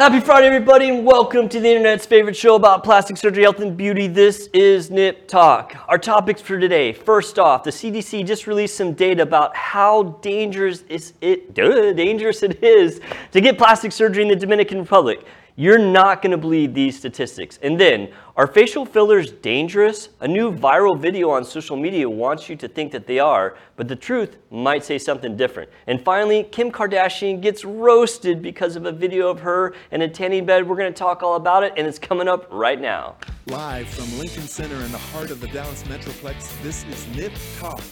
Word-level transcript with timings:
Happy 0.00 0.18
Friday, 0.18 0.46
everybody, 0.46 0.88
and 0.88 1.04
welcome 1.04 1.46
to 1.46 1.60
the 1.60 1.68
internet's 1.68 2.06
favorite 2.06 2.34
show 2.34 2.54
about 2.54 2.82
plastic 2.82 3.18
surgery, 3.18 3.42
health, 3.42 3.60
and 3.60 3.76
beauty. 3.76 4.06
This 4.06 4.48
is 4.54 4.90
Nip 4.90 5.28
Talk. 5.28 5.76
Our 5.88 5.98
topics 5.98 6.40
for 6.40 6.58
today 6.58 6.94
first 6.94 7.38
off, 7.38 7.64
the 7.64 7.70
CDC 7.70 8.26
just 8.26 8.46
released 8.46 8.78
some 8.78 8.94
data 8.94 9.22
about 9.22 9.54
how 9.54 10.04
dangerous 10.22 10.84
is 10.88 11.12
it, 11.20 11.52
duh, 11.52 11.92
dangerous 11.92 12.42
it 12.42 12.64
is 12.64 13.02
to 13.32 13.42
get 13.42 13.58
plastic 13.58 13.92
surgery 13.92 14.22
in 14.22 14.30
the 14.30 14.36
Dominican 14.36 14.78
Republic. 14.78 15.22
You're 15.60 15.76
not 15.76 16.22
going 16.22 16.30
to 16.30 16.38
believe 16.38 16.72
these 16.72 16.96
statistics. 16.96 17.58
And 17.60 17.78
then, 17.78 18.08
are 18.34 18.46
facial 18.46 18.86
fillers 18.86 19.30
dangerous? 19.30 20.08
A 20.20 20.26
new 20.26 20.50
viral 20.50 20.98
video 20.98 21.28
on 21.28 21.44
social 21.44 21.76
media 21.76 22.08
wants 22.08 22.48
you 22.48 22.56
to 22.56 22.66
think 22.66 22.92
that 22.92 23.06
they 23.06 23.18
are, 23.18 23.58
but 23.76 23.86
the 23.86 23.94
truth 23.94 24.38
might 24.50 24.82
say 24.84 24.96
something 24.96 25.36
different. 25.36 25.68
And 25.86 26.02
finally, 26.02 26.44
Kim 26.44 26.72
Kardashian 26.72 27.42
gets 27.42 27.62
roasted 27.62 28.40
because 28.40 28.74
of 28.74 28.86
a 28.86 28.92
video 28.92 29.28
of 29.28 29.40
her 29.40 29.74
in 29.90 30.00
a 30.00 30.08
tanning 30.08 30.46
bed. 30.46 30.66
We're 30.66 30.76
going 30.76 30.94
to 30.94 30.98
talk 30.98 31.22
all 31.22 31.34
about 31.34 31.62
it, 31.62 31.74
and 31.76 31.86
it's 31.86 31.98
coming 31.98 32.26
up 32.26 32.48
right 32.50 32.80
now. 32.80 33.16
Live 33.44 33.86
from 33.86 34.18
Lincoln 34.18 34.48
Center 34.48 34.76
in 34.76 34.90
the 34.90 34.96
heart 35.12 35.30
of 35.30 35.42
the 35.42 35.48
Dallas 35.48 35.82
Metroplex, 35.82 36.58
this 36.62 36.84
is 36.84 37.06
Nip 37.08 37.32
Talk. 37.58 37.82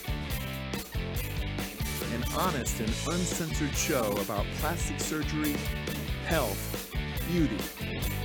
An 2.15 2.25
honest 2.35 2.81
and 2.81 2.89
uncensored 2.89 3.77
show 3.77 4.11
about 4.23 4.47
plastic 4.57 4.99
surgery, 5.01 5.55
health, 6.25 6.88
beauty, 7.29 7.59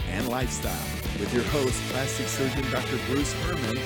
and 0.09 0.27
lifestyle 0.29 0.87
with 1.19 1.33
your 1.33 1.43
host, 1.45 1.79
plastic 1.91 2.27
surgeon 2.27 2.63
Dr. 2.71 2.97
Bruce 3.07 3.33
Hermann, 3.43 3.77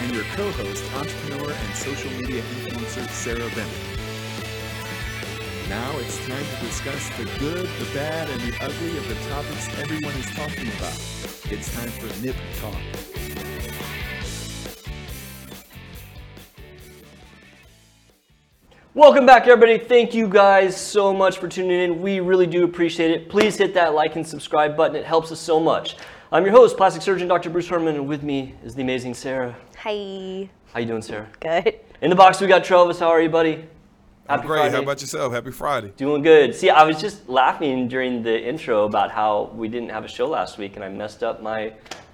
and 0.00 0.14
your 0.14 0.24
co-host, 0.34 0.82
entrepreneur 0.94 1.52
and 1.52 1.74
social 1.76 2.10
media 2.12 2.42
influencer 2.42 3.08
Sarah 3.10 3.50
Bennett. 3.54 3.94
Now 5.68 5.98
it's 5.98 6.18
time 6.26 6.44
to 6.44 6.66
discuss 6.66 7.08
the 7.18 7.24
good, 7.38 7.68
the 7.78 7.94
bad, 7.94 8.28
and 8.30 8.40
the 8.40 8.64
ugly 8.64 8.96
of 8.96 9.08
the 9.08 9.14
topics 9.28 9.68
everyone 9.78 10.14
is 10.14 10.30
talking 10.34 10.68
about. 10.78 10.98
It's 11.50 11.74
time 11.74 11.90
for 11.90 12.24
Nip 12.24 12.36
Talk. 12.60 13.83
Welcome 18.96 19.26
back, 19.26 19.48
everybody. 19.48 19.76
Thank 19.76 20.14
you 20.14 20.28
guys 20.28 20.80
so 20.80 21.12
much 21.12 21.38
for 21.38 21.48
tuning 21.48 21.80
in. 21.80 22.00
We 22.00 22.20
really 22.20 22.46
do 22.46 22.62
appreciate 22.62 23.10
it. 23.10 23.28
Please 23.28 23.56
hit 23.56 23.74
that 23.74 23.92
like 23.92 24.14
and 24.14 24.24
subscribe 24.24 24.76
button. 24.76 24.94
It 24.94 25.04
helps 25.04 25.32
us 25.32 25.40
so 25.40 25.58
much. 25.58 25.96
I'm 26.30 26.44
your 26.44 26.52
host, 26.52 26.76
plastic 26.76 27.02
surgeon 27.02 27.26
Dr. 27.26 27.50
Bruce 27.50 27.66
Hermann, 27.66 27.96
and 27.96 28.06
with 28.06 28.22
me 28.22 28.54
is 28.62 28.76
the 28.76 28.82
amazing 28.82 29.14
Sarah. 29.14 29.56
Hi. 29.78 30.48
How 30.72 30.78
you 30.78 30.86
doing, 30.86 31.02
Sarah? 31.02 31.26
Good. 31.40 31.80
In 32.02 32.10
the 32.10 32.14
box, 32.14 32.40
we 32.40 32.46
got 32.46 32.62
Travis. 32.62 33.00
How 33.00 33.08
are 33.08 33.20
you, 33.20 33.28
buddy? 33.28 33.66
I'm 34.28 34.38
Happy 34.38 34.46
great. 34.46 34.58
Friday. 34.60 34.76
How 34.76 34.82
about 34.82 35.00
yourself? 35.00 35.32
Happy 35.32 35.50
Friday. 35.50 35.92
Doing 35.96 36.22
good. 36.22 36.54
See, 36.54 36.70
I 36.70 36.84
was 36.84 37.00
just 37.00 37.28
laughing 37.28 37.88
during 37.88 38.22
the 38.22 38.48
intro 38.48 38.84
about 38.84 39.10
how 39.10 39.50
we 39.56 39.66
didn't 39.66 39.88
have 39.88 40.04
a 40.04 40.08
show 40.08 40.28
last 40.28 40.56
week, 40.56 40.76
and 40.76 40.84
I 40.84 40.88
messed 40.88 41.24
up 41.24 41.42
my 41.42 41.72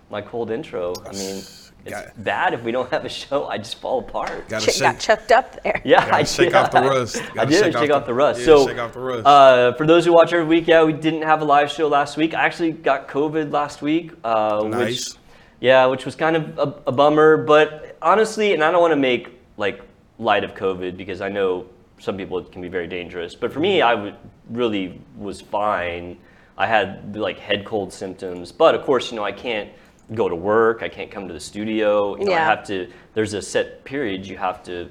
my 0.09 0.23
cold 0.23 0.51
intro. 0.51 0.95
I 1.07 1.13
mean, 1.13 1.43
it's 1.85 1.95
Got- 1.95 2.25
bad 2.25 2.55
if 2.55 2.63
we 2.63 2.73
don't 2.73 2.91
have 2.91 3.05
a 3.05 3.09
show. 3.09 3.47
I 3.47 3.59
just 3.59 3.77
fall 3.77 4.01
apart. 4.01 4.49
Gotta 4.49 4.67
Ch- 4.67 4.75
shake, 4.75 4.83
got 4.83 4.99
choked 4.99 5.33
up 5.33 5.63
there. 5.63 5.81
Yeah, 5.85 6.01
gotta 6.05 6.15
I 6.17 6.23
shake 6.25 6.49
did. 6.49 6.55
off 6.57 6.71
the 6.71 6.81
rust. 6.83 7.17
I 7.33 7.35
Gotta 7.35 7.51
did 7.51 7.73
shake, 7.75 7.91
off 7.91 8.07
the, 8.07 8.15
rust. 8.15 8.41
yeah, 8.41 8.47
so, 8.47 8.67
shake 8.67 8.79
off 8.79 8.93
the 8.93 9.01
rust. 9.01 9.27
Uh, 9.27 9.73
for 9.75 9.87
those 9.87 10.05
who 10.05 10.13
watch 10.13 10.33
every 10.33 10.45
week, 10.47 10.67
yeah, 10.67 10.83
we 10.85 10.93
didn't 10.93 11.23
have 11.23 11.41
a 11.41 11.45
live 11.45 11.71
show 11.71 11.89
last 11.89 12.17
week. 12.17 12.35
I 12.35 12.45
actually 12.45 12.73
got 12.73 13.09
COVID 13.09 13.53
last 13.53 13.83
week. 13.83 14.13
Uh, 14.25 14.65
Nice. 14.69 15.11
Which, 15.15 15.19
yeah, 15.61 15.87
which 15.87 16.05
was 16.05 16.15
kind 16.15 16.37
of 16.37 16.59
a, 16.59 16.75
a 16.89 16.93
bummer. 16.93 17.37
But 17.39 17.97
honestly, 18.03 18.55
and 18.55 18.63
I 18.65 18.71
don't 18.71 18.81
want 18.81 18.93
to 18.93 18.97
make 18.97 19.39
like 19.57 19.81
light 20.19 20.45
of 20.45 20.55
COVID 20.55 20.97
because 20.97 21.21
I 21.21 21.29
know 21.29 21.67
some 21.99 22.17
people 22.17 22.39
it 22.39 22.51
can 22.53 22.63
be 22.63 22.69
very 22.69 22.87
dangerous. 22.87 23.35
But 23.35 23.53
for 23.53 23.61
me, 23.61 23.83
I 23.83 23.95
w- 23.95 24.15
really 24.51 25.01
was 25.17 25.41
fine. 25.41 26.17
I 26.57 26.67
had 26.67 27.17
like 27.17 27.39
head 27.39 27.65
cold 27.65 27.91
symptoms, 27.93 28.53
but 28.53 28.75
of 28.75 28.85
course, 28.85 29.11
you 29.11 29.17
know, 29.17 29.25
I 29.25 29.33
can't 29.33 29.71
go 30.15 30.29
to 30.29 30.37
work. 30.37 30.83
I 30.83 30.89
can't 30.89 31.11
come 31.11 31.29
to 31.29 31.35
the 31.35 31.41
studio. 31.41 32.17
You 32.19 32.25
know, 32.27 32.33
I 32.33 32.39
have 32.39 32.65
to. 32.67 32.91
There's 33.15 33.35
a 33.35 33.43
set 33.43 33.85
period 33.85 34.27
you 34.27 34.37
have 34.37 34.63
to 34.65 34.91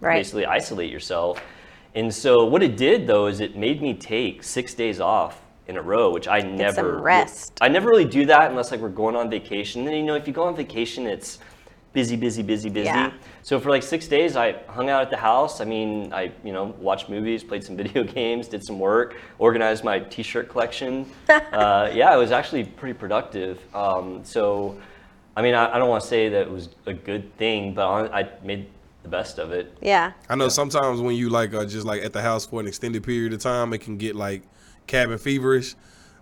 Right. 0.00 0.16
basically 0.16 0.46
isolate 0.46 0.90
yourself. 0.90 1.42
And 1.94 2.12
so 2.12 2.44
what 2.44 2.62
it 2.62 2.76
did 2.76 3.06
though 3.06 3.26
is 3.26 3.40
it 3.40 3.56
made 3.56 3.80
me 3.80 3.94
take 3.94 4.42
six 4.42 4.74
days 4.74 5.00
off 5.00 5.42
in 5.68 5.76
a 5.76 5.82
row, 5.82 6.10
which 6.10 6.26
I 6.26 6.40
never 6.40 6.74
some 6.74 7.02
rest. 7.02 7.56
I 7.60 7.68
never 7.68 7.88
really 7.88 8.04
do 8.04 8.26
that 8.26 8.50
unless 8.50 8.72
like 8.72 8.80
we're 8.80 8.88
going 8.88 9.14
on 9.14 9.30
vacation. 9.30 9.84
Then 9.84 9.94
you 9.94 10.02
know 10.02 10.16
if 10.16 10.26
you 10.26 10.32
go 10.32 10.42
on 10.42 10.56
vacation, 10.56 11.06
it's 11.06 11.38
busy, 11.92 12.16
busy, 12.16 12.42
busy, 12.42 12.68
busy. 12.68 12.86
Yeah. 12.86 13.12
So 13.42 13.60
for 13.60 13.70
like 13.70 13.82
six 13.82 14.06
days, 14.06 14.36
I 14.36 14.52
hung 14.68 14.88
out 14.90 15.02
at 15.02 15.10
the 15.10 15.16
house. 15.16 15.60
I 15.60 15.64
mean, 15.64 16.12
I 16.12 16.32
you 16.44 16.52
know 16.52 16.74
watched 16.78 17.08
movies, 17.08 17.44
played 17.44 17.64
some 17.64 17.76
video 17.82 18.04
games, 18.04 18.48
did 18.48 18.64
some 18.64 18.78
work, 18.78 19.16
organized 19.38 19.84
my 19.84 20.00
T-shirt 20.00 20.48
collection. 20.48 21.06
uh, 21.28 21.90
yeah, 21.92 22.14
it 22.14 22.18
was 22.18 22.32
actually 22.32 22.64
pretty 22.64 22.98
productive. 22.98 23.60
Um, 23.74 24.24
so, 24.24 24.78
I 25.36 25.42
mean, 25.42 25.54
I, 25.54 25.74
I 25.74 25.78
don't 25.78 25.88
want 25.88 26.02
to 26.02 26.08
say 26.08 26.28
that 26.28 26.42
it 26.42 26.50
was 26.50 26.70
a 26.86 26.94
good 26.94 27.36
thing, 27.36 27.74
but 27.74 27.86
I, 27.86 28.20
I 28.20 28.28
made 28.42 28.68
the 29.02 29.08
best 29.08 29.38
of 29.38 29.52
it. 29.52 29.76
Yeah. 29.80 30.12
I 30.28 30.36
know 30.36 30.48
sometimes 30.48 31.00
when 31.00 31.16
you 31.16 31.28
like 31.28 31.54
are 31.54 31.66
just 31.66 31.86
like 31.86 32.02
at 32.02 32.12
the 32.12 32.22
house 32.22 32.46
for 32.46 32.60
an 32.60 32.66
extended 32.66 33.02
period 33.02 33.32
of 33.32 33.40
time, 33.40 33.72
it 33.72 33.78
can 33.78 33.96
get 33.96 34.14
like 34.14 34.42
cabin 34.86 35.18
feverish. 35.18 35.74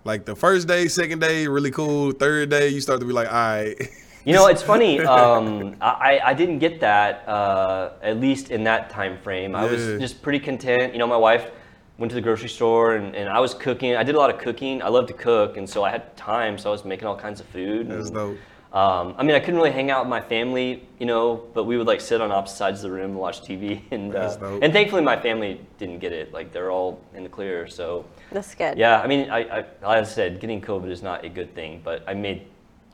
Like 0.04 0.24
the 0.24 0.34
first 0.34 0.66
day, 0.66 0.88
second 0.88 1.18
day, 1.18 1.46
really 1.46 1.70
cool. 1.70 2.12
Third 2.12 2.48
day, 2.48 2.68
you 2.68 2.80
start 2.80 3.00
to 3.00 3.06
be 3.06 3.12
like, 3.12 3.28
all 3.28 3.34
right. 3.34 3.76
You 4.24 4.34
know, 4.34 4.46
it's 4.46 4.62
funny. 4.62 5.00
Um, 5.10 5.76
I, 5.80 6.20
I 6.24 6.34
didn't 6.34 6.58
get 6.58 6.80
that 6.80 7.26
uh, 7.28 7.92
at 8.02 8.20
least 8.20 8.50
in 8.50 8.64
that 8.64 8.90
time 8.90 9.18
frame. 9.18 9.54
I 9.54 9.64
was 9.64 10.00
just 10.00 10.22
pretty 10.22 10.38
content. 10.38 10.92
You 10.92 10.98
know, 10.98 11.06
my 11.06 11.16
wife 11.16 11.50
went 11.98 12.10
to 12.10 12.14
the 12.14 12.20
grocery 12.20 12.48
store 12.48 12.94
and, 12.94 13.14
and 13.14 13.28
I 13.28 13.40
was 13.40 13.54
cooking. 13.54 13.96
I 13.96 14.02
did 14.02 14.14
a 14.14 14.18
lot 14.18 14.30
of 14.30 14.38
cooking. 14.38 14.82
I 14.82 14.88
love 14.88 15.06
to 15.08 15.12
cook, 15.12 15.56
and 15.56 15.68
so 15.68 15.84
I 15.84 15.90
had 15.90 16.16
time, 16.16 16.58
so 16.58 16.70
I 16.70 16.72
was 16.72 16.84
making 16.84 17.06
all 17.06 17.16
kinds 17.16 17.40
of 17.40 17.46
food. 17.46 17.88
That's 17.88 18.06
and, 18.06 18.14
dope. 18.14 18.38
Um, 18.72 19.16
I 19.18 19.24
mean, 19.24 19.34
I 19.34 19.40
couldn't 19.40 19.56
really 19.56 19.72
hang 19.72 19.90
out 19.90 20.04
with 20.04 20.10
my 20.10 20.20
family, 20.20 20.86
you 21.00 21.06
know, 21.06 21.42
but 21.54 21.64
we 21.64 21.76
would 21.76 21.88
like 21.88 22.00
sit 22.00 22.20
on 22.20 22.30
opposite 22.30 22.56
sides 22.56 22.84
of 22.84 22.90
the 22.90 22.96
room 22.96 23.10
and 23.10 23.18
watch 23.18 23.42
TV. 23.42 23.82
And 23.90 24.14
uh, 24.14 24.58
and 24.62 24.72
thankfully, 24.72 25.02
my 25.02 25.20
family 25.20 25.60
didn't 25.78 25.98
get 25.98 26.12
it. 26.12 26.32
Like 26.32 26.52
they're 26.52 26.70
all 26.70 27.00
in 27.14 27.24
the 27.24 27.28
clear. 27.28 27.66
So 27.66 28.04
That's 28.30 28.54
good. 28.54 28.78
yeah, 28.78 29.00
I 29.00 29.08
mean, 29.08 29.28
I, 29.28 29.38
I 29.38 29.56
like 29.56 29.66
I 29.82 30.02
said, 30.04 30.40
getting 30.40 30.60
COVID 30.60 30.90
is 30.90 31.02
not 31.02 31.24
a 31.24 31.28
good 31.28 31.52
thing, 31.54 31.80
but 31.84 32.04
I 32.06 32.14
made 32.14 32.46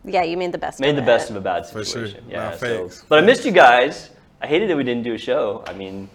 Yeah, 0.06 0.22
you 0.22 0.36
made 0.36 0.52
the 0.52 0.58
best 0.58 0.78
made 0.80 0.90
of 0.90 0.96
the 0.96 1.02
it. 1.02 1.06
best 1.06 1.30
of 1.30 1.36
a 1.36 1.40
bad 1.40 1.66
For 1.66 1.84
situation. 1.84 2.22
sure. 2.24 2.30
Yeah. 2.32 2.50
Nah, 2.50 2.56
so, 2.56 2.88
facts. 2.88 3.04
but 3.08 3.18
I 3.22 3.26
missed 3.26 3.44
you 3.44 3.50
guys. 3.52 4.10
I 4.40 4.46
hated 4.46 4.70
that 4.70 4.76
we 4.76 4.84
didn't 4.84 5.02
do 5.02 5.14
a 5.14 5.18
show. 5.18 5.64
I 5.66 5.72
mean, 5.72 6.08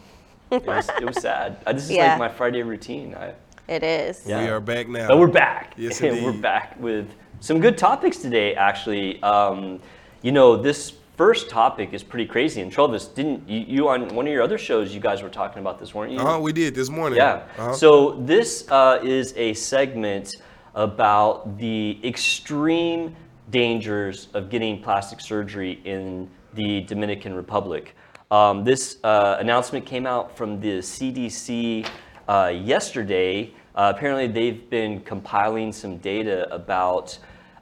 it 0.49 0.65
was, 0.65 0.89
it 0.89 1.05
was 1.05 1.17
sad. 1.21 1.57
I, 1.67 1.73
this 1.73 1.83
is 1.85 1.91
Yeah. 1.91 2.11
like 2.11 2.19
my 2.19 2.29
Friday 2.29 2.63
routine. 2.63 3.13
I, 3.15 3.33
It 3.67 3.83
is. 3.83 4.23
Yeah. 4.25 4.43
We 4.43 4.49
are 4.49 4.59
back 4.61 4.87
now. 4.87 5.07
but 5.09 5.17
we're 5.19 5.27
back. 5.27 5.73
Yes, 5.77 5.99
And 6.01 6.11
we're 6.23 6.29
indeed. 6.29 6.41
back 6.41 6.79
with 6.79 7.07
some 7.41 7.59
good 7.59 7.77
topics 7.77 8.17
today. 8.17 8.55
Actually, 8.55 9.21
um, 9.23 9.79
you 10.21 10.31
know, 10.31 10.55
this 10.55 10.93
first 11.17 11.49
topic 11.49 11.93
is 11.93 12.01
pretty 12.03 12.25
crazy. 12.25 12.61
And 12.61 12.71
Travis, 12.71 13.05
didn't 13.07 13.47
you, 13.49 13.59
you 13.59 13.89
on 13.89 14.07
one 14.15 14.25
of 14.25 14.31
your 14.33 14.41
other 14.43 14.57
shows? 14.57 14.93
You 14.93 15.01
guys 15.01 15.21
were 15.21 15.29
talking 15.29 15.59
about 15.59 15.79
this, 15.79 15.93
weren't 15.93 16.11
you? 16.13 16.19
Uh-huh, 16.19 16.39
we 16.39 16.53
did 16.53 16.75
this 16.75 16.89
morning. 16.89 17.17
Yeah. 17.17 17.43
Uh-huh. 17.57 17.73
So 17.73 18.11
this 18.21 18.69
uh, 18.71 18.99
is 19.03 19.33
a 19.35 19.53
segment 19.53 20.37
about 20.75 21.57
the 21.57 21.99
extreme 22.03 23.15
dangers 23.51 24.29
of 24.33 24.49
getting 24.49 24.81
plastic 24.81 25.19
surgery 25.19 25.81
in 25.83 26.29
the 26.53 26.81
Dominican 26.81 27.33
Republic. 27.33 27.95
Um, 28.31 28.63
this 28.63 28.97
uh, 29.03 29.37
announcement 29.39 29.85
came 29.85 30.05
out 30.05 30.35
from 30.35 30.59
the 30.61 30.79
CDC 30.79 31.87
uh, 32.27 32.51
yesterday. 32.55 33.53
Uh, 33.75 33.91
apparently, 33.95 34.27
they've 34.27 34.69
been 34.69 35.01
compiling 35.01 35.71
some 35.73 35.97
data 35.97 36.51
about 36.53 37.17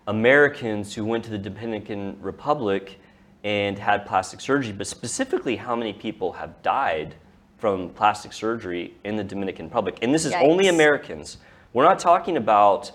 Americans 0.07 0.93
who 0.93 1.05
went 1.05 1.23
to 1.23 1.31
the 1.31 1.37
Dominican 1.37 2.17
Republic 2.21 2.99
and 3.43 3.79
had 3.79 4.05
plastic 4.05 4.41
surgery, 4.41 4.73
but 4.73 4.85
specifically 4.85 5.55
how 5.55 5.75
many 5.75 5.93
people 5.93 6.33
have 6.33 6.61
died 6.61 7.15
from 7.57 7.89
plastic 7.89 8.31
surgery 8.31 8.93
in 9.03 9.15
the 9.15 9.23
Dominican 9.23 9.65
Republic. 9.65 9.97
And 10.01 10.13
this 10.13 10.25
is 10.25 10.33
only 10.33 10.67
Americans. 10.67 11.37
We're 11.73 11.83
not 11.83 11.99
talking 11.99 12.37
about 12.37 12.91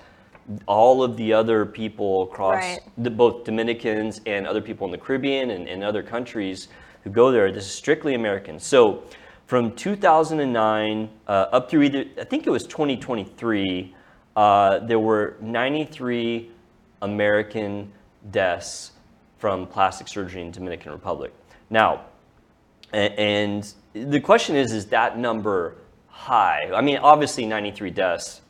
all 0.67 1.02
of 1.02 1.17
the 1.17 1.32
other 1.32 1.64
people 1.64 2.23
across 2.25 2.55
Right. 2.62 2.81
the, 2.99 3.11
both 3.11 3.44
Dominicans 3.44 4.20
and 4.26 4.46
other 4.46 4.61
people 4.61 4.87
in 4.87 4.91
the 4.91 4.99
Caribbean 4.99 5.50
and, 5.50 5.69
and 5.69 5.82
other 5.82 6.02
countries 6.02 6.69
who 7.02 7.11
go 7.11 7.31
there. 7.31 7.50
This 7.52 7.64
is 7.64 7.73
strictly 7.73 8.14
American. 8.14 8.58
So 8.58 9.05
from 9.46 9.73
2009 9.75 11.08
uh, 11.26 11.31
up 11.31 11.70
through 11.70 11.82
either, 11.82 12.05
I 12.20 12.25
think 12.25 12.46
it 12.46 12.50
was 12.50 12.64
2023, 12.64 13.94
uh, 14.37 14.79
there 14.81 14.99
were 14.99 15.37
93 15.41 16.50
American 17.02 17.93
deaths 18.31 18.93
from 19.38 19.67
plastic 19.67 20.08
surgery 20.08 20.41
in 20.41 20.50
Dominican 20.50 20.93
Republic. 20.93 21.32
Now, 21.70 22.06
and 22.93 23.73
the 23.93 24.20
question 24.20 24.56
is, 24.56 24.73
is 24.73 24.87
that 24.87 25.19
number 25.19 25.76
high? 26.08 26.70
I 26.75 26.81
mean, 26.81 26.99
obviously 26.99 27.44
93 27.44 27.91
deaths 27.91 28.41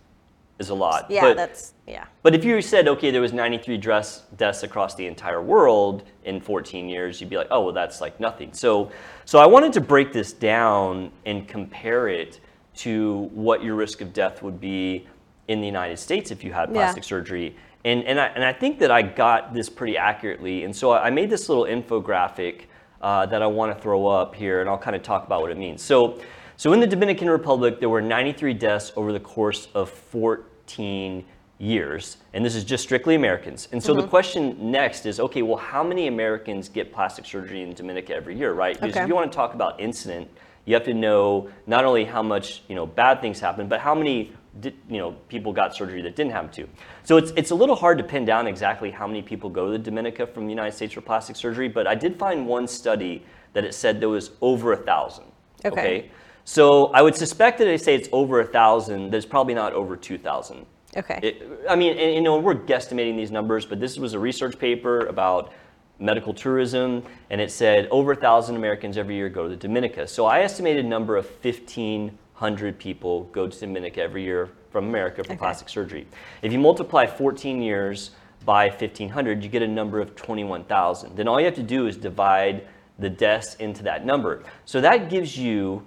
is 0.58 0.70
a 0.70 0.74
lot. 0.74 1.10
Yeah, 1.10 1.22
but, 1.22 1.36
that's 1.36 1.74
yeah. 1.86 2.04
but 2.22 2.34
if 2.34 2.44
you 2.44 2.60
said, 2.62 2.86
okay, 2.88 3.10
there 3.10 3.20
was 3.20 3.32
93 3.32 3.76
dress, 3.76 4.22
deaths 4.36 4.62
across 4.62 4.94
the 4.94 5.06
entire 5.06 5.42
world 5.42 6.04
in 6.24 6.40
14 6.40 6.88
years, 6.88 7.20
you'd 7.20 7.30
be 7.30 7.36
like, 7.36 7.48
oh, 7.50 7.62
well, 7.62 7.74
that's 7.74 8.00
like 8.00 8.20
nothing. 8.20 8.52
So, 8.52 8.90
so 9.24 9.38
I 9.38 9.46
wanted 9.46 9.72
to 9.74 9.80
break 9.80 10.12
this 10.12 10.32
down 10.32 11.10
and 11.26 11.48
compare 11.48 12.08
it 12.08 12.40
to 12.76 13.28
what 13.32 13.62
your 13.62 13.74
risk 13.74 14.00
of 14.00 14.12
death 14.12 14.42
would 14.42 14.60
be 14.60 15.06
in 15.48 15.60
the 15.60 15.66
United 15.66 15.98
States 15.98 16.30
if 16.30 16.44
you 16.44 16.52
had 16.52 16.68
Yeah. 16.68 16.74
plastic 16.74 17.04
surgery. 17.04 17.56
And, 17.84 18.02
and, 18.04 18.18
I, 18.18 18.26
and 18.28 18.44
I 18.44 18.52
think 18.52 18.78
that 18.78 18.90
I 18.90 19.02
got 19.02 19.52
this 19.52 19.68
pretty 19.68 19.98
accurately. 19.98 20.64
And 20.64 20.74
so 20.74 20.92
I 20.92 21.10
made 21.10 21.28
this 21.28 21.48
little 21.48 21.64
infographic 21.64 22.62
uh, 23.02 23.26
that 23.26 23.42
I 23.42 23.46
want 23.46 23.76
to 23.76 23.82
throw 23.82 24.06
up 24.06 24.34
here, 24.34 24.62
and 24.62 24.70
I'll 24.70 24.78
kind 24.78 24.96
of 24.96 25.02
talk 25.02 25.26
about 25.26 25.42
what 25.42 25.50
it 25.50 25.58
means. 25.58 25.82
So, 25.82 26.18
so 26.56 26.72
in 26.72 26.80
the 26.80 26.86
Dominican 26.86 27.28
Republic, 27.28 27.80
there 27.80 27.88
were 27.88 28.02
93 28.02 28.54
deaths 28.54 28.92
over 28.96 29.12
the 29.12 29.20
course 29.20 29.68
of 29.74 29.90
14 29.90 31.24
years, 31.58 32.18
and 32.32 32.44
this 32.44 32.54
is 32.54 32.64
just 32.64 32.84
strictly 32.84 33.14
Americans. 33.14 33.68
And 33.72 33.82
so 33.82 33.94
the 33.94 34.00
mm-hmm. 34.00 34.10
question 34.10 34.70
next 34.70 35.06
is, 35.06 35.20
okay, 35.20 35.42
well, 35.42 35.56
how 35.56 35.82
many 35.82 36.06
Americans 36.06 36.68
get 36.68 36.92
plastic 36.92 37.26
surgery 37.26 37.62
in 37.62 37.74
Dominica 37.74 38.14
every 38.14 38.36
year, 38.36 38.52
right? 38.52 38.74
Because 38.74 38.90
Okay. 38.90 39.02
if 39.02 39.08
you 39.08 39.14
want 39.14 39.30
to 39.30 39.36
talk 39.36 39.54
about 39.54 39.80
incident, 39.80 40.28
you 40.64 40.74
have 40.74 40.84
to 40.84 40.94
know 40.94 41.48
not 41.66 41.84
only 41.84 42.04
how 42.04 42.22
much 42.22 42.62
you 42.68 42.74
know 42.74 42.86
bad 42.86 43.20
things 43.20 43.38
happen, 43.40 43.68
but 43.68 43.80
how 43.80 43.94
many 43.94 44.32
di- 44.60 44.74
you 44.88 44.98
know 44.98 45.12
people 45.28 45.52
got 45.52 45.74
surgery 45.74 46.00
that 46.02 46.16
didn't 46.16 46.32
have 46.32 46.50
to. 46.52 46.66
So 47.04 47.16
it's 47.16 47.32
it's 47.36 47.50
a 47.50 47.54
little 47.54 47.76
hard 47.76 47.98
to 47.98 48.04
pin 48.04 48.24
down 48.24 48.46
exactly 48.46 48.90
how 48.90 49.06
many 49.06 49.22
people 49.22 49.50
go 49.50 49.66
to 49.66 49.72
the 49.72 49.78
Dominica 49.78 50.26
from 50.26 50.44
the 50.44 50.50
United 50.50 50.74
States 50.74 50.94
for 50.94 51.00
plastic 51.02 51.36
surgery, 51.36 51.68
but 51.68 51.86
I 51.86 51.94
did 51.94 52.18
find 52.18 52.46
one 52.46 52.66
study 52.66 53.24
that 53.52 53.64
it 53.64 53.74
said 53.74 54.00
there 54.00 54.08
was 54.08 54.30
over 54.40 54.72
a 54.72 54.76
thousand. 54.76 55.26
Okay. 55.64 56.10
So 56.44 56.86
I 56.88 57.02
would 57.02 57.14
suspect 57.14 57.58
that 57.58 57.64
they 57.64 57.78
say 57.78 57.94
it's 57.94 58.08
over 58.12 58.40
a 58.40 58.44
thousand. 58.44 59.10
There's 59.10 59.26
probably 59.26 59.54
not 59.54 59.72
over 59.72 59.96
two 59.96 60.18
thousand. 60.18 60.66
Okay. 60.96 61.18
It, 61.22 61.42
I 61.68 61.74
mean, 61.74 61.96
and, 61.98 62.14
you 62.14 62.20
know, 62.20 62.38
we're 62.38 62.54
guesstimating 62.54 63.16
these 63.16 63.30
numbers, 63.30 63.66
but 63.66 63.80
this 63.80 63.98
was 63.98 64.14
a 64.14 64.18
research 64.18 64.58
paper 64.58 65.06
about 65.06 65.52
medical 65.98 66.34
tourism, 66.34 67.02
and 67.30 67.40
it 67.40 67.50
said 67.50 67.88
over 67.90 68.12
a 68.12 68.16
thousand 68.16 68.56
Americans 68.56 68.96
every 68.96 69.16
year 69.16 69.28
go 69.28 69.44
to 69.44 69.48
the 69.48 69.56
Dominica. 69.56 70.06
So 70.06 70.26
I 70.26 70.40
estimated 70.40 70.84
a 70.84 70.88
number 70.88 71.16
of 71.16 71.26
1,500 71.42 72.78
people 72.78 73.24
go 73.24 73.48
to 73.48 73.60
Dominica 73.60 74.02
every 74.02 74.22
year 74.22 74.50
from 74.70 74.88
America 74.88 75.22
for 75.22 75.36
plastic 75.36 75.68
surgery. 75.68 76.06
If 76.42 76.52
you 76.52 76.58
multiply 76.58 77.06
14 77.06 77.62
years 77.62 78.10
by 78.44 78.68
1,500, 78.68 79.42
you 79.42 79.48
get 79.48 79.62
a 79.62 79.68
number 79.68 80.00
of 80.00 80.14
21,000. 80.16 81.16
Then 81.16 81.28
all 81.28 81.38
you 81.40 81.46
have 81.46 81.54
to 81.54 81.62
do 81.62 81.86
is 81.86 81.96
divide 81.96 82.66
the 82.98 83.08
deaths 83.08 83.54
into 83.56 83.82
that 83.84 84.04
number. 84.04 84.42
So 84.64 84.80
that 84.80 85.10
gives 85.10 85.38
you 85.38 85.84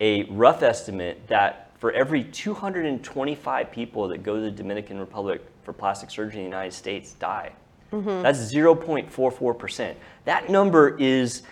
a 0.00 0.24
rough 0.24 0.62
estimate 0.62 1.26
that 1.28 1.70
for 1.78 1.92
every 1.92 2.24
225 2.24 3.70
people 3.70 4.08
that 4.08 4.22
go 4.22 4.36
to 4.36 4.42
the 4.42 4.50
Dominican 4.50 4.98
Republic 4.98 5.42
for 5.62 5.72
plastic 5.72 6.10
surgery 6.10 6.40
in 6.40 6.44
the 6.44 6.56
United 6.56 6.72
States 6.72 7.14
die. 7.14 7.52
Mm-hmm. 7.92 8.22
That's 8.22 8.52
0.44%. 8.52 9.94
That 10.24 10.48
number 10.48 10.96
is 10.98 11.42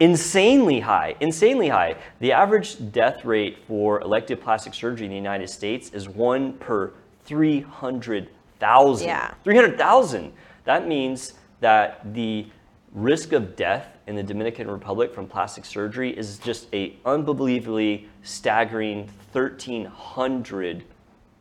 insanely 0.00 0.80
high, 0.80 1.16
insanely 1.20 1.68
high. 1.68 1.96
The 2.20 2.32
average 2.32 2.92
death 2.92 3.24
rate 3.24 3.58
for 3.66 4.00
elective 4.00 4.40
plastic 4.40 4.74
surgery 4.74 5.06
in 5.06 5.10
the 5.10 5.16
United 5.16 5.48
States 5.48 5.90
is 5.90 6.08
one 6.08 6.54
per 6.54 6.92
300,000. 7.24 9.06
Yeah. 9.06 9.34
300,000. 9.44 10.32
That 10.64 10.86
means 10.86 11.34
that 11.60 12.14
the 12.14 12.46
risk 12.92 13.32
of 13.32 13.56
death 13.56 13.97
in 14.08 14.16
the 14.16 14.22
Dominican 14.22 14.70
Republic 14.70 15.14
from 15.14 15.28
plastic 15.28 15.64
surgery 15.66 16.16
is 16.16 16.38
just 16.38 16.66
a 16.74 16.96
unbelievably 17.04 18.08
staggering 18.22 19.08
1,300 19.32 20.82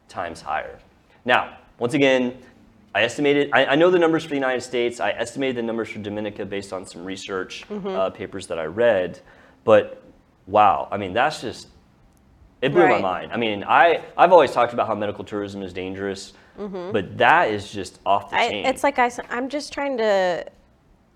times 0.10 0.42
higher. 0.42 0.78
Now, 1.24 1.58
once 1.80 1.94
again, 1.94 2.38
I 2.94 3.04
estimated, 3.04 3.50
I, 3.54 3.66
I 3.68 3.76
know 3.76 3.90
the 3.90 4.00
numbers 4.00 4.24
for 4.24 4.30
the 4.30 4.36
United 4.36 4.62
States. 4.62 5.00
I 5.00 5.12
estimated 5.12 5.56
the 5.56 5.64
numbers 5.64 5.90
for 5.90 6.00
Dominica 6.00 6.46
based 6.46 6.74
on 6.74 6.86
some 6.86 7.06
research 7.06 7.64
uh, 7.72 8.10
papers 8.10 8.48
that 8.48 8.60
I 8.60 8.66
read. 8.66 9.20
But 9.64 10.04
wow, 10.46 10.90
I 10.92 10.98
mean, 10.98 11.14
that's 11.14 11.42
just, 11.42 11.70
it 12.62 12.74
blew 12.74 12.88
my 12.88 13.00
mind. 13.00 13.32
I 13.32 13.38
mean, 13.38 13.64
I, 13.64 14.04
I've 14.18 14.34
always 14.34 14.52
talked 14.52 14.74
about 14.74 14.88
how 14.88 14.96
medical 14.96 15.24
tourism 15.24 15.62
is 15.62 15.72
dangerous, 15.72 16.34
but 16.92 17.18
that 17.18 17.50
is 17.50 17.72
just 17.72 18.00
off 18.06 18.32
the 18.32 18.38
I, 18.38 18.50
chain. 18.50 18.66
it's 18.66 18.84
like 18.84 19.00
I, 19.00 19.12
I, 19.30 19.38
am 19.38 19.48
just 19.48 19.72
trying 19.72 19.98
to, 19.98 20.46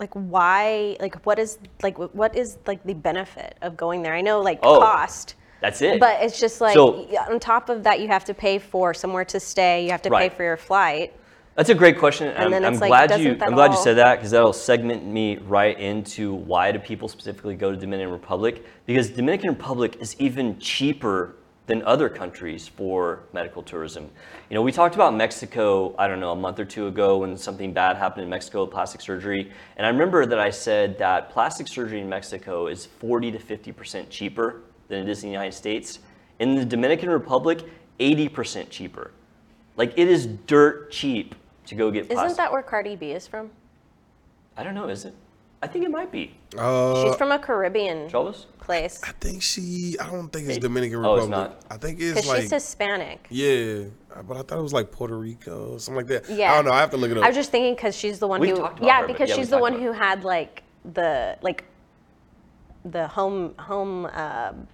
like, 0.01 0.11
why, 0.13 0.97
like, 0.99 1.23
what 1.25 1.37
is, 1.39 1.59
like, 1.83 1.97
what 1.97 2.35
is, 2.35 2.57
like, 2.65 2.83
the 2.83 2.95
benefit 2.95 3.55
of 3.61 3.77
going 3.77 4.01
there? 4.01 4.13
I 4.13 4.21
know, 4.21 4.41
like, 4.41 4.59
Oh, 4.63 4.79
cost, 4.79 5.35
that's 5.61 5.81
it. 5.81 5.99
but 5.99 6.21
it's 6.23 6.39
just 6.39 6.59
like, 6.59 6.73
So- 6.73 7.07
on 7.29 7.39
top 7.39 7.69
of 7.69 7.83
that, 7.83 7.99
you 8.01 8.07
have 8.07 8.25
to 8.25 8.33
pay 8.33 8.57
for 8.57 8.93
somewhere 8.95 9.23
to 9.25 9.39
stay, 9.39 9.85
you 9.85 9.91
have 9.91 10.01
to 10.01 10.09
Right. 10.09 10.31
pay 10.31 10.35
for 10.35 10.43
your 10.43 10.57
flight. 10.57 11.13
That's 11.55 11.69
a 11.69 11.75
great 11.75 11.99
question. 11.99 12.29
And 12.29 12.55
I'm, 12.55 12.65
I'm 12.65 12.79
like, 12.79 12.89
glad 12.89 13.19
you. 13.19 13.37
I'm 13.41 13.53
glad 13.53 13.71
you 13.71 13.77
said 13.77 13.97
that 13.97 14.15
because 14.15 14.31
that'll 14.31 14.53
segment 14.53 15.05
me 15.05 15.37
right 15.37 15.77
into 15.77 16.33
why 16.33 16.71
do 16.71 16.79
people 16.79 17.09
specifically 17.09 17.55
go 17.55 17.71
to 17.71 17.77
Dominican 17.77 18.11
Republic? 18.11 18.65
Because 18.85 19.09
Dominican 19.09 19.49
Republic 19.49 19.97
is 19.99 20.15
even 20.17 20.57
cheaper 20.59 21.35
than 21.71 21.81
other 21.83 22.09
countries 22.09 22.67
for 22.67 23.23
medical 23.31 23.63
tourism. 23.63 24.09
You 24.49 24.55
know, 24.55 24.61
we 24.61 24.73
talked 24.73 24.95
about 24.95 25.15
Mexico. 25.15 25.95
I 25.97 26.09
don't 26.09 26.19
know 26.19 26.33
a 26.33 26.35
month 26.35 26.59
or 26.59 26.65
two 26.65 26.87
ago 26.87 27.19
when 27.19 27.37
something 27.37 27.71
bad 27.71 27.95
happened 27.95 28.25
in 28.25 28.29
Mexico 28.29 28.65
with 28.65 28.71
plastic 28.71 28.99
surgery, 28.99 29.49
and 29.77 29.85
I 29.85 29.89
remember 29.89 30.25
that 30.25 30.37
I 30.37 30.49
said 30.49 30.97
that 30.97 31.29
plastic 31.29 31.69
surgery 31.69 32.01
in 32.01 32.09
Mexico 32.09 32.67
is 32.67 32.85
40 32.85 33.31
to 33.31 33.39
50 33.39 33.71
percent 33.71 34.09
cheaper 34.09 34.63
than 34.89 34.99
it 34.99 35.09
is 35.09 35.23
in 35.23 35.29
the 35.29 35.31
United 35.31 35.53
States. 35.53 35.99
In 36.39 36.55
the 36.55 36.65
Dominican 36.65 37.09
Republic, 37.09 37.63
80 38.01 38.27
percent 38.27 38.69
cheaper. 38.69 39.11
Like 39.77 39.93
it 39.95 40.09
is 40.09 40.25
dirt 40.25 40.91
cheap 40.91 41.35
to 41.67 41.75
go 41.75 41.89
get 41.89 42.09
plastic. 42.09 42.25
Isn't 42.25 42.37
that 42.37 42.51
where 42.51 42.63
Cardi 42.63 42.97
B 42.97 43.13
is 43.13 43.27
from? 43.27 43.49
I 44.57 44.63
don't 44.63 44.75
know, 44.75 44.89
is 44.89 45.05
it? 45.05 45.15
I 45.63 45.67
think 45.67 45.85
it 45.85 45.91
might 45.91 46.11
be. 46.11 46.35
Uh, 46.57 47.03
She's 47.03 47.15
from 47.15 47.31
a 47.31 47.37
Caribbean 47.39 48.09
Travis? 48.09 48.47
place. 48.59 48.99
I 49.03 49.11
think 49.19 49.41
she. 49.43 49.95
I 49.99 50.09
don't 50.09 50.29
think 50.29 50.47
it's 50.47 50.57
It- 50.57 50.61
Dominican 50.61 51.05
oh, 51.05 51.15
it's 51.15 51.25
Republic. 51.25 51.51
not? 51.51 51.65
I 51.69 51.77
think 51.77 51.99
Because 51.99 52.17
it's 52.17 52.27
like 52.27 52.41
she's 52.41 52.51
Hispanic. 52.51 53.27
yeah, 53.29 53.83
but 54.27 54.37
I 54.37 54.41
thought 54.41 54.57
it 54.57 54.61
was 54.61 54.73
like 54.73 54.91
Puerto 54.91 55.15
Rico, 55.17 55.77
something 55.77 55.97
like 55.97 56.07
that. 56.07 56.29
Yeah. 56.29 56.51
I 56.51 56.55
don't 56.55 56.65
know. 56.65 56.71
I 56.71 56.79
have 56.79 56.89
to 56.91 56.97
look 56.97 57.11
it 57.11 57.17
up. 57.17 57.23
I 57.23 57.27
was 57.27 57.35
just 57.35 57.51
thinking 57.51 57.75
because 57.75 57.95
she's 57.95 58.17
the 58.19 58.27
one 58.27 58.41
We've 58.41 58.51
who, 58.51 58.57
talked 58.57 58.79
about 58.79 58.87
yeah, 58.87 59.01
her, 59.01 59.07
but 59.07 59.13
because 59.13 59.29
yeah, 59.29 59.35
we 59.35 59.41
she's 59.41 59.49
the 59.49 59.57
talked 59.57 59.61
one 59.61 59.73
about 59.73 59.83
who 59.85 59.91
had 59.91 60.23
like 60.23 60.63
the 60.93 61.37
like 61.41 61.63
the 62.83 63.07
home 63.07 63.53
home 63.59 64.07
um 64.07 64.67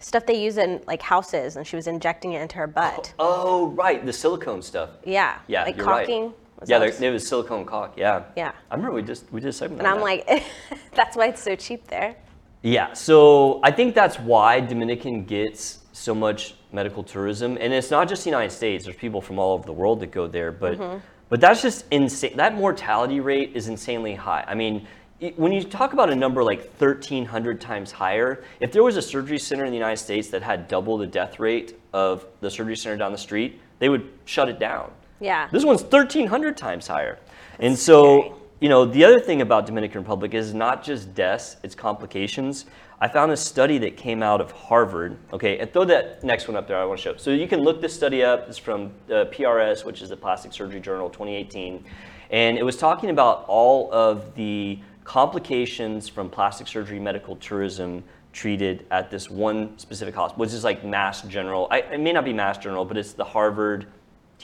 stuff 0.00 0.26
they 0.26 0.40
use 0.40 0.58
in 0.58 0.80
like 0.86 1.02
houses, 1.02 1.56
and 1.56 1.66
she 1.66 1.74
was 1.76 1.86
injecting 1.88 2.34
it 2.34 2.40
into 2.42 2.56
her 2.56 2.66
butt. 2.68 3.12
Oh, 3.18 3.68
right, 3.70 4.04
the 4.04 4.12
silicone 4.12 4.62
stuff. 4.62 4.90
Yeah, 5.04 5.38
Yeah, 5.48 5.64
like 5.64 5.76
you're 5.76 5.84
caulking. 5.84 6.34
Was 6.64 6.70
Yeah, 6.70 6.78
there, 6.78 7.10
it 7.10 7.12
was 7.12 7.28
silicone 7.28 7.66
caulk. 7.66 7.92
Yeah. 7.96 8.24
Yeah. 8.36 8.52
I 8.70 8.74
remember 8.74 8.94
we 8.94 9.02
just 9.02 9.30
we 9.30 9.40
did 9.40 9.50
a 9.50 9.52
segment. 9.52 9.80
and 9.82 9.88
I'm 9.88 9.96
that. 9.98 10.02
like, 10.02 10.44
that's 10.94 11.14
why 11.14 11.26
it's 11.28 11.42
so 11.42 11.54
cheap 11.54 11.86
there. 11.88 12.16
Yeah, 12.62 12.94
so 12.94 13.60
I 13.62 13.70
think 13.70 13.94
that's 13.94 14.18
why 14.18 14.60
Dominican 14.60 15.26
gets 15.26 15.80
so 15.92 16.14
much 16.14 16.54
medical 16.72 17.02
tourism, 17.02 17.58
and 17.60 17.74
it's 17.74 17.90
not 17.90 18.08
just 18.08 18.24
the 18.24 18.30
United 18.30 18.52
States. 18.52 18.86
There's 18.86 18.96
people 18.96 19.20
from 19.20 19.38
all 19.38 19.52
over 19.52 19.66
the 19.66 19.72
world 19.74 20.00
that 20.00 20.10
go 20.10 20.26
there, 20.26 20.50
but 20.50 20.78
mm-hmm. 20.78 20.98
but 21.28 21.42
that's 21.42 21.60
just 21.60 21.84
insane. 21.90 22.38
That 22.38 22.54
mortality 22.54 23.20
rate 23.20 23.52
is 23.54 23.68
insanely 23.68 24.14
high. 24.14 24.44
I 24.48 24.54
mean, 24.54 24.86
it- 25.20 25.38
when 25.38 25.52
you 25.52 25.62
talk 25.62 25.92
about 25.92 26.08
a 26.08 26.16
number 26.16 26.42
like 26.42 26.60
1,300 26.78 27.60
times 27.60 27.92
higher, 27.92 28.42
if 28.60 28.72
there 28.72 28.82
was 28.82 28.96
a 28.96 29.02
surgery 29.02 29.38
center 29.38 29.66
in 29.66 29.70
the 29.70 29.76
United 29.76 29.98
States 29.98 30.28
that 30.28 30.42
had 30.42 30.66
double 30.66 30.96
the 30.96 31.06
death 31.06 31.38
rate 31.38 31.78
of 31.92 32.24
the 32.40 32.50
surgery 32.50 32.76
center 32.76 32.96
down 32.96 33.12
the 33.12 33.18
street, 33.18 33.60
they 33.78 33.90
would 33.90 34.08
shut 34.24 34.48
it 34.48 34.58
down. 34.58 34.90
Yeah. 35.20 35.48
This 35.50 35.64
one's 35.64 35.82
1,300 35.82 36.56
times 36.56 36.86
higher, 36.86 37.18
and 37.58 37.78
so 37.78 38.20
scary. 38.20 38.34
you 38.60 38.68
know, 38.68 38.84
the 38.84 39.04
other 39.04 39.20
thing 39.20 39.40
about 39.40 39.66
Dominican 39.66 40.00
Republic 40.00 40.34
is 40.34 40.54
not 40.54 40.82
just 40.82 41.14
deaths, 41.14 41.56
it's 41.62 41.74
complications. 41.74 42.66
I 43.00 43.08
found 43.08 43.32
a 43.32 43.36
study 43.36 43.78
that 43.78 43.96
came 43.96 44.22
out 44.22 44.40
of 44.40 44.52
Harvard. 44.52 45.16
Okay, 45.32 45.58
and 45.58 45.72
throw 45.72 45.84
that 45.84 46.22
next 46.24 46.48
one 46.48 46.56
up 46.56 46.66
there. 46.66 46.78
I 46.78 46.84
want 46.84 46.98
to 47.00 47.02
show. 47.02 47.16
So 47.16 47.30
you 47.30 47.46
can 47.46 47.60
look 47.60 47.80
this 47.80 47.94
study 47.94 48.22
up. 48.22 48.48
It's 48.48 48.56
from 48.56 48.92
uh, 49.08 49.26
PRS, 49.26 49.84
which 49.84 50.00
is 50.00 50.08
the 50.08 50.16
Plastic 50.16 50.52
Surgery 50.52 50.80
Journal, 50.80 51.10
2018, 51.10 51.84
and 52.30 52.56
it 52.56 52.62
was 52.62 52.76
talking 52.76 53.10
about 53.10 53.44
all 53.46 53.92
of 53.92 54.34
the 54.34 54.78
complications 55.04 56.08
from 56.08 56.30
plastic 56.30 56.66
surgery 56.66 56.98
medical 56.98 57.36
tourism 57.36 58.02
treated 58.32 58.86
at 58.90 59.10
this 59.10 59.30
one 59.30 59.78
specific 59.78 60.14
hospital, 60.14 60.40
which 60.40 60.52
is 60.52 60.64
like 60.64 60.84
Mass 60.84 61.22
General. 61.22 61.68
I, 61.70 61.80
it 61.80 62.00
may 62.00 62.12
not 62.12 62.24
be 62.24 62.32
Mass 62.32 62.58
General, 62.58 62.84
but 62.84 62.96
it's 62.96 63.12
the 63.12 63.24
Harvard 63.24 63.86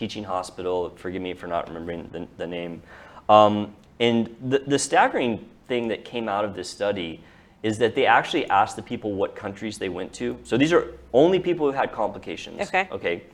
Teaching 0.00 0.24
Hospital. 0.24 0.94
Forgive 0.96 1.20
me 1.20 1.34
for 1.34 1.46
not 1.46 1.68
remembering 1.68 2.08
the, 2.10 2.26
the 2.38 2.46
name. 2.46 2.80
Um, 3.28 3.76
and 3.98 4.34
the, 4.40 4.60
the 4.60 4.78
staggering 4.78 5.46
thing 5.68 5.88
that 5.88 6.06
came 6.06 6.26
out 6.26 6.42
of 6.42 6.54
this 6.54 6.70
study 6.70 7.22
is 7.62 7.76
that 7.76 7.94
they 7.94 8.06
actually 8.06 8.48
asked 8.48 8.76
the 8.76 8.82
people 8.82 9.12
what 9.12 9.36
countries 9.36 9.76
they 9.76 9.90
went 9.90 10.10
to. 10.14 10.38
So 10.42 10.56
these 10.56 10.72
are 10.72 10.94
only 11.12 11.38
people 11.38 11.66
who 11.66 11.72
had 11.76 11.92
complications. 11.92 12.62
Okay. 12.62 12.88
Okay. 12.90 13.24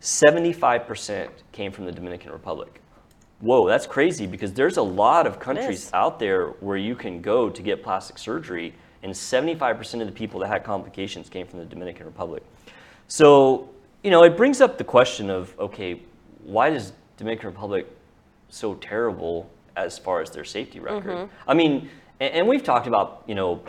75% 0.00 1.28
came 1.52 1.70
from 1.70 1.84
the 1.84 1.92
Dominican 1.92 2.32
Republic. 2.32 2.80
Whoa, 3.40 3.68
that's 3.68 3.86
crazy 3.86 4.26
because 4.26 4.54
there's 4.54 4.78
a 4.78 4.82
lot 4.82 5.26
of 5.26 5.38
countries 5.38 5.90
out 5.92 6.18
there 6.18 6.46
where 6.60 6.78
you 6.78 6.96
can 6.96 7.20
go 7.20 7.50
to 7.50 7.62
get 7.62 7.82
plastic 7.82 8.16
surgery, 8.16 8.72
and 9.02 9.12
75% 9.12 10.00
of 10.00 10.06
the 10.06 10.12
people 10.12 10.40
that 10.40 10.48
had 10.48 10.64
complications 10.64 11.28
came 11.28 11.46
from 11.46 11.58
the 11.58 11.66
Dominican 11.66 12.06
Republic. 12.06 12.42
So, 13.08 13.68
you 14.08 14.12
know, 14.12 14.22
it 14.22 14.38
brings 14.38 14.62
up 14.62 14.78
the 14.78 14.84
question 14.84 15.28
of 15.28 15.54
okay, 15.58 16.00
why 16.42 16.70
is 16.70 16.94
Dominican 17.18 17.50
Republic 17.50 17.86
so 18.48 18.72
terrible 18.76 19.50
as 19.76 19.98
far 19.98 20.22
as 20.22 20.30
their 20.30 20.46
safety 20.46 20.80
record? 20.80 21.14
Mm-hmm. 21.14 21.50
I 21.50 21.52
mean, 21.52 21.90
and, 22.18 22.32
and 22.32 22.48
we've 22.48 22.64
talked 22.64 22.86
about, 22.86 23.22
you 23.26 23.34
know, 23.34 23.62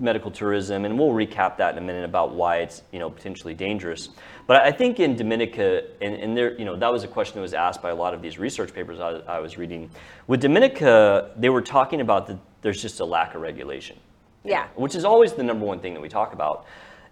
medical 0.00 0.32
tourism, 0.32 0.84
and 0.84 0.98
we'll 0.98 1.10
recap 1.10 1.58
that 1.58 1.76
in 1.76 1.78
a 1.78 1.86
minute 1.86 2.04
about 2.04 2.34
why 2.34 2.56
it's 2.56 2.82
you 2.90 2.98
know 2.98 3.08
potentially 3.08 3.54
dangerous. 3.54 4.08
But 4.48 4.62
I 4.62 4.72
think 4.72 4.98
in 4.98 5.14
Dominica, 5.14 5.84
and, 6.02 6.12
and 6.12 6.36
there, 6.36 6.58
you 6.58 6.64
know, 6.64 6.74
that 6.74 6.92
was 6.92 7.04
a 7.04 7.08
question 7.08 7.36
that 7.36 7.42
was 7.42 7.54
asked 7.54 7.80
by 7.80 7.90
a 7.90 7.94
lot 7.94 8.14
of 8.14 8.20
these 8.20 8.36
research 8.36 8.74
papers 8.74 8.98
I, 8.98 9.20
I 9.28 9.38
was 9.38 9.58
reading. 9.58 9.88
With 10.26 10.40
Dominica, 10.40 11.30
they 11.36 11.50
were 11.50 11.62
talking 11.62 12.00
about 12.00 12.26
that 12.26 12.38
there's 12.62 12.82
just 12.82 12.98
a 12.98 13.04
lack 13.04 13.36
of 13.36 13.42
regulation 13.42 13.96
Yeah. 14.42 14.66
which 14.74 14.96
is 14.96 15.04
always 15.04 15.34
the 15.34 15.44
number 15.44 15.64
one 15.64 15.78
thing 15.78 15.94
that 15.94 16.00
we 16.00 16.08
talk 16.08 16.32
about. 16.32 16.66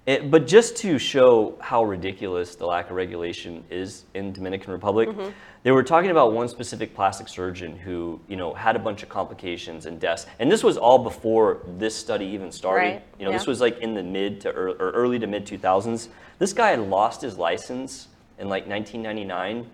It, 0.06 0.30
but 0.30 0.46
just 0.46 0.76
to 0.78 0.98
show 1.00 1.58
how 1.60 1.82
ridiculous 1.82 2.54
the 2.54 2.64
lack 2.64 2.90
of 2.90 2.96
regulation 2.96 3.64
is 3.70 4.04
in 4.14 4.32
Dominican 4.32 4.72
Republic, 4.72 5.08
Mm-hmm. 5.08 5.30
they 5.64 5.72
were 5.72 5.82
talking 5.82 6.10
about 6.10 6.32
one 6.32 6.48
specific 6.48 6.94
plastic 6.94 7.26
surgeon 7.26 7.76
who, 7.76 8.20
you 8.28 8.36
know, 8.36 8.54
had 8.54 8.76
a 8.76 8.78
bunch 8.78 9.02
of 9.02 9.08
complications 9.08 9.86
and 9.86 9.98
deaths. 9.98 10.26
And 10.38 10.50
this 10.50 10.62
was 10.62 10.76
all 10.76 10.98
before 11.00 11.58
this 11.76 11.94
study 11.96 12.25
even 12.26 12.52
started. 12.52 12.86
Right, 12.86 13.02
You 13.18 13.25
know, 13.26 13.32
this 13.32 13.48
was 13.48 13.60
like 13.60 13.80
in 13.80 13.94
the 13.94 14.02
mid 14.02 14.40
to 14.42 14.48
ear 14.50 14.68
or 14.68 14.90
early 14.92 15.18
to 15.18 15.26
mid 15.26 15.44
2000s. 15.44 16.06
This 16.38 16.52
guy 16.52 16.70
had 16.70 16.80
lost 16.88 17.20
his 17.20 17.36
license 17.36 18.06
in 18.38 18.48
like 18.48 18.68
1999, 18.68 19.68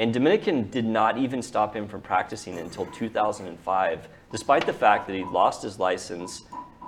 and 0.00 0.12
Dominican 0.12 0.68
did 0.70 0.84
not 0.84 1.16
even 1.16 1.40
stop 1.40 1.74
him 1.74 1.88
from 1.88 2.02
practicing 2.02 2.58
until 2.58 2.84
2005, 2.86 4.08
despite 4.30 4.66
the 4.66 4.72
fact 4.72 5.06
that 5.06 5.16
he 5.16 5.24
lost 5.24 5.62
his 5.62 5.78
license 5.78 6.42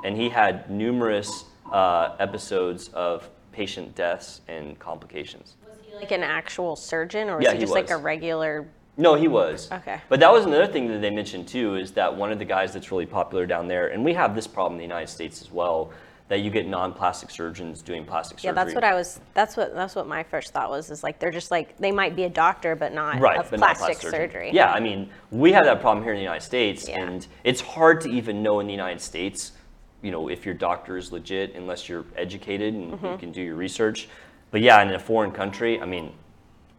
and 0.04 0.16
he 0.16 0.28
had 0.28 0.71
numerous 0.71 1.45
uh, 1.73 2.17
episodes 2.19 2.89
of 2.89 3.29
patient 3.53 3.95
deaths 3.95 4.41
and 4.49 4.79
complications. 4.79 5.57
Was 5.67 5.79
he 5.85 5.95
like 5.95 6.12
an 6.12 6.23
actual 6.23 6.77
surgeon, 6.77 7.29
or 7.29 7.37
was 7.37 7.45
Yeah, 7.45 7.53
he 7.53 7.57
he 7.59 7.61
just 7.62 7.73
like 7.73 7.91
a 7.91 7.95
was. 7.95 8.03
regular? 8.03 8.67
No, 8.97 9.15
he 9.15 9.29
was. 9.29 9.71
Okay. 9.73 10.00
But 10.09 10.21
that 10.21 10.33
was 10.33 10.45
another 10.45 10.67
thing 10.67 10.89
that 10.89 11.00
they 11.00 11.11
mentioned 11.11 11.49
too 11.49 11.77
is 11.77 11.93
that 11.93 12.15
one 12.15 12.31
of 12.33 12.39
the 12.39 12.45
guys 12.45 12.73
that's 12.73 12.91
really 12.93 13.07
popular 13.07 13.47
down 13.47 13.67
there, 13.69 13.89
and 13.89 14.05
we 14.05 14.12
have 14.15 14.35
this 14.35 14.47
problem 14.47 14.75
in 14.75 14.79
the 14.79 14.85
United 14.85 15.09
States 15.09 15.41
as 15.41 15.50
well, 15.50 15.91
that 16.29 16.41
you 16.43 16.50
get 16.50 16.69
non-plastic 16.69 17.29
surgeons 17.29 17.83
doing 17.83 18.05
plastic 18.05 18.39
surgery. 18.39 18.50
Yeah, 18.50 18.65
that's 18.65 18.75
what 18.75 18.85
I 18.85 18.95
was. 18.95 19.19
That's 19.35 19.57
what 19.57 19.75
that's 19.75 19.97
what 19.97 20.07
my 20.07 20.23
first 20.23 20.53
thought 20.53 20.71
was. 20.71 20.91
Is 20.91 21.03
like 21.03 21.19
they're 21.19 21.33
just 21.33 21.50
like 21.50 21.77
they 21.79 21.91
might 21.91 22.15
be 22.15 22.23
a 22.25 22.29
doctor, 22.29 22.77
but 22.77 22.93
not 22.93 23.19
right, 23.19 23.39
of 23.39 23.50
but 23.50 23.59
not 23.59 23.77
plastic 23.77 23.99
plastic 24.00 24.11
surgery. 24.11 24.50
Yeah, 24.53 24.71
I 24.73 24.79
mean, 24.79 25.11
we 25.33 25.50
have 25.53 25.65
that 25.65 25.81
problem 25.81 26.05
here 26.05 26.12
in 26.12 26.19
the 26.19 26.23
United 26.23 26.45
States, 26.45 26.89
Yeah. 26.89 27.00
and 27.03 27.27
it's 27.43 27.61
hard 27.61 28.00
to 28.03 28.09
even 28.11 28.45
know 28.45 28.61
in 28.61 28.67
the 28.67 28.73
United 28.73 29.00
States, 29.00 29.53
you 30.02 30.11
know, 30.11 30.28
if 30.28 30.45
your 30.47 30.54
doctor 30.54 30.97
is 30.97 31.12
legit 31.12 31.54
unless 31.54 31.88
you're 31.88 32.04
educated 32.16 32.75
and 32.75 32.92
Mm-hmm. 32.92 33.07
you 33.07 33.19
can 33.19 33.33
do 33.33 33.42
your 33.42 33.57
research. 33.57 34.09
But 34.50 34.61
yeah, 34.62 34.83
in 34.83 34.92
a 34.92 34.99
foreign 34.99 35.30
country, 35.30 35.80
I 35.80 35.87
mean, 35.87 36.12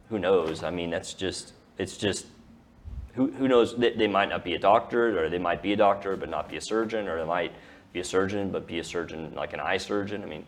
who 0.10 0.20
knows? 0.20 0.64
I 0.64 0.72
mean, 0.72 0.90
that's 0.90 1.14
just, 1.14 1.54
it's 1.78 1.98
just, 1.98 2.26
who, 3.14 3.32
who 3.32 3.48
knows? 3.48 3.76
They, 3.78 3.94
they 3.94 4.08
might 4.08 4.30
not 4.30 4.44
be 4.44 4.56
a 4.56 4.60
doctor, 4.60 5.24
or 5.24 5.30
they 5.30 5.38
might 5.40 5.62
be 5.62 5.74
a 5.74 5.76
doctor 5.78 6.16
but 6.18 6.30
not 6.30 6.50
be 6.50 6.58
a 6.58 6.62
surgeon, 6.62 7.08
or 7.08 7.18
they 7.20 7.26
might 7.28 7.54
be 7.94 8.00
a 8.00 8.04
surgeon 8.04 8.52
but 8.52 8.68
be 8.68 8.80
a 8.80 8.84
surgeon 8.84 9.34
like 9.36 9.54
an 9.54 9.60
eye 9.60 9.78
surgeon. 9.78 10.24
I 10.24 10.26
mean, 10.26 10.46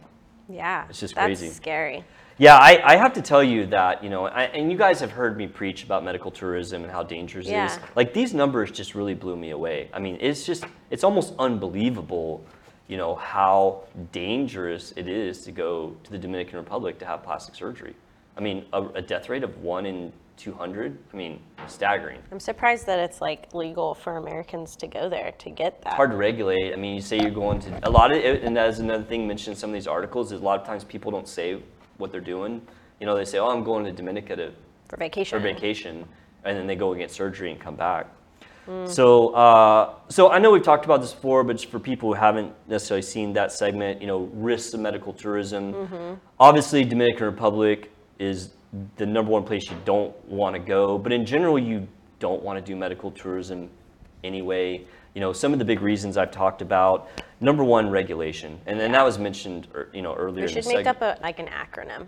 yeah. 0.49 0.85
It's 0.89 0.99
just 0.99 1.15
that's 1.15 1.25
crazy. 1.25 1.49
Scary. 1.49 2.03
yeah, 2.37 2.57
I, 2.57 2.81
I 2.93 2.95
have 2.97 3.13
to 3.13 3.21
tell 3.21 3.43
you 3.43 3.65
that, 3.67 4.03
you 4.03 4.09
know, 4.09 4.25
I, 4.27 4.43
and 4.43 4.71
you 4.71 4.77
guys 4.77 4.99
have 4.99 5.11
heard 5.11 5.37
me 5.37 5.47
preach 5.47 5.83
about 5.85 6.03
medical 6.03 6.31
tourism 6.31 6.83
and 6.83 6.91
how 6.91 7.03
dangerous 7.03 7.47
it 7.47 7.53
is. 7.53 7.79
Like 7.95 8.13
these 8.13 8.33
numbers 8.33 8.71
just 8.71 8.95
really 8.95 9.13
blew 9.13 9.37
me 9.37 9.51
away. 9.51 9.89
I 9.93 9.99
mean, 9.99 10.17
it's 10.19 10.45
just, 10.45 10.65
it's 10.89 11.03
almost 11.03 11.33
unbelievable, 11.39 12.45
you 12.87 12.97
know, 12.97 13.15
how 13.15 13.83
dangerous 14.11 14.93
it 14.95 15.07
is 15.07 15.43
to 15.45 15.51
go 15.51 15.95
to 16.03 16.11
the 16.11 16.17
Dominican 16.17 16.59
Republic 16.59 16.99
to 16.99 17.05
have 17.05 17.23
plastic 17.23 17.55
surgery. 17.55 17.95
I 18.37 18.41
mean, 18.41 18.65
a, 18.73 18.83
a 18.95 19.01
death 19.01 19.29
rate 19.29 19.43
of 19.43 19.57
one 19.59 19.85
in 19.85 20.11
200, 20.37 20.97
I 21.13 21.15
mean, 21.15 21.39
staggering. 21.67 22.19
I'm 22.31 22.39
surprised 22.39 22.85
that 22.87 22.99
it's 22.99 23.21
like 23.21 23.53
legal 23.53 23.93
for 23.93 24.17
Americans 24.17 24.75
to 24.77 24.87
go 24.87 25.07
there 25.07 25.31
to 25.37 25.49
get 25.49 25.81
that. 25.83 25.93
hard 25.93 26.11
to 26.11 26.17
regulate. 26.17 26.73
I 26.73 26.75
mean, 26.75 26.95
you 26.95 27.01
say 27.01 27.19
you're 27.19 27.31
going 27.31 27.59
to 27.61 27.87
a 27.87 27.89
lot 27.89 28.11
of 28.11 28.17
it, 28.17 28.43
and 28.43 28.57
that's 28.57 28.79
another 28.79 29.03
thing 29.03 29.27
mentioned 29.27 29.55
in 29.55 29.59
some 29.59 29.69
of 29.69 29.73
these 29.75 29.87
articles 29.87 30.31
is 30.31 30.41
a 30.41 30.43
lot 30.43 30.59
of 30.59 30.65
times 30.65 30.83
people 30.83 31.11
don't 31.11 31.27
say 31.27 31.59
what 31.97 32.11
they're 32.11 32.19
doing. 32.19 32.61
You 32.99 33.05
know, 33.05 33.15
they 33.15 33.25
say, 33.25 33.37
"Oh, 33.37 33.49
I'm 33.49 33.63
going 33.63 33.85
to 33.85 33.91
Dominica 33.91 34.35
to 34.35 34.51
for 34.89 34.97
vacation. 34.97 35.37
for 35.37 35.43
vacation," 35.43 36.05
and 36.43 36.57
then 36.57 36.67
they 36.67 36.75
go 36.75 36.91
and 36.91 36.99
get 36.99 37.11
surgery 37.11 37.51
and 37.51 37.59
come 37.59 37.75
back. 37.75 38.07
So, 38.85 39.29
uh, 39.29 39.95
so 40.09 40.31
I 40.31 40.39
know 40.39 40.51
we've 40.51 40.63
talked 40.63 40.85
about 40.85 41.01
this 41.01 41.13
before, 41.13 41.43
but 41.43 41.57
just 41.57 41.69
for 41.69 41.79
people 41.79 42.09
who 42.09 42.19
haven't 42.19 42.53
necessarily 42.67 43.01
seen 43.01 43.33
that 43.33 43.51
segment, 43.51 44.01
you 44.01 44.07
know, 44.07 44.29
risks 44.33 44.73
of 44.73 44.79
medical 44.79 45.13
tourism. 45.13 46.19
Obviously, 46.39 46.83
Dominican 46.83 47.25
Republic 47.25 47.91
is 48.19 48.51
the 48.97 49.05
number 49.05 49.31
one 49.31 49.43
place 49.43 49.69
you 49.69 49.77
don't 49.85 50.15
want 50.25 50.55
to 50.55 50.59
go, 50.59 50.97
but 50.97 51.11
in 51.11 51.25
general, 51.25 51.59
you 51.59 51.87
don't 52.19 52.41
want 52.41 52.57
to 52.57 52.71
do 52.71 52.75
medical 52.75 53.11
tourism 53.11 53.69
anyway. 54.23 54.85
You 55.13 55.21
know, 55.21 55.33
some 55.33 55.53
of 55.53 55.59
the 55.59 55.65
big 55.65 55.81
reasons 55.81 56.17
I've 56.17 56.31
talked 56.31 56.61
about. 56.61 57.09
Number 57.39 57.63
one, 57.63 57.89
regulation, 57.89 58.59
and 58.65 58.79
then 58.79 58.93
that 58.93 59.03
was 59.03 59.19
mentioned, 59.19 59.67
er, 59.75 59.89
you 59.93 60.01
know, 60.01 60.15
earlier. 60.15 60.45
We 60.45 60.51
in 60.51 60.55
the 60.55 60.61
should 60.61 60.73
make 60.73 60.87
up 60.87 61.01
a 61.01 61.17
like 61.21 61.39
an 61.39 61.47
acronym. 61.47 62.07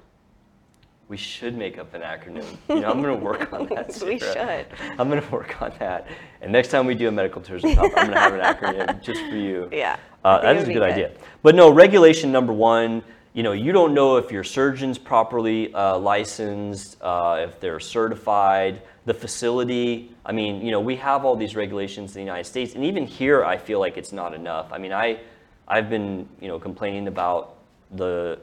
We 1.08 1.18
should 1.18 1.56
make 1.56 1.78
up 1.78 1.94
an 1.94 2.02
acronym. 2.02 2.46
You 2.68 2.80
know, 2.80 2.90
I'm 2.90 3.02
going 3.02 3.16
to 3.18 3.24
work 3.24 3.54
on 3.54 3.68
that. 3.76 3.96
We 4.04 4.18
should. 4.18 4.66
I'm 4.98 5.08
going 5.10 5.22
to 5.22 5.32
work 5.32 5.62
on 5.62 5.72
that. 5.80 6.08
And 6.42 6.52
next 6.52 6.70
time 6.70 6.88
we 6.88 6.96
do 6.96 7.08
a 7.08 7.12
medical 7.12 7.42
tourism 7.42 7.76
talk, 7.76 7.92
I'm 7.96 8.08
going 8.08 8.12
to 8.12 8.20
have 8.20 8.34
an 8.34 8.40
acronym 8.76 9.04
just 9.04 9.22
for 9.30 9.36
you. 9.36 9.70
Yeah, 9.72 9.98
Uh, 10.24 10.42
that 10.42 10.56
is 10.56 10.64
a 10.64 10.66
would 10.68 10.74
good 10.74 10.82
idea. 10.84 11.12
But 11.44 11.54
no, 11.54 11.70
regulation 11.70 12.32
number 12.32 12.54
one, 12.54 13.04
you 13.34 13.44
know, 13.44 13.52
you 13.52 13.72
don't 13.72 13.94
know 13.94 14.18
if 14.18 14.32
your 14.32 14.44
surgeon's 14.44 14.98
properly 14.98 15.72
uh, 15.76 16.00
licensed, 16.00 16.98
uh, 17.02 17.46
if 17.48 17.60
they're 17.60 17.80
certified, 17.82 18.82
the 19.06 19.14
facility. 19.14 20.12
I 20.26 20.32
mean, 20.32 20.66
you 20.66 20.72
know, 20.72 20.80
we 20.80 20.96
have 20.96 21.24
all 21.24 21.36
these 21.36 21.56
regulations 21.56 22.12
in 22.12 22.22
the 22.22 22.26
United 22.26 22.46
States, 22.46 22.74
and 22.74 22.84
even 22.84 23.06
here, 23.06 23.44
I 23.46 23.58
feel 23.58 23.80
like 23.80 23.98
it's 23.98 24.12
not 24.14 24.34
enough. 24.34 24.70
I 24.72 24.80
mean, 24.80 24.94
I, 24.94 25.20
I've 25.68 25.90
been, 25.90 26.28
you 26.42 26.48
know, 26.48 26.58
complaining 26.60 27.08
about 27.08 27.58
the, 27.92 28.40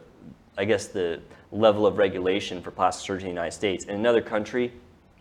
I 0.57 0.65
guess 0.65 0.87
the 0.89 1.21
level 1.53 1.87
of 1.87 1.99
regulation 1.99 2.61
for 2.63 2.71
plastic 2.71 3.07
surgery 3.07 3.29
in 3.29 3.35
the 3.35 3.41
United 3.41 3.55
States. 3.55 3.85
In 3.85 3.95
another 3.95 4.23
country, 4.23 4.73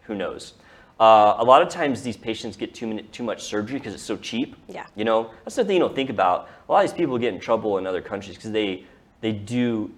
who 0.03 0.15
knows? 0.15 0.53
Uh, 0.99 1.35
a 1.39 1.43
lot 1.43 1.61
of 1.61 1.69
times 1.69 2.03
these 2.03 2.17
patients 2.17 2.55
get 2.55 2.73
too, 2.73 2.87
many, 2.87 3.03
too 3.03 3.23
much 3.23 3.43
surgery 3.43 3.77
because 3.77 3.93
it's 3.93 4.03
so 4.03 4.15
cheap. 4.17 4.55
Yeah. 4.67 4.85
You 4.95 5.03
know, 5.03 5.31
that's 5.43 5.55
the 5.55 5.65
thing 5.65 5.75
you 5.75 5.79
don't 5.79 5.95
think 5.95 6.09
about. 6.09 6.47
A 6.67 6.71
lot 6.71 6.85
of 6.85 6.91
these 6.91 6.97
people 6.97 7.17
get 7.17 7.33
in 7.33 7.39
trouble 7.39 7.77
in 7.77 7.87
other 7.87 8.01
countries 8.01 8.35
because 8.35 8.51
they 8.51 8.85
they 9.21 9.31
do 9.31 9.91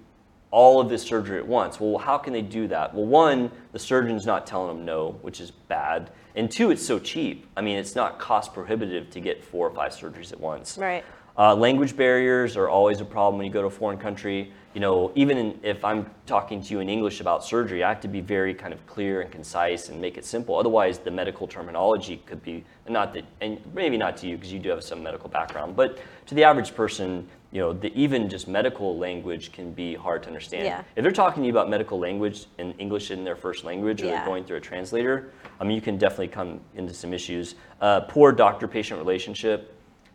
all 0.51 0.79
of 0.79 0.87
this 0.87 1.01
surgery 1.01 1.39
at 1.39 1.47
once. 1.47 1.79
Well, 1.79 1.97
how 1.97 2.17
can 2.17 2.31
they 2.31 2.41
do 2.41 2.67
that? 2.67 2.93
Well, 2.93 3.05
one, 3.05 3.51
the 3.71 3.79
surgeon's 3.79 4.25
not 4.25 4.45
telling 4.45 4.67
them 4.67 4.85
no, 4.85 5.17
which 5.21 5.41
is 5.41 5.49
bad. 5.51 6.11
And 6.35 6.49
two, 6.49 6.71
it's 6.71 6.85
so 6.85 6.99
cheap. 6.99 7.47
I 7.57 7.61
mean, 7.61 7.77
it's 7.77 7.95
not 7.95 8.19
cost 8.19 8.53
prohibitive 8.53 9.09
to 9.11 9.19
get 9.19 9.43
four 9.43 9.67
or 9.67 9.73
five 9.73 9.91
surgeries 9.91 10.31
at 10.31 10.39
once. 10.39 10.77
Right. 10.77 11.03
Uh, 11.35 11.55
language 11.55 11.97
barriers 11.97 12.55
are 12.55 12.69
always 12.69 13.01
a 13.01 13.05
problem 13.05 13.37
when 13.37 13.47
you 13.47 13.51
go 13.51 13.61
to 13.61 13.67
a 13.67 13.71
foreign 13.71 13.97
country. 13.97 14.51
You 14.75 14.81
know, 14.81 15.11
even 15.15 15.37
in, 15.37 15.59
if 15.63 15.83
I'm 15.83 16.09
talking 16.25 16.61
to 16.61 16.73
you 16.73 16.79
in 16.79 16.89
English 16.89 17.21
about 17.21 17.43
surgery, 17.43 17.83
I 17.83 17.89
have 17.89 18.01
to 18.01 18.07
be 18.07 18.21
very 18.21 18.53
kind 18.53 18.73
of 18.73 18.85
clear 18.85 19.21
and 19.21 19.31
concise 19.31 19.89
and 19.89 19.99
make 19.99 20.17
it 20.17 20.25
simple. 20.25 20.57
Otherwise, 20.57 20.99
the 20.99 21.11
medical 21.11 21.47
terminology 21.47 22.21
could 22.25 22.43
be 22.43 22.63
not 22.87 23.13
that, 23.13 23.25
and 23.41 23.59
maybe 23.73 23.97
not 23.97 24.17
to 24.17 24.27
you 24.27 24.35
because 24.35 24.53
you 24.53 24.59
do 24.59 24.69
have 24.69 24.83
some 24.83 25.01
medical 25.01 25.29
background, 25.29 25.75
but 25.75 25.99
to 26.27 26.35
the 26.35 26.43
average 26.43 26.75
person, 26.75 27.27
you 27.51 27.61
know, 27.61 27.73
the, 27.73 27.91
even 27.93 28.29
just 28.29 28.47
medical 28.47 28.97
language 28.97 29.51
can 29.51 29.73
be 29.73 29.93
hard 29.93 30.23
to 30.23 30.29
understand. 30.29 30.65
Yeah. 30.65 30.83
If 30.95 31.03
they're 31.03 31.11
talking 31.11 31.43
to 31.43 31.47
you 31.47 31.53
about 31.53 31.69
medical 31.69 31.99
language 31.99 32.45
and 32.57 32.73
English 32.79 33.11
in 33.11 33.23
their 33.23 33.35
first 33.35 33.63
language, 33.63 34.01
or 34.01 34.05
Yeah. 34.05 34.17
they're 34.17 34.25
going 34.25 34.43
through 34.43 34.57
a 34.57 34.61
translator, 34.61 35.31
I 35.59 35.63
mean, 35.63 35.75
you 35.75 35.81
can 35.81 35.97
definitely 35.97 36.29
come 36.29 36.59
into 36.75 36.93
some 36.93 37.13
issues. 37.13 37.55
Uh, 37.79 38.01
poor 38.01 38.31
doctor-patient 38.31 38.99
relationship 38.99 39.72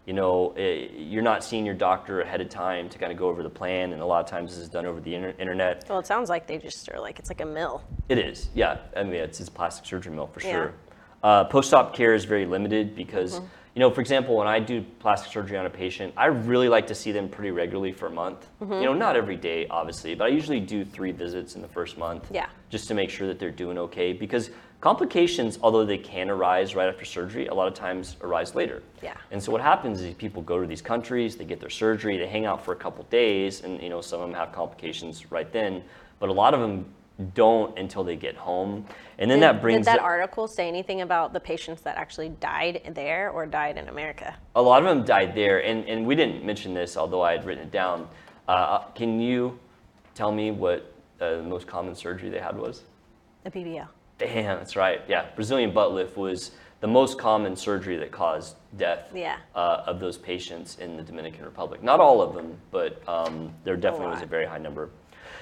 you 0.08 0.14
know, 0.14 0.54
eh, 0.56 0.86
you're 0.96 1.22
not 1.22 1.44
seeing 1.44 1.66
your 1.66 1.74
doctor 1.74 2.22
ahead 2.22 2.40
of 2.40 2.48
time 2.48 2.88
to 2.88 2.96
kind 2.98 3.12
of 3.12 3.18
go 3.18 3.28
over 3.28 3.42
the 3.42 3.50
plan, 3.50 3.92
and 3.92 4.00
a 4.00 4.06
lot 4.06 4.24
of 4.24 4.26
times 4.30 4.52
this 4.52 4.58
is 4.60 4.70
done 4.70 4.86
over 4.86 5.00
the 5.00 5.14
inter- 5.14 5.34
internet. 5.38 5.84
Well, 5.86 5.98
it 5.98 6.06
sounds 6.06 6.30
like 6.30 6.46
they 6.46 6.56
just 6.56 6.90
are 6.90 6.98
like 6.98 7.18
it's 7.18 7.28
like 7.28 7.42
a 7.42 7.46
mill. 7.46 7.82
It 8.08 8.16
is, 8.16 8.48
yeah. 8.54 8.78
I 8.96 9.02
mean, 9.02 9.16
it's, 9.16 9.38
it's 9.38 9.50
a 9.50 9.52
plastic 9.52 9.84
surgery 9.84 10.14
mill 10.14 10.26
for 10.26 10.40
Yeah. 10.40 10.50
sure. 10.52 10.74
Uh, 11.22 11.44
post-op 11.44 11.94
care 11.94 12.14
is 12.14 12.24
very 12.24 12.46
limited 12.46 12.96
because, 12.96 13.34
Mm-hmm. 13.34 13.46
You 13.78 13.84
know, 13.84 13.92
for 13.92 14.00
example, 14.00 14.34
when 14.34 14.48
I 14.48 14.58
do 14.58 14.84
plastic 14.98 15.30
surgery 15.30 15.56
on 15.56 15.64
a 15.64 15.70
patient, 15.70 16.12
I 16.16 16.26
really 16.26 16.68
like 16.68 16.88
to 16.88 16.96
see 16.96 17.12
them 17.12 17.28
pretty 17.28 17.52
regularly 17.52 17.92
for 17.92 18.08
a 18.08 18.10
month. 18.10 18.48
Mm-hmm. 18.60 18.72
You 18.72 18.82
know, 18.86 18.92
not 18.92 19.14
every 19.14 19.36
day, 19.36 19.68
obviously, 19.68 20.16
but 20.16 20.24
I 20.24 20.28
usually 20.30 20.58
do 20.58 20.84
three 20.84 21.12
visits 21.12 21.54
in 21.54 21.62
the 21.62 21.68
first 21.68 21.96
month. 21.96 22.28
Yeah. 22.34 22.48
Just 22.70 22.88
to 22.88 22.94
make 22.94 23.08
sure 23.08 23.28
that 23.28 23.38
they're 23.38 23.52
doing 23.52 23.78
okay 23.78 24.12
because 24.12 24.50
complications, 24.80 25.60
although 25.62 25.84
they 25.84 25.96
can 25.96 26.28
arise 26.28 26.74
right 26.74 26.88
after 26.88 27.04
surgery, 27.04 27.46
a 27.46 27.54
lot 27.54 27.68
of 27.68 27.74
times 27.74 28.16
arise 28.20 28.56
later. 28.56 28.82
Yeah. 29.00 29.14
And 29.30 29.40
so 29.40 29.52
what 29.52 29.60
happens 29.60 30.00
is 30.00 30.12
people 30.14 30.42
go 30.42 30.60
to 30.60 30.66
these 30.66 30.82
countries, 30.82 31.36
they 31.36 31.44
get 31.44 31.60
their 31.60 31.70
surgery, 31.70 32.18
they 32.18 32.26
hang 32.26 32.46
out 32.46 32.64
for 32.64 32.72
a 32.72 32.76
couple 32.76 33.04
days, 33.04 33.62
and 33.62 33.80
you 33.80 33.90
know 33.90 34.00
some 34.00 34.20
of 34.20 34.28
them 34.28 34.36
have 34.36 34.50
complications 34.50 35.30
right 35.30 35.52
then, 35.52 35.84
but 36.18 36.30
a 36.30 36.32
lot 36.32 36.52
of 36.52 36.58
them 36.58 36.84
don't 37.34 37.78
until 37.78 38.04
they 38.04 38.16
get 38.16 38.36
home, 38.36 38.86
and 39.18 39.30
then 39.30 39.40
Did, 39.40 39.44
that 39.44 39.60
brings 39.60 39.78
did 39.78 39.86
that 39.86 40.00
article 40.00 40.46
say 40.46 40.68
anything 40.68 41.00
about 41.00 41.32
the 41.32 41.40
patients 41.40 41.82
that 41.82 41.96
actually 41.96 42.28
died 42.28 42.92
there 42.94 43.30
or 43.30 43.46
died 43.46 43.76
in 43.76 43.88
America? 43.88 44.36
a 44.54 44.62
lot 44.62 44.82
of 44.82 44.88
them 44.88 45.04
died 45.04 45.34
there, 45.34 45.64
and, 45.64 45.84
and 45.88 46.06
we 46.06 46.14
didn't 46.14 46.44
mention 46.44 46.74
this, 46.74 46.96
although 46.96 47.22
I 47.22 47.32
had 47.32 47.44
written 47.44 47.64
it 47.64 47.70
down. 47.70 48.08
Uh, 48.46 48.84
can 48.94 49.20
you 49.20 49.58
tell 50.14 50.32
me 50.32 50.50
what 50.50 50.92
uh, 51.20 51.36
the 51.36 51.42
most 51.42 51.66
common 51.66 51.94
surgery 51.94 52.28
they 52.30 52.40
had 52.40 52.56
was? 52.56 52.82
A 53.44 53.50
BBL. 53.50 53.88
Damn, 54.18 54.58
that's 54.58 54.74
right. 54.74 55.00
Yeah, 55.08 55.26
Brazilian 55.36 55.72
butt 55.72 55.92
lift 55.92 56.16
was 56.16 56.52
the 56.80 56.86
most 56.86 57.18
common 57.18 57.56
surgery 57.56 57.96
that 57.96 58.10
caused 58.10 58.56
death 58.76 59.10
Yeah. 59.14 59.36
uh, 59.54 59.82
of 59.86 60.00
those 60.00 60.16
patients 60.16 60.78
in 60.78 60.96
the 60.96 61.02
Dominican 61.02 61.44
Republic. 61.44 61.82
Not 61.82 62.00
all 62.00 62.20
of 62.20 62.34
them, 62.34 62.56
but 62.70 63.06
um, 63.08 63.52
there 63.64 63.76
definitely 63.76 64.08
was 64.08 64.22
a 64.22 64.26
very 64.26 64.46
high 64.46 64.58
number. 64.58 64.90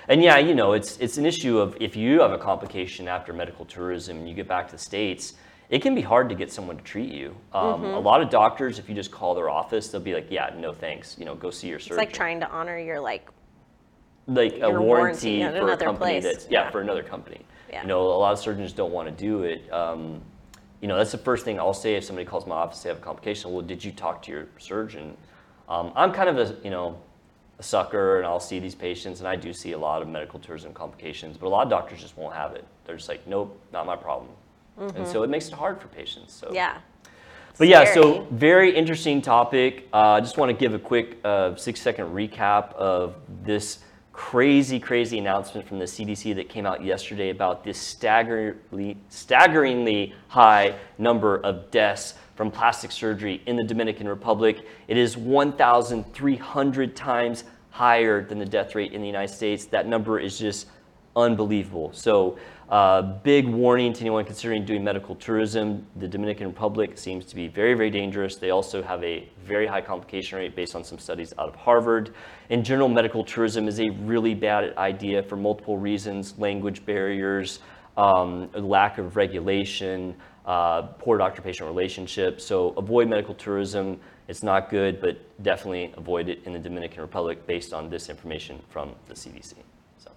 And 0.08 0.22
yeah, 0.22 0.38
you 0.38 0.54
know, 0.54 0.72
it's 0.72 0.96
it's 0.98 1.18
an 1.18 1.26
issue 1.26 1.58
of 1.58 1.76
if 1.80 1.96
you 1.96 2.20
have 2.20 2.32
a 2.32 2.38
complication 2.38 3.08
after 3.08 3.32
medical 3.32 3.64
tourism 3.64 4.18
and 4.18 4.28
you 4.28 4.34
get 4.34 4.46
back 4.48 4.66
to 4.68 4.72
the 4.72 4.78
states, 4.78 5.34
it 5.68 5.82
can 5.82 5.94
be 5.94 6.00
hard 6.00 6.28
to 6.28 6.34
get 6.34 6.52
someone 6.52 6.76
to 6.76 6.82
treat 6.84 7.10
you. 7.12 7.34
Um, 7.52 7.64
Mm-hmm. 7.80 7.84
A 7.94 7.98
lot 7.98 8.22
of 8.22 8.30
doctors, 8.30 8.78
if 8.78 8.88
you 8.88 8.94
just 8.94 9.10
call 9.10 9.34
their 9.34 9.50
office, 9.50 9.88
they'll 9.88 10.00
be 10.00 10.14
like, 10.14 10.30
"Yeah, 10.30 10.50
no 10.56 10.72
thanks. 10.72 11.16
You 11.18 11.24
know, 11.24 11.34
go 11.34 11.50
see 11.50 11.68
your 11.68 11.80
surgeon." 11.80 11.94
It's 11.94 12.06
like 12.06 12.12
trying 12.12 12.40
to 12.40 12.48
honor 12.50 12.78
your 12.78 13.00
like 13.00 13.28
like 14.28 14.58
a 14.60 14.70
warranty, 14.70 15.38
warranty 15.38 15.42
for 15.42 15.60
a 15.60 15.64
another 15.64 15.84
company 15.86 16.20
place. 16.20 16.24
that's 16.24 16.46
yeah, 16.50 16.64
Yeah. 16.64 16.70
for 16.70 16.80
another 16.80 17.02
company. 17.02 17.40
Yeah. 17.70 17.82
You 17.82 17.88
know, 17.88 18.02
a 18.02 18.18
lot 18.18 18.32
of 18.32 18.38
surgeons 18.38 18.72
don't 18.72 18.92
want 18.92 19.08
to 19.08 19.14
do 19.14 19.42
it. 19.42 19.70
Um, 19.72 20.20
you 20.80 20.88
know, 20.88 20.96
that's 20.96 21.12
the 21.12 21.18
first 21.18 21.44
thing 21.44 21.58
I'll 21.58 21.74
say 21.74 21.94
if 21.96 22.04
somebody 22.04 22.26
calls 22.26 22.46
my 22.46 22.54
office 22.56 22.82
they 22.82 22.88
have 22.90 22.98
a 22.98 23.00
complication. 23.00 23.52
Well, 23.52 23.62
did 23.62 23.84
you 23.84 23.90
talk 23.92 24.22
to 24.22 24.30
your 24.32 24.46
surgeon? 24.58 25.16
Um, 25.68 25.92
I'm 25.96 26.12
kind 26.12 26.28
of 26.28 26.38
a 26.38 26.56
you 26.62 26.70
know 26.70 26.96
a 27.58 27.62
sucker, 27.62 28.18
and 28.18 28.26
I'll 28.26 28.40
see 28.40 28.58
these 28.58 28.74
patients, 28.74 29.20
and 29.20 29.28
I 29.28 29.36
do 29.36 29.52
see 29.52 29.72
a 29.72 29.78
lot 29.78 30.02
of 30.02 30.08
medical 30.08 30.38
tourism 30.38 30.72
complications, 30.74 31.36
but 31.36 31.46
a 31.46 31.48
lot 31.48 31.62
of 31.64 31.70
doctors 31.70 32.00
just 32.00 32.16
won't 32.16 32.34
have 32.34 32.52
it. 32.54 32.64
They're 32.84 32.96
just 32.96 33.08
like, 33.08 33.26
nope, 33.26 33.58
not 33.72 33.86
my 33.86 33.96
problem, 33.96 34.30
and 34.78 35.06
so 35.06 35.22
it 35.22 35.30
makes 35.30 35.48
it 35.48 35.54
hard 35.54 35.80
for 35.80 35.88
patients. 35.88 36.34
So 36.34 36.46
Mm-hmm. 36.48 36.54
yeah. 36.56 36.78
but 37.56 37.68
yeah, 37.68 37.84
so 37.94 38.26
very 38.30 38.74
interesting 38.76 39.22
topic. 39.22 39.88
Uh, 39.92 39.96
I 40.12 40.20
just 40.20 40.36
want 40.36 40.50
to 40.50 40.56
give 40.56 40.74
a 40.74 40.78
quick 40.78 41.16
uh, 41.24 41.56
six 41.56 41.80
second 41.80 42.06
recap 42.14 42.74
of 42.74 43.14
this 43.42 43.78
crazy, 44.12 44.78
crazy 44.80 45.18
announcement 45.18 45.66
from 45.68 45.78
the 45.78 45.84
CDC 45.84 46.34
that 46.36 46.48
came 46.48 46.64
out 46.66 46.82
yesterday 46.84 47.28
about 47.30 47.64
this 47.64 47.78
staggeringly, 47.78 48.96
staggeringly 49.10 50.14
high 50.28 50.74
number 50.98 51.36
of 51.38 51.70
deaths 51.70 52.14
from 52.36 52.50
plastic 52.50 52.92
surgery 52.92 53.42
in 53.46 53.56
the 53.56 53.64
Dominican 53.64 54.06
Republic. 54.08 54.64
It 54.86 54.96
is 54.96 55.16
1,300 55.16 56.94
times 56.94 57.44
higher 57.70 58.24
than 58.24 58.38
the 58.38 58.46
death 58.46 58.74
rate 58.74 58.92
in 58.92 59.00
the 59.00 59.06
United 59.06 59.34
States. 59.34 59.64
That 59.64 59.86
number 59.86 60.20
is 60.20 60.38
just 60.38 60.68
unbelievable. 61.16 61.90
So, 61.92 62.38
uh, 62.68 63.00
big 63.02 63.46
warning 63.46 63.92
to 63.92 64.00
anyone 64.00 64.24
considering 64.24 64.64
doing 64.64 64.82
medical 64.82 65.14
tourism. 65.14 65.86
The 65.96 66.08
Dominican 66.08 66.48
Republic 66.48 66.98
seems 66.98 67.24
to 67.26 67.36
be 67.36 67.46
very, 67.46 67.74
very 67.74 67.90
dangerous. 67.90 68.36
They 68.36 68.50
also 68.50 68.82
have 68.82 69.02
a 69.04 69.28
very 69.44 69.66
high 69.66 69.80
complication 69.80 70.38
rate 70.38 70.56
based 70.56 70.74
on 70.74 70.82
some 70.82 70.98
studies 70.98 71.32
out 71.38 71.48
of 71.48 71.54
Harvard. 71.54 72.12
In 72.50 72.64
general, 72.64 72.88
medical 72.88 73.24
tourism 73.24 73.68
is 73.68 73.78
a 73.78 73.88
really 74.00 74.34
bad 74.34 74.76
idea 74.76 75.22
for 75.22 75.36
multiple 75.36 75.78
reasons 75.78 76.36
language 76.38 76.84
barriers, 76.84 77.60
um, 77.96 78.50
lack 78.52 78.98
of 78.98 79.14
regulation, 79.14 80.14
uh, 80.46 80.82
poor 80.82 81.18
doctor 81.18 81.42
patient 81.42 81.68
relationship. 81.68 82.40
So, 82.40 82.70
avoid 82.76 83.08
medical 83.08 83.34
tourism. 83.34 83.98
It's 84.28 84.42
not 84.42 84.70
good, 84.70 85.00
but 85.00 85.18
definitely 85.42 85.92
avoid 85.96 86.28
it 86.28 86.40
in 86.44 86.52
the 86.52 86.58
Dominican 86.58 87.00
Republic 87.00 87.46
based 87.46 87.72
on 87.72 87.90
this 87.90 88.08
information 88.08 88.60
from 88.68 88.94
the 89.08 89.14
CDC. 89.14 89.54
So, 89.98 90.10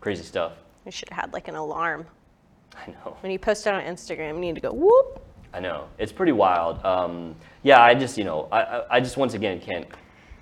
crazy 0.00 0.22
stuff. 0.22 0.52
You 0.84 0.92
should 0.92 1.08
have 1.10 1.18
had 1.18 1.32
like 1.32 1.48
an 1.48 1.54
alarm. 1.54 2.06
I 2.76 2.90
know. 2.90 3.16
When 3.20 3.32
you 3.32 3.38
post 3.38 3.66
it 3.66 3.74
on 3.74 3.82
Instagram, 3.82 4.34
you 4.34 4.40
need 4.40 4.54
to 4.56 4.60
go 4.60 4.72
whoop. 4.72 5.22
I 5.52 5.60
know. 5.60 5.86
It's 5.98 6.12
pretty 6.12 6.32
wild. 6.32 6.84
Um, 6.84 7.36
yeah, 7.62 7.80
I 7.80 7.94
just, 7.94 8.18
you 8.18 8.24
know, 8.24 8.48
I, 8.50 8.62
I, 8.62 8.96
I 8.96 9.00
just 9.00 9.16
once 9.16 9.34
again 9.34 9.60
can't 9.60 9.86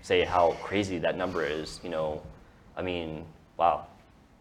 say 0.00 0.24
how 0.24 0.52
crazy 0.62 0.98
that 0.98 1.16
number 1.16 1.44
is. 1.44 1.80
You 1.84 1.90
know, 1.90 2.22
I 2.76 2.82
mean, 2.82 3.26
wow, 3.58 3.86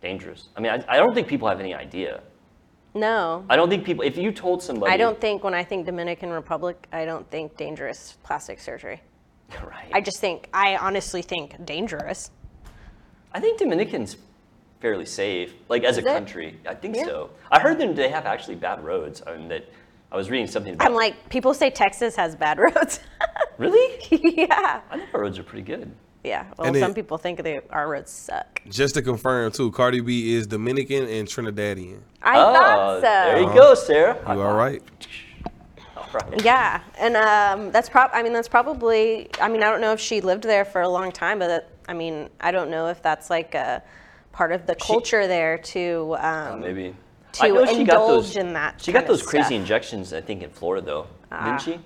dangerous. 0.01 0.47
I 0.55 0.61
mean, 0.61 0.71
I, 0.71 0.83
I 0.87 0.97
don't 0.97 1.13
think 1.13 1.27
people 1.27 1.47
have 1.47 1.59
any 1.59 1.73
idea. 1.75 2.21
No. 2.93 3.45
I 3.49 3.55
don't 3.55 3.69
think 3.69 3.85
people, 3.85 4.03
if 4.03 4.17
you 4.17 4.31
told 4.31 4.61
somebody. 4.61 4.91
I 4.91 4.97
don't 4.97 5.19
think 5.19 5.43
when 5.43 5.53
I 5.53 5.63
think 5.63 5.85
Dominican 5.85 6.29
Republic, 6.29 6.87
I 6.91 7.05
don't 7.05 7.29
think 7.31 7.55
dangerous 7.57 8.17
plastic 8.23 8.59
surgery. 8.59 9.01
Right. 9.63 9.89
I 9.93 10.01
just 10.01 10.19
think 10.19 10.49
I 10.53 10.77
honestly 10.77 11.21
think 11.21 11.63
dangerous. 11.65 12.31
I 13.33 13.39
think 13.39 13.59
Dominican's 13.59 14.17
fairly 14.81 15.05
safe, 15.05 15.53
like 15.69 15.83
as 15.83 15.97
a 15.97 16.01
it? 16.01 16.05
country. 16.05 16.57
I 16.67 16.73
think 16.75 16.95
Yeah. 16.95 17.05
so. 17.05 17.29
I 17.51 17.59
heard 17.59 17.77
them, 17.77 17.93
they 17.95 18.09
have 18.09 18.25
actually 18.25 18.55
bad 18.55 18.83
roads. 18.83 19.21
I 19.25 19.37
mean, 19.37 19.47
that 19.49 19.65
I 20.11 20.17
was 20.17 20.29
reading 20.29 20.47
something 20.47 20.73
about. 20.73 20.87
I'm 20.87 20.93
like, 20.93 21.29
people 21.29 21.53
say 21.53 21.69
Texas 21.69 22.15
has 22.15 22.35
bad 22.35 22.57
roads. 22.75 22.99
really? 23.57 23.99
yeah. 24.37 24.81
I 24.89 24.97
think 24.97 25.13
our 25.13 25.21
roads 25.21 25.37
are 25.39 25.43
pretty 25.43 25.63
good. 25.63 25.91
Yeah. 26.23 26.45
Well, 26.57 26.67
And 26.67 26.77
some 26.77 26.91
it- 26.91 26.95
people 26.95 27.17
think 27.17 27.41
they, 27.43 27.61
our 27.71 27.87
roads 27.89 28.11
suck. 28.11 28.61
Just 28.69 28.93
to 28.95 29.01
confirm 29.01 29.51
too, 29.51 29.71
Cardi 29.71 30.01
B 30.01 30.33
is 30.35 30.45
Dominican 30.47 31.07
and 31.07 31.27
Trinidadian. 31.27 31.99
I 32.21 32.37
oh, 32.39 32.53
thought 32.53 32.95
so. 32.97 33.01
there 33.01 33.39
you 33.41 33.47
go, 33.53 33.73
Sarah. 33.73 34.17
You 34.33 34.41
all 34.41 34.53
right? 34.55 34.81
All 35.97 36.07
right. 36.13 36.43
Yeah, 36.45 36.81
and 36.99 37.15
um, 37.17 37.71
that's 37.71 37.89
prob. 37.89 38.11
I 38.13 38.21
mean, 38.21 38.33
that's 38.33 38.47
probably. 38.47 39.29
I 39.41 39.47
mean, 39.47 39.63
I 39.63 39.69
don't 39.69 39.81
know 39.81 39.93
if 39.93 39.99
she 39.99 40.21
lived 40.21 40.43
there 40.43 40.65
for 40.65 40.81
a 40.81 40.87
long 40.89 41.11
time, 41.11 41.39
but 41.39 41.47
that, 41.47 41.69
I 41.87 41.93
mean, 41.93 42.29
I 42.39 42.51
don't 42.51 42.69
know 42.69 42.87
if 42.87 43.01
that's 43.01 43.29
like 43.29 43.55
a 43.55 43.81
part 44.31 44.51
of 44.51 44.67
the 44.67 44.75
culture 44.75 45.25
there 45.27 45.57
to. 45.57 46.15
Um, 46.19 46.47
Oh, 46.53 46.57
Maybe. 46.57 46.95
to 47.33 47.43
I 47.43 47.47
know 47.49 47.65
she 47.65 47.71
got 47.71 47.79
indulge 47.79 48.25
those. 48.25 48.35
in 48.37 48.53
that 48.53 48.81
She 48.81 48.91
got 48.91 48.99
kind 48.99 49.09
of 49.11 49.17
those 49.19 49.27
crazy 49.27 49.43
stuff. 49.45 49.51
injections. 49.53 50.13
I 50.13 50.21
think 50.21 50.43
in 50.43 50.49
Florida 50.49 50.85
though, 50.85 51.07
Ah. 51.31 51.45
didn't 51.45 51.61
she? 51.61 51.79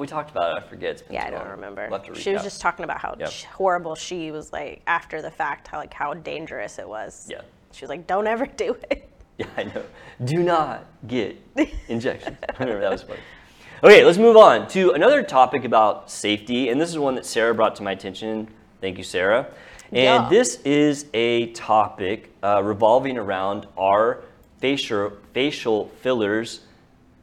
We 0.00 0.06
talked 0.06 0.30
about 0.30 0.56
it. 0.56 0.64
I 0.64 0.66
forget. 0.66 0.90
It's 0.92 1.02
been 1.02 1.14
Yeah, 1.14 1.26
I 1.26 1.30
don't 1.30 1.40
long. 1.40 1.50
remember. 1.50 1.86
We'll 1.90 1.98
have 2.00 2.08
to 2.08 2.18
She 2.18 2.32
was 2.32 2.40
recap. 2.40 2.44
just 2.44 2.60
talking 2.60 2.84
about 2.84 2.98
how 2.98 3.14
Yep. 3.18 3.28
sh- 3.30 3.44
horrible 3.44 3.94
she 3.94 4.30
was 4.30 4.52
like 4.52 4.80
after 4.86 5.20
the 5.20 5.30
fact, 5.30 5.68
how 5.68 5.78
like 5.78 5.92
how 5.92 6.14
dangerous 6.14 6.78
it 6.78 6.88
was. 6.88 7.28
Yeah. 7.30 7.42
She 7.72 7.84
was 7.84 7.90
like, 7.90 8.06
"Don't 8.06 8.26
ever 8.26 8.46
do 8.46 8.76
it." 8.90 9.06
Yeah, 9.38 9.46
I 9.56 9.62
know. 9.64 9.82
Do 10.24 10.42
not 10.42 10.84
get 11.06 11.34
injections. 11.88 12.36
I 12.48 12.52
remember 12.62 12.82
that 12.82 12.90
was 12.90 13.02
funny. 13.02 13.20
Okay, 13.82 14.04
let's 14.04 14.18
move 14.18 14.36
on 14.36 14.68
to 14.68 14.90
another 14.92 15.22
topic 15.22 15.64
about 15.64 16.10
safety, 16.10 16.68
and 16.68 16.78
this 16.78 16.90
is 16.90 16.98
one 16.98 17.14
that 17.14 17.24
Sarah 17.24 17.54
brought 17.54 17.74
to 17.76 17.82
my 17.82 17.92
attention. 17.92 18.48
Thank 18.82 18.98
you, 18.98 19.04
Sarah. 19.04 19.46
And 19.92 20.24
Yeah. 20.24 20.28
this 20.28 20.60
is 20.66 21.06
a 21.14 21.52
topic 21.52 22.30
uh, 22.42 22.62
revolving 22.62 23.16
around 23.16 23.66
are 23.78 24.20
facial 24.60 25.12
facial 25.32 25.88
fillers 26.02 26.60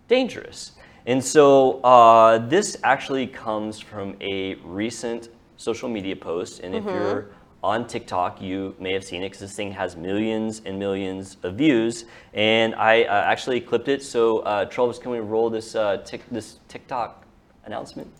dangerous? 0.07 0.71
And 1.07 1.23
so 1.23 1.79
uh, 1.83 2.37
this 2.37 2.77
actually 2.83 3.27
comes 3.27 3.79
from 3.79 4.17
a 4.19 4.55
recent 4.55 5.29
social 5.55 5.87
media 5.87 6.17
post, 6.17 6.59
and 6.59 6.75
if 6.75 6.83
you're 6.83 7.29
on 7.63 7.87
TikTok, 7.87 8.41
you 8.41 8.75
may 8.77 8.91
have 8.91 9.05
seen 9.05 9.23
it 9.23 9.27
because 9.27 9.39
this 9.39 9.55
thing 9.55 9.71
has 9.71 9.95
millions 9.95 10.61
and 10.65 10.77
millions 10.77 11.37
of 11.43 11.55
views. 11.55 12.05
And 12.33 12.75
I 12.75 13.03
uh, 13.03 13.23
actually 13.23 13.61
clipped 13.61 13.87
it. 13.87 14.03
So, 14.03 14.39
uh, 14.39 14.65
Travis, 14.65 14.99
can 14.99 15.11
we 15.11 15.19
roll 15.19 15.49
this 15.49 15.75
uh, 15.75 15.97
tic- 16.05 16.29
this 16.29 16.59
TikTok 16.67 17.25
announcement? 17.63 18.11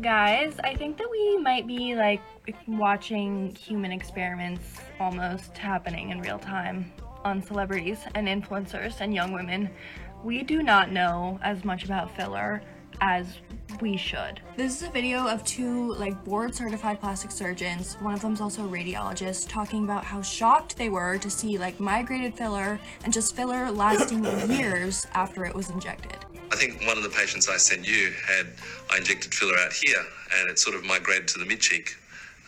Guys, 0.00 0.54
I 0.62 0.76
think 0.76 0.98
that 0.98 1.10
we 1.10 1.38
might 1.38 1.66
be 1.66 1.96
like 1.96 2.22
watching 2.68 3.52
human 3.56 3.90
experiments 3.90 4.80
almost 5.00 5.58
happening 5.58 6.10
in 6.10 6.20
real 6.20 6.38
time 6.38 6.92
on 7.24 7.42
celebrities 7.42 7.98
and 8.14 8.28
influencers 8.28 9.00
and 9.00 9.12
young 9.12 9.32
women. 9.32 9.68
We 10.26 10.42
do 10.42 10.60
not 10.60 10.90
know 10.90 11.38
as 11.40 11.64
much 11.64 11.84
about 11.84 12.16
filler 12.16 12.60
as 13.00 13.38
we 13.80 13.96
should. 13.96 14.40
This 14.56 14.82
is 14.82 14.88
a 14.88 14.90
video 14.90 15.28
of 15.28 15.44
two 15.44 15.94
like 15.94 16.24
board 16.24 16.52
certified 16.52 16.98
plastic 16.98 17.30
surgeons. 17.30 17.94
One 18.00 18.12
of 18.12 18.22
them's 18.22 18.40
also 18.40 18.64
a 18.64 18.68
radiologist 18.68 19.48
talking 19.48 19.84
about 19.84 20.02
how 20.02 20.22
shocked 20.22 20.76
they 20.76 20.88
were 20.88 21.16
to 21.18 21.30
see 21.30 21.58
like 21.58 21.78
migrated 21.78 22.34
filler 22.34 22.80
and 23.04 23.12
just 23.12 23.36
filler 23.36 23.70
lasting 23.70 24.24
years 24.50 25.06
after 25.14 25.44
it 25.44 25.54
was 25.54 25.70
injected. 25.70 26.18
I 26.50 26.56
think 26.56 26.84
one 26.88 26.96
of 26.96 27.04
the 27.04 27.10
patients 27.10 27.48
I 27.48 27.56
sent 27.56 27.86
you 27.86 28.12
had 28.26 28.48
I 28.90 28.96
injected 28.96 29.32
filler 29.32 29.56
out 29.64 29.74
here, 29.74 30.02
and 30.40 30.50
it 30.50 30.58
sort 30.58 30.74
of 30.74 30.84
migrated 30.84 31.28
to 31.28 31.38
the 31.38 31.46
mid 31.46 31.60
cheek, 31.60 31.94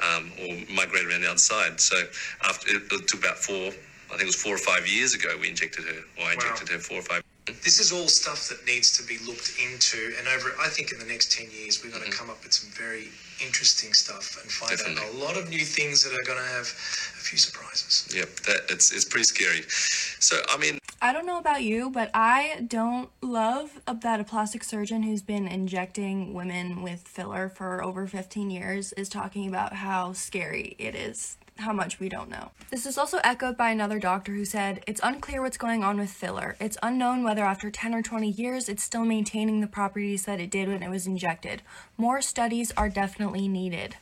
um, 0.03 0.33
or 0.41 0.49
migrated 0.75 1.11
around 1.11 1.21
the 1.21 1.31
outside. 1.31 1.81
So 1.81 1.97
after 2.45 2.75
it, 2.75 2.83
it 2.91 3.07
took 3.07 3.21
about 3.21 3.38
four, 3.38 3.55
I 3.55 4.17
think 4.17 4.23
it 4.23 4.27
was 4.27 4.43
four 4.43 4.57
or 4.57 4.59
five 4.59 4.85
years 4.88 5.14
ago 5.14 5.29
we 5.41 5.49
injected 5.49 5.85
her, 5.85 6.01
or 6.19 6.25
I 6.25 6.33
injected 6.33 6.71
her 6.71 6.79
four 6.81 6.99
or 6.99 7.03
five. 7.03 7.23
This 7.63 7.81
is 7.81 7.93
all 7.93 8.09
stuff 8.09 8.49
that 8.49 8.65
needs 8.67 8.97
to 8.99 9.03
be 9.07 9.19
looked 9.27 9.53
into, 9.59 10.15
and 10.19 10.29
over, 10.29 10.53
I 10.61 10.69
think, 10.69 10.93
in 10.93 10.99
the 10.99 11.07
next 11.07 11.33
10 11.33 11.49
years, 11.51 11.83
we're 11.83 11.91
going 11.91 12.03
to 12.03 12.11
mm-hmm. 12.11 12.19
come 12.19 12.31
up 12.31 12.43
with 12.43 12.53
some 12.53 12.71
very 12.71 13.09
interesting 13.45 13.93
stuff 13.93 14.39
and 14.43 14.51
find 14.51 14.99
out 14.99 15.15
a 15.15 15.17
lot 15.17 15.37
of 15.37 15.49
new 15.49 15.65
things 15.65 16.03
that 16.05 16.13
are 16.13 16.27
going 16.27 16.39
to 16.39 16.51
have 16.51 16.67
a 16.67 17.23
few 17.23 17.39
surprises. 17.39 18.09
Yep, 18.15 18.29
that 18.47 18.61
it's 18.71 18.93
it's 18.93 19.05
pretty 19.05 19.25
scary. 19.25 19.63
So 19.69 20.37
I 20.49 20.59
mean, 20.59 20.79
I 21.01 21.13
don't 21.13 21.27
know 21.27 21.39
about 21.39 21.63
you, 21.63 21.91
but 21.91 22.11
I 22.15 22.65
don't 22.67 23.11
love 23.23 23.81
that 23.87 24.21
a 24.21 24.25
plastic 24.25 24.65
surgeon 24.65 25.03
who's 25.03 25.23
been 25.23 25.47
injecting 25.47 26.35
women 26.35 26.83
with 26.83 27.07
filler 27.07 27.49
for 27.49 27.83
over 27.83 28.07
15 28.07 28.51
years 28.51 28.93
is 28.95 29.09
talking 29.09 29.49
about 29.49 29.75
how 29.75 30.13
scary 30.13 30.75
it 30.79 30.95
is, 30.95 31.37
how 31.59 31.73
much 31.73 32.01
we 32.01 32.09
don't 32.09 32.31
know. 32.31 32.51
This 32.71 32.87
is 32.87 32.99
also 32.99 33.18
echoed 33.25 33.57
by 33.57 33.71
another 33.71 33.99
doctor 33.99 34.33
who 34.33 34.44
said, 34.44 34.83
It's 34.87 35.01
unclear 35.03 35.42
what's 35.42 35.57
going 35.57 35.83
on 35.83 35.99
with 35.99 36.11
filler. 36.11 36.57
It's 36.61 36.79
unknown 36.83 37.25
whether 37.25 37.44
after 37.44 37.71
10 37.71 37.94
or 37.94 38.03
20 38.03 38.31
years 38.31 38.68
it's 38.68 38.83
still 38.83 39.05
maintaining 39.05 39.61
the 39.61 39.66
properties 39.66 40.25
that 40.25 40.40
it 40.40 40.51
did 40.51 40.68
when 40.68 40.83
it 40.83 40.90
was 40.90 41.07
injected. 41.07 41.62
More 41.97 42.23
studies 42.23 42.73
are 42.77 42.88
definitely 42.88 43.49
needed. 43.49 43.97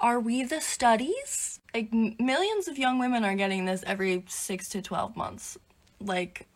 Are 0.00 0.18
we 0.18 0.42
the 0.42 0.60
studies? 0.60 1.60
Like, 1.74 1.92
millions 1.92 2.68
of 2.68 2.78
young 2.78 2.98
women 2.98 3.24
are 3.24 3.34
getting 3.34 3.66
this 3.66 3.84
every 3.86 4.24
6 4.26 4.68
to 4.70 4.82
12 4.82 5.16
months. 5.16 5.58
Like, 6.00 6.46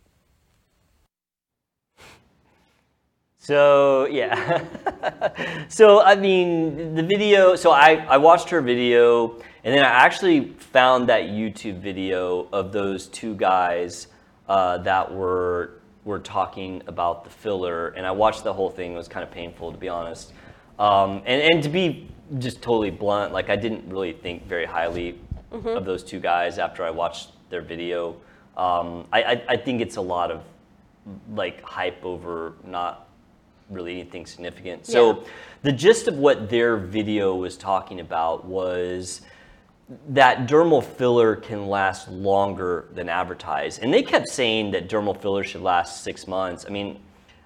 So 3.44 4.06
yeah. 4.06 4.64
so 5.68 6.02
I 6.02 6.14
mean, 6.14 6.94
the 6.94 7.02
video. 7.02 7.56
So 7.56 7.72
I 7.72 7.96
I 8.08 8.16
watched 8.16 8.48
her 8.48 8.62
video, 8.62 9.36
and 9.64 9.74
then 9.74 9.84
I 9.84 9.88
actually 9.88 10.54
found 10.72 11.10
that 11.10 11.24
YouTube 11.24 11.78
video 11.80 12.48
of 12.54 12.72
those 12.72 13.06
two 13.08 13.34
guys 13.34 14.06
uh, 14.48 14.78
that 14.78 15.12
were 15.12 15.82
were 16.04 16.20
talking 16.20 16.82
about 16.86 17.24
the 17.24 17.28
filler, 17.28 17.88
and 17.88 18.06
I 18.06 18.12
watched 18.12 18.44
the 18.44 18.52
whole 18.52 18.70
thing. 18.70 18.94
It 18.94 18.96
was 18.96 19.08
kind 19.08 19.22
of 19.22 19.30
painful, 19.30 19.72
to 19.72 19.78
be 19.78 19.90
honest. 19.90 20.32
Um, 20.78 21.20
and 21.26 21.42
and 21.42 21.62
to 21.64 21.68
be 21.68 22.08
just 22.38 22.62
totally 22.62 22.90
blunt, 22.90 23.34
like 23.34 23.50
I 23.50 23.56
didn't 23.56 23.86
really 23.86 24.14
think 24.14 24.46
very 24.46 24.64
highly 24.64 25.18
of 25.52 25.84
those 25.84 26.02
two 26.02 26.18
guys 26.18 26.58
after 26.58 26.82
I 26.82 26.90
watched 26.90 27.32
their 27.50 27.60
video. 27.60 28.16
Um, 28.56 29.06
I, 29.12 29.22
I 29.22 29.42
I 29.50 29.56
think 29.58 29.82
it's 29.82 29.96
a 29.96 30.00
lot 30.00 30.30
of 30.30 30.40
like 31.34 31.60
hype 31.62 32.02
over 32.06 32.54
not 32.64 33.03
really 33.70 34.00
anything 34.00 34.26
significant. 34.26 34.86
So 34.86 35.12
Yeah. 35.12 35.22
the 35.62 35.72
gist 35.72 36.08
of 36.08 36.18
what 36.18 36.48
their 36.50 36.76
video 36.76 37.34
was 37.34 37.56
talking 37.56 38.00
about 38.00 38.44
was 38.44 39.22
that 40.08 40.46
dermal 40.46 40.82
filler 40.82 41.36
can 41.36 41.68
last 41.68 42.08
longer 42.10 42.86
than 42.94 43.08
advertised. 43.08 43.82
And 43.82 43.92
they 43.92 44.02
kept 44.02 44.28
saying 44.28 44.70
that 44.72 44.88
dermal 44.88 45.16
filler 45.16 45.44
should 45.44 45.62
last 45.62 46.02
six 46.02 46.26
months. 46.26 46.64
I 46.66 46.70
mean, 46.70 47.00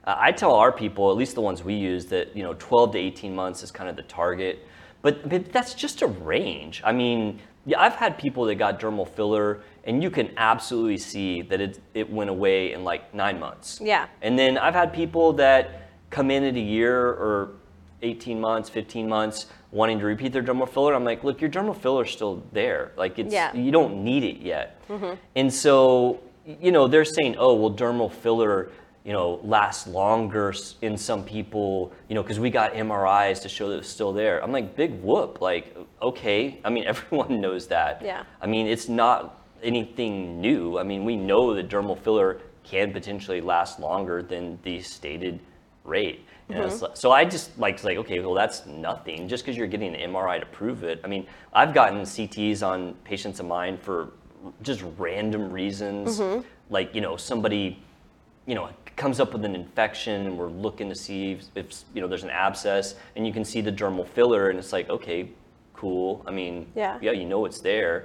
I 0.04 0.32
tell 0.32 0.54
our 0.54 0.72
people, 0.72 1.10
at 1.10 1.16
least 1.16 1.34
the 1.34 1.40
ones 1.42 1.62
we 1.62 1.74
use, 1.74 2.06
that 2.06 2.34
you 2.36 2.42
know 2.42 2.54
12 2.58 2.92
to 2.92 2.98
18 2.98 3.34
months 3.34 3.62
is 3.62 3.70
kind 3.70 3.90
of 3.90 3.96
the 3.96 4.02
target. 4.02 4.66
But, 5.02 5.28
but 5.28 5.52
that's 5.52 5.74
just 5.74 6.02
a 6.02 6.06
range. 6.06 6.80
I 6.84 6.92
mean, 6.92 7.40
yeah, 7.66 7.80
I've 7.80 7.94
had 7.94 8.18
people 8.18 8.44
that 8.46 8.54
got 8.54 8.80
dermal 8.80 9.06
filler, 9.06 9.60
and 9.84 10.02
you 10.02 10.10
can 10.10 10.30
absolutely 10.36 10.98
see 10.98 11.42
that 11.42 11.60
it, 11.60 11.80
it 11.94 12.10
went 12.10 12.30
away 12.30 12.72
in 12.72 12.84
like 12.84 13.12
nine 13.14 13.38
months. 13.38 13.80
Yeah. 13.82 14.06
And 14.22 14.38
then 14.38 14.56
I've 14.58 14.74
had 14.74 14.92
people 14.92 15.34
that 15.34 15.87
come 16.10 16.30
in 16.30 16.44
at 16.44 16.56
a 16.56 16.60
year 16.60 17.08
or 17.08 17.50
18 18.02 18.40
months, 18.40 18.68
15 18.68 19.08
months, 19.08 19.46
wanting 19.72 19.98
to 19.98 20.04
repeat 20.06 20.32
their 20.32 20.42
dermal 20.42 20.68
filler. 20.68 20.94
I'm 20.94 21.04
like, 21.04 21.24
look, 21.24 21.40
your 21.40 21.50
dermal 21.50 21.76
filler's 21.76 22.10
still 22.10 22.42
there. 22.52 22.92
Like 22.96 23.18
it's 23.18 23.32
Yeah. 23.32 23.54
you 23.54 23.70
don't 23.70 24.02
need 24.04 24.24
it 24.24 24.38
yet. 24.38 24.80
Mm-hmm. 24.88 25.14
And 25.36 25.52
so, 25.52 26.20
you 26.46 26.72
know, 26.72 26.86
they're 26.86 27.04
saying, 27.04 27.36
oh, 27.38 27.54
well, 27.54 27.70
dermal 27.72 28.10
filler, 28.10 28.70
you 29.04 29.12
know, 29.12 29.40
lasts 29.42 29.86
longer 29.86 30.54
in 30.80 30.96
some 30.96 31.24
people, 31.24 31.92
you 32.08 32.14
know, 32.14 32.22
because 32.22 32.38
we 32.38 32.50
got 32.50 32.72
MRIs 32.74 33.42
to 33.42 33.48
show 33.48 33.68
that 33.70 33.78
it's 33.78 33.88
still 33.88 34.12
there. 34.12 34.42
I'm 34.42 34.52
like, 34.52 34.76
big 34.76 35.02
whoop. 35.02 35.40
Like, 35.40 35.76
okay. 36.00 36.60
I 36.64 36.70
mean, 36.70 36.84
everyone 36.86 37.40
knows 37.40 37.66
that. 37.68 38.00
Yeah. 38.02 38.22
I 38.40 38.46
mean, 38.46 38.66
it's 38.66 38.88
not 38.88 39.42
anything 39.62 40.40
new. 40.40 40.78
I 40.78 40.84
mean, 40.84 41.04
we 41.04 41.16
know 41.16 41.52
that 41.54 41.68
dermal 41.68 41.98
filler 41.98 42.40
can 42.64 42.92
potentially 42.92 43.40
last 43.40 43.80
longer 43.80 44.22
than 44.22 44.58
the 44.62 44.80
stated 44.80 45.40
rate. 45.88 46.24
You 46.48 46.54
know, 46.56 46.66
Mm-hmm. 46.66 46.94
so, 46.94 47.10
I 47.12 47.24
just 47.26 47.58
like 47.58 47.74
was 47.74 47.84
like, 47.84 47.98
okay, 47.98 48.20
well, 48.20 48.32
that's 48.34 48.64
nothing. 48.64 49.28
Just 49.28 49.44
because 49.44 49.56
you're 49.56 49.66
getting 49.66 49.94
an 49.94 50.12
MRI 50.12 50.40
to 50.40 50.46
prove 50.46 50.82
it. 50.82 50.98
I 51.04 51.06
mean, 51.06 51.26
I've 51.52 51.74
gotten 51.74 52.00
CTs 52.02 52.66
on 52.66 52.94
patients 53.04 53.38
of 53.40 53.46
mine 53.46 53.76
for 53.76 54.10
just 54.62 54.82
random 54.96 55.50
reasons, 55.52 56.20
Mm-hmm. 56.20 56.40
like 56.70 56.94
you 56.94 57.00
know 57.02 57.16
somebody, 57.16 57.82
you 58.46 58.54
know, 58.54 58.70
comes 58.96 59.20
up 59.20 59.32
with 59.34 59.44
an 59.44 59.54
infection, 59.54 60.26
and 60.26 60.38
we're 60.38 60.48
looking 60.48 60.88
to 60.88 60.94
see 60.94 61.32
if, 61.32 61.44
if 61.54 61.82
you 61.94 62.00
know 62.00 62.08
there's 62.08 62.24
an 62.24 62.30
abscess, 62.30 62.94
and 63.16 63.26
you 63.26 63.32
can 63.32 63.44
see 63.44 63.60
the 63.60 63.72
dermal 63.72 64.06
filler, 64.06 64.48
and 64.48 64.58
it's 64.58 64.72
like, 64.72 64.88
okay, 64.88 65.28
cool. 65.74 66.22
I 66.26 66.30
mean, 66.30 66.66
Yeah. 66.74 66.98
yeah, 67.02 67.10
you 67.12 67.26
know 67.26 67.44
it's 67.44 67.60
there. 67.60 68.04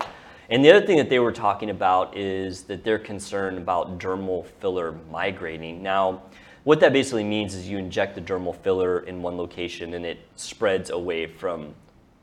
And 0.50 0.63
the 0.65 0.69
other 0.72 0.86
thing 0.86 0.98
that 0.98 1.10
they 1.10 1.19
were 1.19 1.32
talking 1.32 1.69
about 1.69 2.17
is 2.17 2.63
that 2.63 2.84
they're 2.84 3.00
concerned 3.00 3.58
about 3.58 3.98
dermal 4.00 4.46
filler 4.60 4.96
migrating. 5.10 5.82
Now, 5.82 6.24
what 6.63 6.80
that 6.80 6.93
basically 6.93 7.23
means 7.23 7.56
is 7.56 7.67
you 7.67 7.78
inject 7.78 8.15
the 8.15 8.21
dermal 8.21 8.56
filler 8.56 8.99
in 9.02 9.21
one 9.21 9.38
location 9.38 9.93
and 9.95 10.06
it 10.06 10.19
spreads 10.36 10.89
away 10.89 11.28
from 11.28 11.73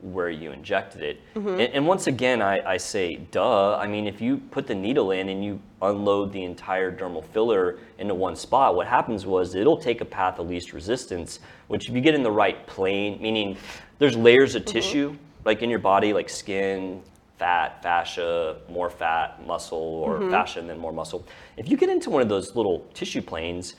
where 0.02 0.30
you 0.30 0.50
injected 0.50 1.02
it. 1.02 1.20
Mm-hmm. 1.34 1.48
And, 1.48 1.60
and 1.60 1.86
once 1.86 2.06
again, 2.06 2.40
I, 2.40 2.60
I 2.66 2.76
say, 2.78 3.16
duh. 3.16 3.76
I 3.76 3.86
mean, 3.86 4.06
if 4.06 4.20
you 4.20 4.38
put 4.38 4.66
the 4.66 4.74
needle 4.74 5.10
in 5.10 5.28
and 5.28 5.44
you 5.44 5.60
unload 5.82 6.32
the 6.32 6.42
entire 6.44 6.90
dermal 6.90 7.24
filler 7.24 7.78
into 7.98 8.14
one 8.14 8.34
spot, 8.34 8.74
what 8.76 8.86
happens 8.86 9.26
was 9.26 9.54
it'll 9.54 9.76
take 9.76 10.00
a 10.00 10.06
path 10.06 10.38
of 10.38 10.48
least 10.48 10.72
resistance, 10.72 11.40
which 11.68 11.88
if 11.88 11.94
you 11.94 12.00
get 12.00 12.14
in 12.14 12.22
the 12.22 12.30
right 12.30 12.66
plane, 12.66 13.20
meaning 13.20 13.56
there's 13.98 14.16
layers 14.16 14.54
of 14.54 14.62
mm-hmm. 14.62 14.72
tissue, 14.72 15.16
like 15.44 15.62
in 15.62 15.68
your 15.68 15.78
body, 15.78 16.14
like 16.14 16.30
skin, 16.30 17.02
fat, 17.38 17.82
fascia, 17.82 18.56
more 18.68 18.90
fat, 18.90 19.46
muscle, 19.46 19.78
or 19.78 20.18
mm-hmm. 20.18 20.30
fascia 20.30 20.60
and 20.60 20.68
then 20.68 20.78
more 20.78 20.92
muscle. 20.92 21.26
If 21.56 21.70
you 21.70 21.76
get 21.76 21.88
into 21.88 22.10
one 22.10 22.22
of 22.22 22.28
those 22.28 22.54
little 22.54 22.86
tissue 22.94 23.22
planes, 23.22 23.76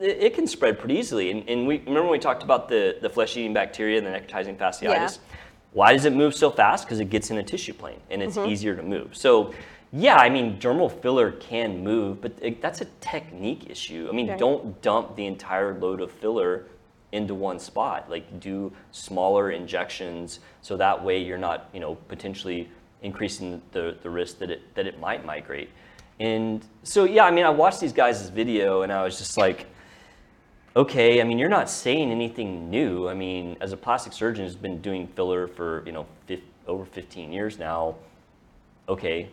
it, 0.00 0.34
can 0.34 0.46
spread 0.46 0.78
pretty 0.78 0.96
easily. 0.96 1.30
And, 1.30 1.48
and 1.48 1.66
we 1.66 1.78
remember 1.78 2.02
when 2.02 2.12
we 2.12 2.18
talked 2.18 2.42
about 2.42 2.68
the, 2.68 2.96
the 3.00 3.10
flesh-eating 3.10 3.52
bacteria 3.54 3.98
and 3.98 4.06
the 4.06 4.10
necrotizing 4.10 4.56
fasciitis. 4.56 5.18
Why 5.72 5.92
does 5.92 6.04
it 6.04 6.12
move 6.12 6.34
so 6.34 6.50
fast? 6.50 6.84
Because 6.84 7.00
it 7.00 7.10
gets 7.10 7.30
in 7.30 7.38
a 7.38 7.42
tissue 7.42 7.72
plane 7.72 8.00
and 8.10 8.22
it's 8.22 8.36
mm-hmm. 8.36 8.50
easier 8.50 8.76
to 8.76 8.82
move. 8.82 9.16
So, 9.16 9.54
yeah, 9.92 10.16
I 10.16 10.28
mean, 10.28 10.58
dermal 10.58 10.90
filler 11.00 11.32
can 11.32 11.82
move, 11.82 12.20
but 12.20 12.32
it, 12.40 12.60
that's 12.60 12.80
a 12.80 12.86
technique 13.00 13.70
issue. 13.70 14.08
I 14.10 14.14
mean, 14.14 14.30
Okay. 14.30 14.38
don't 14.38 14.80
dump 14.82 15.16
the 15.16 15.26
entire 15.26 15.78
load 15.78 16.00
of 16.00 16.10
filler 16.10 16.66
into 17.12 17.34
one 17.34 17.58
spot. 17.58 18.10
Like, 18.10 18.40
do 18.40 18.72
smaller 18.90 19.50
injections 19.50 20.40
so 20.62 20.76
that 20.76 21.02
way 21.02 21.22
you're 21.22 21.38
not, 21.38 21.68
you 21.72 21.80
know, 21.80 21.94
potentially 22.08 22.68
increasing 23.02 23.60
the, 23.72 23.96
the 24.02 24.08
risk 24.10 24.38
that 24.38 24.50
it 24.50 24.74
that 24.74 24.86
it 24.86 24.98
might 25.00 25.24
migrate. 25.24 25.70
And 26.20 26.64
so, 26.84 27.04
yeah, 27.04 27.24
I 27.24 27.30
mean, 27.30 27.44
I 27.44 27.50
watched 27.50 27.80
these 27.80 27.92
guys' 27.92 28.28
video 28.28 28.82
and 28.82 28.92
I 28.92 29.02
was 29.02 29.18
just 29.18 29.36
like, 29.36 29.66
okay, 30.74 31.20
I 31.20 31.24
mean, 31.24 31.38
you're 31.38 31.48
not 31.48 31.68
saying 31.68 32.10
anything 32.10 32.70
new. 32.70 33.08
I 33.08 33.14
mean, 33.14 33.56
as 33.60 33.72
a 33.72 33.76
plastic 33.76 34.12
surgeon 34.12 34.44
who's 34.44 34.56
been 34.56 34.80
doing 34.80 35.06
filler 35.08 35.46
for, 35.46 35.82
you 35.84 35.92
know, 35.92 36.06
fif- 36.26 36.40
over 36.66 36.84
15 36.84 37.32
years 37.32 37.58
now, 37.58 37.96
okay, 38.88 39.28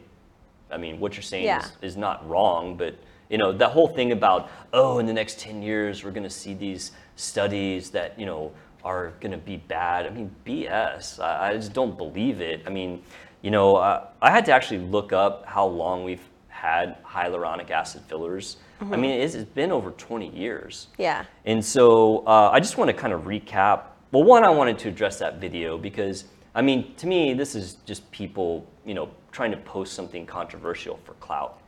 I 0.71 0.77
mean, 0.77 0.99
what 0.99 1.15
you're 1.15 1.23
saying 1.23 1.45
Yeah. 1.45 1.59
is, 1.59 1.71
is 1.81 1.97
not 1.97 2.27
wrong, 2.29 2.75
but, 2.75 2.95
you 3.29 3.37
know, 3.37 3.51
that 3.53 3.71
whole 3.71 3.87
thing 3.87 4.11
about, 4.11 4.49
oh, 4.73 4.99
in 4.99 5.05
the 5.05 5.13
next 5.13 5.39
10 5.39 5.61
years, 5.61 6.03
we're 6.03 6.11
going 6.11 6.23
to 6.23 6.29
see 6.29 6.53
these 6.53 6.91
studies 7.15 7.89
that, 7.91 8.19
you 8.19 8.25
know, 8.25 8.51
are 8.83 9.13
going 9.19 9.31
to 9.31 9.37
be 9.37 9.57
bad. 9.57 10.05
I 10.05 10.09
mean, 10.09 10.33
BS. 10.45 11.19
I, 11.19 11.49
I 11.49 11.53
just 11.53 11.73
don't 11.73 11.97
believe 11.97 12.41
it. 12.41 12.63
I 12.65 12.69
mean, 12.69 13.01
you 13.41 13.51
know, 13.51 13.75
uh, 13.75 14.07
I 14.21 14.31
had 14.31 14.45
to 14.45 14.51
actually 14.53 14.79
look 14.79 15.11
up 15.13 15.45
how 15.45 15.65
long 15.65 16.03
we've 16.03 16.23
had 16.49 17.01
hyaluronic 17.03 17.71
acid 17.71 18.01
fillers. 18.07 18.57
I 18.81 18.95
mean, 18.95 19.11
it's, 19.11 19.35
it's 19.35 19.49
been 19.49 19.71
over 19.71 19.91
20 19.91 20.29
years. 20.29 20.87
Yeah. 20.97 21.25
And 21.45 21.63
so 21.63 22.19
uh, 22.25 22.49
I 22.51 22.59
just 22.59 22.77
want 22.77 22.89
to 22.89 22.93
kind 22.93 23.13
of 23.13 23.23
recap. 23.23 23.83
Well, 24.11 24.23
one, 24.23 24.43
I 24.43 24.49
wanted 24.49 24.79
to 24.79 24.89
address 24.89 25.19
that 25.19 25.39
video 25.39 25.77
because, 25.77 26.25
I 26.55 26.61
mean, 26.61 26.95
to 26.95 27.07
me, 27.07 27.33
this 27.33 27.55
is 27.55 27.75
just 27.85 28.09
people, 28.11 28.65
you 28.85 28.93
know, 28.93 29.09
trying 29.31 29.51
to 29.51 29.57
post 29.57 29.93
something 29.93 30.25
controversial 30.25 30.99
for 31.03 31.13
clout. 31.15 31.59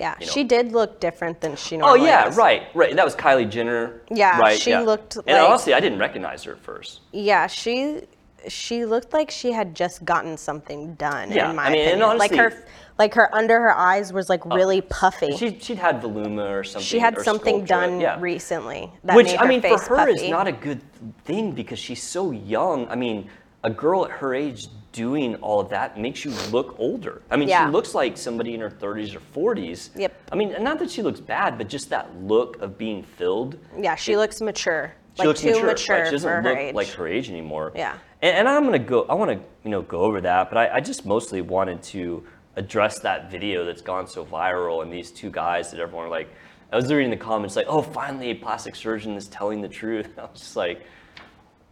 Yeah. 0.00 0.14
You 0.20 0.26
know. 0.26 0.32
She 0.32 0.44
did 0.44 0.72
look 0.72 1.00
different 1.00 1.40
than 1.40 1.56
she 1.56 1.76
normally. 1.76 2.00
Oh 2.00 2.04
yeah, 2.04 2.24
does. 2.24 2.36
right, 2.36 2.64
right. 2.74 2.94
That 2.94 3.04
was 3.04 3.14
Kylie 3.16 3.48
Jenner. 3.50 4.02
Yeah, 4.10 4.38
right. 4.38 4.58
she 4.58 4.70
yeah. 4.70 4.80
looked 4.80 5.16
And 5.16 5.26
like- 5.26 5.48
honestly, 5.48 5.72
I 5.74 5.80
didn't 5.80 5.98
recognize 5.98 6.42
her 6.44 6.52
at 6.52 6.60
first. 6.60 7.00
Yeah, 7.12 7.46
she 7.46 8.02
she 8.48 8.84
looked 8.84 9.12
like 9.12 9.30
she 9.30 9.52
had 9.52 9.74
just 9.74 10.04
gotten 10.04 10.36
something 10.36 10.94
done. 10.94 11.30
Yeah, 11.32 11.50
in 11.50 11.56
my 11.56 11.66
I 11.66 11.70
mean, 11.72 11.88
opinion. 11.88 12.18
like 12.18 12.34
her 12.34 12.52
Oh, 12.54 12.68
like 12.98 13.12
her 13.14 13.34
under 13.34 13.60
her 13.60 13.74
eyes 13.76 14.12
was 14.12 14.28
like 14.28 14.46
oh, 14.46 14.54
really 14.56 14.80
puffy. 14.80 15.32
She, 15.36 15.50
She 15.50 15.58
she'd 15.60 15.78
had 15.78 16.00
Voluma 16.00 16.50
or 16.50 16.64
something. 16.64 16.86
She 16.86 16.98
had 16.98 17.20
something 17.20 17.62
Sculptra, 17.62 17.66
done 17.66 18.00
yeah. 18.00 18.16
recently 18.20 18.90
that 19.04 19.16
Which 19.16 19.34
I 19.38 19.46
mean, 19.46 19.60
for 19.60 19.78
her 19.78 19.96
puffy. 19.96 20.12
is 20.12 20.30
not 20.30 20.46
a 20.46 20.52
good 20.52 20.80
thing 21.24 21.52
because 21.52 21.78
she's 21.78 22.02
so 22.02 22.30
young. 22.30 22.88
I 22.88 22.94
mean, 22.94 23.28
a 23.64 23.70
girl 23.70 24.04
at 24.06 24.10
her 24.12 24.34
age 24.34 24.68
doing 24.92 25.34
all 25.36 25.60
of 25.60 25.68
that 25.68 25.98
makes 26.00 26.24
you 26.24 26.30
look 26.50 26.76
older. 26.78 27.20
I 27.30 27.36
mean, 27.36 27.48
Yeah. 27.48 27.66
she 27.66 27.72
looks 27.72 27.94
like 27.94 28.16
somebody 28.16 28.54
in 28.54 28.60
her 28.60 28.70
30s 28.70 29.14
or 29.14 29.20
40s. 29.20 29.90
Yep. 29.94 30.14
I 30.32 30.36
mean, 30.36 30.54
not 30.60 30.78
that 30.78 30.90
she 30.90 31.02
looks 31.02 31.20
bad, 31.20 31.58
but 31.58 31.68
just 31.68 31.90
that 31.90 32.08
look 32.22 32.62
of 32.62 32.78
being 32.78 33.02
filled. 33.02 33.58
yeah, 33.78 33.94
she 33.94 34.16
looks 34.16 34.40
mature. 34.40 34.94
She 35.16 35.18
like 35.20 35.26
looks 35.28 35.40
too 35.42 35.50
mature. 35.50 35.66
mature, 35.66 35.96
right? 35.98 36.06
She 36.06 36.12
doesn't 36.12 36.44
look 36.44 36.56
her 36.56 36.72
like 36.72 36.88
her 36.88 37.06
age 37.06 37.28
anymore. 37.28 37.72
Yeah. 37.74 37.96
And, 38.22 38.36
and 38.38 38.48
I'm 38.48 38.64
gonna 38.64 38.78
go. 38.78 39.04
I 39.08 39.14
want 39.14 39.30
to 39.30 39.40
you 39.64 39.70
know 39.70 39.82
go 39.82 40.00
over 40.00 40.20
that, 40.20 40.48
but 40.50 40.58
I, 40.58 40.76
I 40.76 40.80
just 40.80 41.04
mostly 41.06 41.40
wanted 41.42 41.82
to 41.84 42.24
address 42.56 42.98
that 43.00 43.30
video 43.30 43.64
that's 43.64 43.82
gone 43.82 44.06
so 44.06 44.24
viral 44.24 44.82
and 44.82 44.92
these 44.92 45.10
two 45.10 45.30
guys 45.30 45.70
that 45.70 45.80
everyone 45.80 46.08
like. 46.10 46.28
I 46.72 46.76
was 46.76 46.92
reading 46.92 47.10
the 47.10 47.16
comments 47.16 47.54
like, 47.54 47.66
"Oh, 47.68 47.80
finally 47.82 48.30
a 48.30 48.34
plastic 48.34 48.74
surgeon 48.74 49.14
is 49.16 49.28
telling 49.28 49.60
the 49.60 49.68
truth." 49.68 50.08
I 50.18 50.22
was 50.22 50.40
just 50.40 50.56
like, 50.56 50.84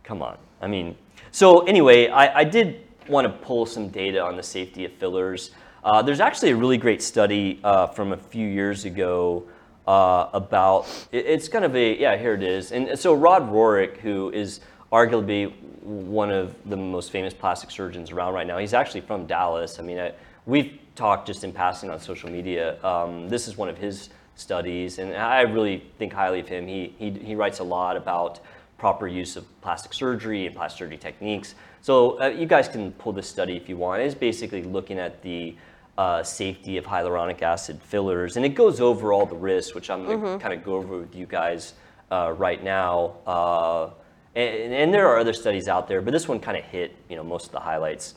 "Come 0.04 0.22
on." 0.22 0.38
I 0.60 0.68
mean, 0.68 0.96
so 1.30 1.60
anyway, 1.66 2.08
I, 2.08 2.40
I 2.40 2.44
did 2.44 2.82
want 3.08 3.26
to 3.26 3.32
pull 3.44 3.66
some 3.66 3.88
data 3.88 4.22
on 4.22 4.36
the 4.36 4.42
safety 4.42 4.84
of 4.84 4.92
fillers. 4.92 5.50
Uh, 5.82 6.00
there's 6.00 6.20
actually 6.20 6.50
a 6.50 6.56
really 6.56 6.78
great 6.78 7.02
study 7.02 7.60
uh, 7.64 7.86
from 7.88 8.12
a 8.12 8.16
few 8.16 8.46
years 8.46 8.84
ago 8.84 9.44
uh, 9.86 10.28
about 10.32 10.86
it- 11.12 11.26
it's 11.26 11.48
kind 11.48 11.64
of 11.64 11.76
a 11.76 11.98
yeah 11.98 12.16
here 12.16 12.32
it 12.34 12.42
is 12.42 12.72
and 12.72 12.98
so 12.98 13.12
Rod 13.12 13.50
Rohrich 13.50 13.98
who 13.98 14.30
is 14.30 14.60
arguably 14.90 15.52
one 15.84 16.30
of 16.30 16.54
the 16.66 16.76
most 16.76 17.10
famous 17.10 17.34
plastic 17.34 17.70
surgeons 17.70 18.10
around 18.10 18.34
right 18.34 18.46
now 18.46 18.58
he's 18.58 18.74
actually 18.74 19.02
from 19.02 19.26
Dallas 19.26 19.78
I 19.78 19.82
mean 19.82 19.98
I, 19.98 20.12
we've 20.46 20.78
talked 20.94 21.26
just 21.26 21.44
in 21.44 21.52
passing 21.52 21.90
on 21.90 22.00
social 22.00 22.30
media 22.30 22.82
um, 22.84 23.28
this 23.28 23.46
is 23.46 23.56
one 23.56 23.68
of 23.68 23.78
his 23.78 24.08
studies, 24.36 24.98
and 24.98 25.14
I 25.14 25.42
really 25.42 25.84
think 25.98 26.12
highly 26.12 26.40
of 26.40 26.48
him. 26.48 26.66
He, 26.66 26.94
he, 26.98 27.10
he 27.10 27.34
writes 27.34 27.60
a 27.60 27.64
lot 27.64 27.96
about 27.96 28.40
proper 28.78 29.06
use 29.06 29.36
of 29.36 29.60
plastic 29.60 29.92
surgery 29.92 30.46
and 30.46 30.54
plastic 30.54 30.78
surgery 30.80 30.98
techniques. 30.98 31.54
So 31.80 32.20
uh, 32.20 32.26
you 32.26 32.46
guys 32.46 32.68
can 32.68 32.92
pull 32.92 33.12
this 33.12 33.28
study 33.28 33.56
if 33.56 33.68
you 33.68 33.76
want. 33.76 34.02
It's 34.02 34.14
basically 34.14 34.62
looking 34.62 34.98
at 34.98 35.22
the 35.22 35.56
uh, 35.96 36.22
safety 36.22 36.76
of 36.76 36.84
hyaluronic 36.84 37.42
acid 37.42 37.80
fillers, 37.82 38.36
and 38.36 38.44
it 38.44 38.50
goes 38.50 38.80
over 38.80 39.12
all 39.12 39.26
the 39.26 39.36
risks, 39.36 39.74
which 39.74 39.90
I'm 39.90 40.04
going 40.04 40.20
to 40.20 40.38
kind 40.38 40.52
of 40.52 40.64
go 40.64 40.74
over 40.74 40.98
with 40.98 41.14
you 41.14 41.26
guys 41.26 41.74
uh, 42.10 42.34
right 42.36 42.62
now. 42.62 43.94
And, 44.36 44.74
and 44.74 44.94
there 44.94 45.06
are 45.08 45.18
other 45.18 45.32
studies 45.32 45.68
out 45.68 45.86
there, 45.88 46.00
but 46.02 46.12
this 46.12 46.26
one 46.28 46.40
kind 46.40 46.56
of 46.56 46.64
hit 46.64 46.96
you 47.08 47.16
know 47.16 47.24
most 47.24 47.46
of 47.46 47.52
the 47.52 47.60
highlights. 47.60 48.14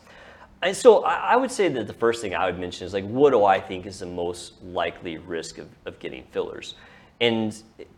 And 0.64 0.76
so 0.76 1.04
I, 1.04 1.34
I 1.34 1.36
would 1.36 1.52
say 1.52 1.70
that 1.70 1.86
the 1.86 1.94
first 1.94 2.20
thing 2.22 2.34
I 2.34 2.48
would 2.48 2.60
mention 2.60 2.88
is 2.88 2.94
like, 2.94 3.06
what 3.06 3.30
do 3.30 3.46
I 3.46 3.60
think 3.60 3.86
is 3.86 4.00
the 4.00 4.08
most 4.08 4.54
likely 4.64 5.18
risk 5.20 5.60
of, 5.60 5.68
of 5.86 6.00
getting 6.00 6.24
fillers? 6.32 6.74
And 7.22 7.56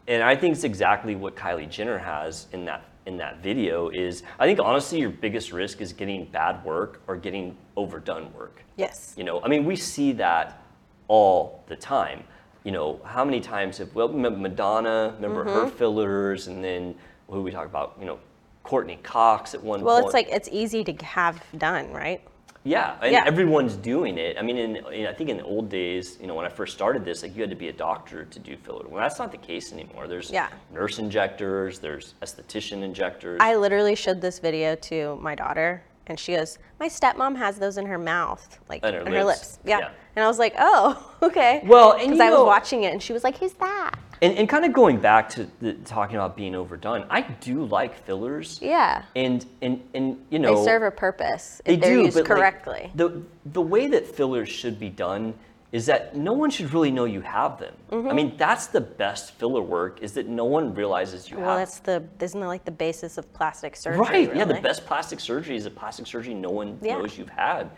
and 0.08 0.24
I 0.24 0.36
think 0.36 0.56
it's 0.56 0.64
exactly 0.64 1.16
what 1.16 1.36
Kylie 1.36 1.70
Jenner 1.70 1.98
has 1.98 2.48
in 2.52 2.66
that 2.66 2.86
in 3.06 3.18
that 3.18 3.42
video 3.42 3.90
is 3.90 4.24
I 4.40 4.46
think 4.46 4.60
honestly 4.60 5.00
your 5.00 5.10
biggest 5.10 5.52
risk 5.54 5.82
is 5.82 5.94
getting 5.94 6.26
bad 6.26 6.64
work 6.64 7.02
or 7.08 7.16
getting 7.16 7.56
overdone 7.76 8.32
work. 8.34 8.64
Yes. 8.76 9.14
You 9.18 9.24
know, 9.24 9.42
I 9.42 9.48
mean 9.48 9.66
we 9.66 9.76
see 9.76 10.12
that 10.14 10.62
all 11.08 11.64
the 11.68 11.76
time. 11.76 12.24
You 12.66 12.72
know, 12.72 13.00
how 13.04 13.24
many 13.26 13.40
times 13.40 13.78
have 13.78 13.94
well 13.96 14.10
Madonna, 14.10 15.14
remember 15.16 15.44
her 15.46 15.66
Mm-hmm. 15.66 15.78
fillers 15.78 16.48
and 16.48 16.64
then 16.64 16.96
who 17.30 17.42
we 17.42 17.52
talk 17.52 17.66
about, 17.66 17.96
you 18.00 18.06
know, 18.06 18.20
Courteney 18.64 19.00
Cox 19.04 19.54
at 19.54 19.64
one 19.64 19.82
Well, 19.82 19.96
point. 19.96 20.04
Well, 20.04 20.06
it's 20.06 20.14
like 20.14 20.28
it's 20.36 20.50
easy 20.52 20.84
to 20.84 20.94
have 21.06 21.42
done, 21.58 21.92
right? 21.92 22.22
Yeah, 22.66 22.98
and 23.02 23.12
Yeah. 23.14 23.24
everyone's 23.26 23.76
doing 23.78 24.18
it. 24.18 24.38
I 24.38 24.42
mean, 24.42 24.58
in, 24.58 24.76
in 24.94 25.08
I 25.08 25.14
think 25.14 25.30
in 25.30 25.38
the 25.38 25.44
old 25.46 25.70
days, 25.70 26.18
you 26.20 26.28
know, 26.28 26.36
when 26.36 26.46
I 26.46 26.50
first 26.50 26.74
started 26.74 27.06
this, 27.06 27.24
like 27.24 27.34
you 27.36 27.42
had 27.42 27.50
to 27.50 27.56
be 27.56 27.70
a 27.70 27.74
doctor 27.74 28.26
to 28.26 28.40
do 28.40 28.58
filler. 28.58 28.86
Well, 28.88 29.02
that's 29.02 29.18
not 29.18 29.32
the 29.32 29.38
case 29.38 29.72
anymore. 29.72 30.08
There's 30.08 30.30
Yeah. 30.30 30.50
nurse 30.72 31.00
injectors, 31.00 31.80
there's 31.80 32.16
esthetician 32.22 32.84
injectors. 32.84 33.40
I 33.42 33.56
literally 33.56 33.96
showed 33.96 34.20
this 34.22 34.40
video 34.40 34.76
to 34.76 35.18
my 35.22 35.36
daughter, 35.36 35.84
and 36.08 36.20
she 36.20 36.36
goes, 36.36 36.60
"My 36.80 36.90
stepmom 36.90 37.38
has 37.38 37.58
those 37.60 37.78
in 37.78 37.86
her 37.86 37.98
mouth, 37.98 38.60
like 38.68 38.82
And 38.84 38.94
her 38.94 39.02
in 39.04 39.14
her 39.14 39.24
lips. 39.24 39.40
lips." 39.40 39.60
Yeah. 39.64 39.80
Yeah. 39.80 39.90
And 40.18 40.26
I 40.26 40.28
was 40.28 40.38
like, 40.38 40.54
"Oh, 40.60 41.14
okay." 41.24 41.62
Well, 41.66 41.98
because 41.98 42.20
I 42.20 42.30
was 42.30 42.44
watching 42.46 42.84
it, 42.84 42.92
and 42.92 43.02
she 43.02 43.14
was 43.14 43.24
like, 43.24 43.38
"Who's 43.38 43.54
that?" 43.54 43.94
And, 44.22 44.38
and 44.38 44.50
kind 44.50 44.66
of 44.66 44.74
going 44.74 45.00
back 45.00 45.30
to 45.30 45.48
the, 45.62 45.74
talking 45.74 46.16
about 46.16 46.36
being 46.36 46.56
overdone, 46.56 47.06
I 47.10 47.22
do 47.22 47.64
like 47.66 48.06
fillers. 48.06 48.60
Yeah. 48.62 49.04
And 49.16 49.46
and 49.62 49.82
and 49.94 50.26
you 50.30 50.40
know 50.40 50.58
They 50.60 50.66
serve 50.66 50.84
a 50.84 50.92
purpose 50.92 51.62
They 51.66 51.76
if 51.76 51.82
they're 51.82 51.96
do, 51.96 52.02
used 52.04 52.16
but 52.16 52.28
like, 52.28 52.38
correctly. 52.38 52.92
the 52.96 53.22
the 53.46 53.62
way 53.62 53.88
that 53.88 54.06
fillers 54.06 54.50
should 54.50 54.80
be 54.80 54.90
done 54.90 55.34
is 55.72 55.86
that 55.86 56.16
no 56.16 56.34
one 56.34 56.50
should 56.50 56.74
really 56.74 56.90
know 56.90 57.06
you 57.06 57.22
have 57.22 57.60
them. 57.60 57.74
Mm-hmm. 57.92 58.10
I 58.10 58.14
mean, 58.14 58.34
that's 58.38 58.68
the 58.68 58.82
best 58.82 59.34
filler 59.34 59.62
work 59.62 60.02
is 60.02 60.14
that 60.14 60.28
no 60.28 60.46
one 60.46 60.74
realizes 60.74 61.30
you 61.30 61.38
well, 61.38 61.46
have. 61.46 61.50
Well, 61.50 61.58
that's 61.60 61.80
the 61.80 62.04
isn't 62.26 62.40
that 62.40 62.48
like 62.48 62.66
the 62.66 62.72
basis 62.72 63.18
of 63.18 63.32
plastic 63.34 63.76
surgery? 63.76 64.00
Right. 64.00 64.36
Yeah, 64.36 64.46
the 64.46 64.62
best 64.62 64.86
plastic 64.86 65.20
surgery 65.20 65.56
is 65.56 65.66
a 65.66 65.72
plastic 65.72 66.08
surgery 66.08 66.34
no 66.34 66.50
one 66.50 66.80
Yeah. 66.82 66.98
knows 66.98 67.18
you've 67.18 67.30
had. 67.30 67.70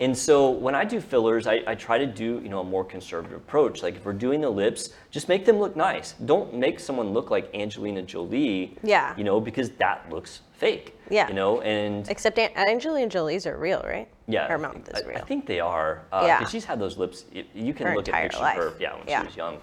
And 0.00 0.16
so 0.16 0.50
when 0.50 0.74
I 0.74 0.84
do 0.84 1.00
fillers, 1.00 1.46
I, 1.46 1.62
I 1.66 1.74
try 1.74 1.98
to 1.98 2.06
do 2.06 2.40
you 2.42 2.48
know 2.48 2.60
a 2.60 2.64
more 2.64 2.84
conservative 2.84 3.36
approach. 3.36 3.82
Like 3.82 3.96
if 3.96 4.04
we're 4.04 4.12
doing 4.12 4.40
the 4.40 4.50
lips, 4.50 4.90
just 5.10 5.28
make 5.28 5.44
them 5.44 5.58
look 5.58 5.74
nice. 5.76 6.12
Don't 6.24 6.54
make 6.54 6.78
someone 6.78 7.12
look 7.12 7.30
like 7.30 7.52
Angelina 7.54 8.02
Jolie. 8.02 8.76
Yeah. 8.84 9.16
You 9.16 9.24
know 9.24 9.40
because 9.40 9.70
that 9.70 10.08
looks 10.10 10.42
fake. 10.62 10.96
Yeah. 11.10 11.28
You 11.28 11.34
know 11.34 11.60
and 11.62 12.08
Except 12.08 12.38
An- 12.38 12.56
Angelina 12.56 13.08
Jolie's 13.08 13.46
are 13.46 13.58
real, 13.58 13.82
right? 13.84 14.08
yeah, 14.28 14.46
Her 14.46 14.58
mouth 14.58 14.88
is 14.88 15.02
I, 15.02 15.06
real. 15.08 15.18
I 15.18 15.20
think 15.22 15.44
they 15.44 15.58
are. 15.60 16.02
Uh, 16.12 16.22
Yeah. 16.24 16.46
she's 16.46 16.64
had 16.64 16.78
those 16.78 16.96
lips. 16.96 17.24
You 17.54 17.74
can 17.74 17.88
Her 17.88 17.96
look 17.96 18.08
at 18.08 18.14
pictures 18.22 18.40
life. 18.40 18.56
of 18.56 18.64
her. 18.64 18.72
Yeah, 18.80 18.94
when 18.96 19.08
Yeah. 19.08 19.20
she 19.22 19.26
was 19.26 19.36
young. 19.36 19.58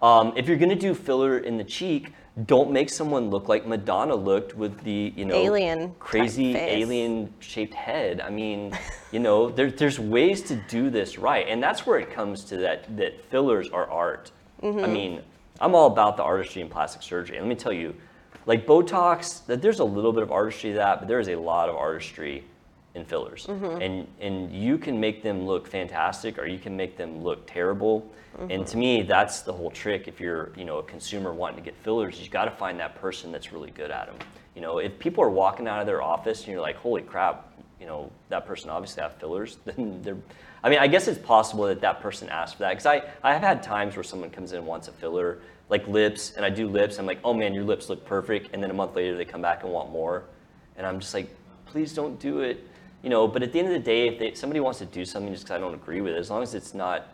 Um, 0.00 0.32
if 0.36 0.46
you're 0.48 0.56
gonna 0.56 0.76
do 0.76 0.94
filler 0.94 1.38
in 1.38 1.56
the 1.58 1.64
cheek, 1.64 2.12
don't 2.46 2.70
make 2.70 2.88
someone 2.88 3.30
look 3.30 3.48
like 3.48 3.66
Madonna 3.66 4.14
looked 4.14 4.56
with 4.56 4.80
the 4.84 5.12
you 5.16 5.24
know 5.24 5.34
Alien 5.34 5.94
crazy 5.98 6.56
alien 6.56 7.32
shaped 7.40 7.74
head. 7.74 8.20
I 8.20 8.30
mean, 8.30 8.76
you 9.12 9.18
know, 9.20 9.50
there, 9.56 9.70
there's 9.70 9.98
ways 10.00 10.40
to 10.42 10.56
do 10.68 10.88
this 10.90 11.18
right, 11.18 11.46
and 11.48 11.60
that's 11.62 11.84
where 11.86 11.98
it 11.98 12.10
comes 12.12 12.44
to 12.46 12.56
that 12.58 12.96
that 12.96 13.20
fillers 13.30 13.68
are 13.70 13.88
art. 13.90 14.30
Mm-hmm. 14.62 14.84
I 14.84 14.88
mean, 14.88 15.22
I'm 15.60 15.74
all 15.74 15.86
about 15.86 16.16
the 16.16 16.22
artistry 16.22 16.60
in 16.62 16.68
plastic 16.68 17.02
surgery. 17.02 17.36
And 17.38 17.46
let 17.46 17.50
me 17.56 17.60
tell 17.60 17.72
you, 17.72 17.94
like 18.46 18.66
Botox, 18.66 19.44
that 19.46 19.62
there's 19.62 19.80
a 19.80 19.84
little 19.84 20.12
bit 20.12 20.22
of 20.22 20.32
artistry 20.32 20.70
to 20.70 20.76
that, 20.76 20.98
but 20.98 21.08
there 21.08 21.20
is 21.20 21.28
a 21.28 21.36
lot 21.36 21.68
of 21.68 21.76
artistry 21.76 22.44
in 22.94 23.04
fillers. 23.04 23.46
Mm-hmm. 23.46 23.82
And 23.82 24.06
and 24.20 24.52
you 24.52 24.78
can 24.78 25.00
make 25.00 25.22
them 25.22 25.46
look 25.46 25.66
fantastic 25.66 26.38
or 26.38 26.46
you 26.46 26.58
can 26.58 26.76
make 26.76 26.96
them 26.96 27.22
look 27.22 27.46
terrible. 27.46 28.10
And 28.38 28.50
Mm-hmm. 28.50 28.64
to 28.64 28.76
me, 28.76 29.02
that's 29.02 29.42
the 29.42 29.52
whole 29.52 29.70
trick. 29.70 30.08
If 30.08 30.18
you're, 30.18 30.50
you 30.56 30.64
know, 30.64 30.78
a 30.78 30.82
consumer 30.82 31.32
wanting 31.32 31.58
to 31.58 31.62
get 31.62 31.76
fillers, 31.76 32.20
you've 32.20 32.32
got 32.32 32.46
to 32.46 32.50
find 32.50 32.80
that 32.80 32.96
person 32.96 33.30
that's 33.30 33.52
really 33.52 33.70
good 33.70 33.92
at 33.92 34.06
them. 34.06 34.16
You 34.56 34.60
know, 34.60 34.78
if 34.78 34.98
people 34.98 35.22
are 35.22 35.30
walking 35.30 35.68
out 35.68 35.80
of 35.80 35.86
their 35.86 36.02
office 36.02 36.40
and 36.40 36.48
you're 36.48 36.60
like, 36.60 36.76
"Holy 36.76 37.02
crap," 37.02 37.48
you 37.80 37.86
know, 37.86 38.10
that 38.30 38.44
person 38.44 38.70
obviously 38.70 39.02
have 39.02 39.14
fillers, 39.14 39.58
then 39.64 40.02
they're 40.02 40.16
I 40.64 40.70
mean, 40.70 40.78
I 40.78 40.86
guess 40.86 41.08
it's 41.08 41.18
possible 41.18 41.66
that 41.66 41.82
that 41.82 42.00
person 42.00 42.30
asked 42.30 42.56
for 42.56 42.62
that 42.62 42.70
because 42.70 42.86
I, 42.86 43.02
I 43.22 43.34
have 43.34 43.42
had 43.42 43.62
times 43.62 43.96
where 43.96 44.02
someone 44.02 44.30
comes 44.30 44.52
in 44.52 44.58
and 44.58 44.66
wants 44.66 44.88
a 44.88 44.92
filler, 44.92 45.40
like 45.68 45.86
lips, 45.88 46.32
and 46.36 46.44
I 46.44 46.50
do 46.50 46.68
lips. 46.68 46.98
I'm 46.98 47.06
like, 47.06 47.20
oh 47.24 47.32
man, 47.34 47.54
your 47.54 47.64
lips 47.64 47.88
look 47.88 48.04
perfect. 48.04 48.50
And 48.52 48.62
then 48.62 48.70
a 48.70 48.74
month 48.74 48.94
later, 48.94 49.16
they 49.16 49.24
come 49.24 49.42
back 49.42 49.62
and 49.64 49.72
want 49.72 49.90
more. 49.90 50.24
And 50.76 50.86
I'm 50.86 51.00
just 51.00 51.14
like, 51.14 51.28
please 51.66 51.92
don't 51.94 52.18
do 52.20 52.40
it. 52.40 52.66
You 53.02 53.10
know, 53.10 53.28
but 53.28 53.42
at 53.42 53.52
the 53.52 53.58
end 53.58 53.68
of 53.68 53.74
the 53.74 53.80
day, 53.80 54.08
if 54.08 54.18
they, 54.18 54.34
somebody 54.34 54.60
wants 54.60 54.78
to 54.78 54.86
do 54.86 55.04
something 55.04 55.32
just 55.32 55.44
because 55.44 55.56
I 55.56 55.60
don't 55.60 55.74
agree 55.74 56.00
with 56.00 56.14
it, 56.14 56.18
as 56.18 56.30
long 56.30 56.42
as 56.42 56.54
it's 56.54 56.72
not 56.74 57.08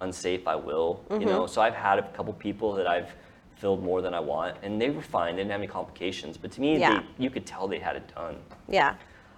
unsafe, 0.00 0.46
I 0.48 0.56
will. 0.56 1.04
You 1.10 1.26
know, 1.26 1.46
so 1.46 1.60
I've 1.60 1.74
had 1.74 1.98
a 1.98 2.02
couple 2.12 2.32
people 2.34 2.72
that 2.74 2.86
I've 2.86 3.12
filled 3.56 3.82
more 3.84 4.02
than 4.02 4.14
I 4.14 4.20
want, 4.20 4.56
and 4.62 4.80
they 4.80 4.90
were 4.90 5.02
fine. 5.02 5.36
They 5.36 5.42
didn't 5.42 5.52
have 5.52 5.60
any 5.60 5.68
complications. 5.68 6.36
But 6.36 6.50
to 6.52 6.60
me, 6.60 6.78
Yeah. 6.78 7.00
they, 7.18 7.24
you 7.24 7.30
could 7.30 7.46
tell 7.46 7.68
they 7.68 7.78
had 7.78 7.96
it 7.96 8.12
done. 8.14 8.36
yeah. 8.68 8.94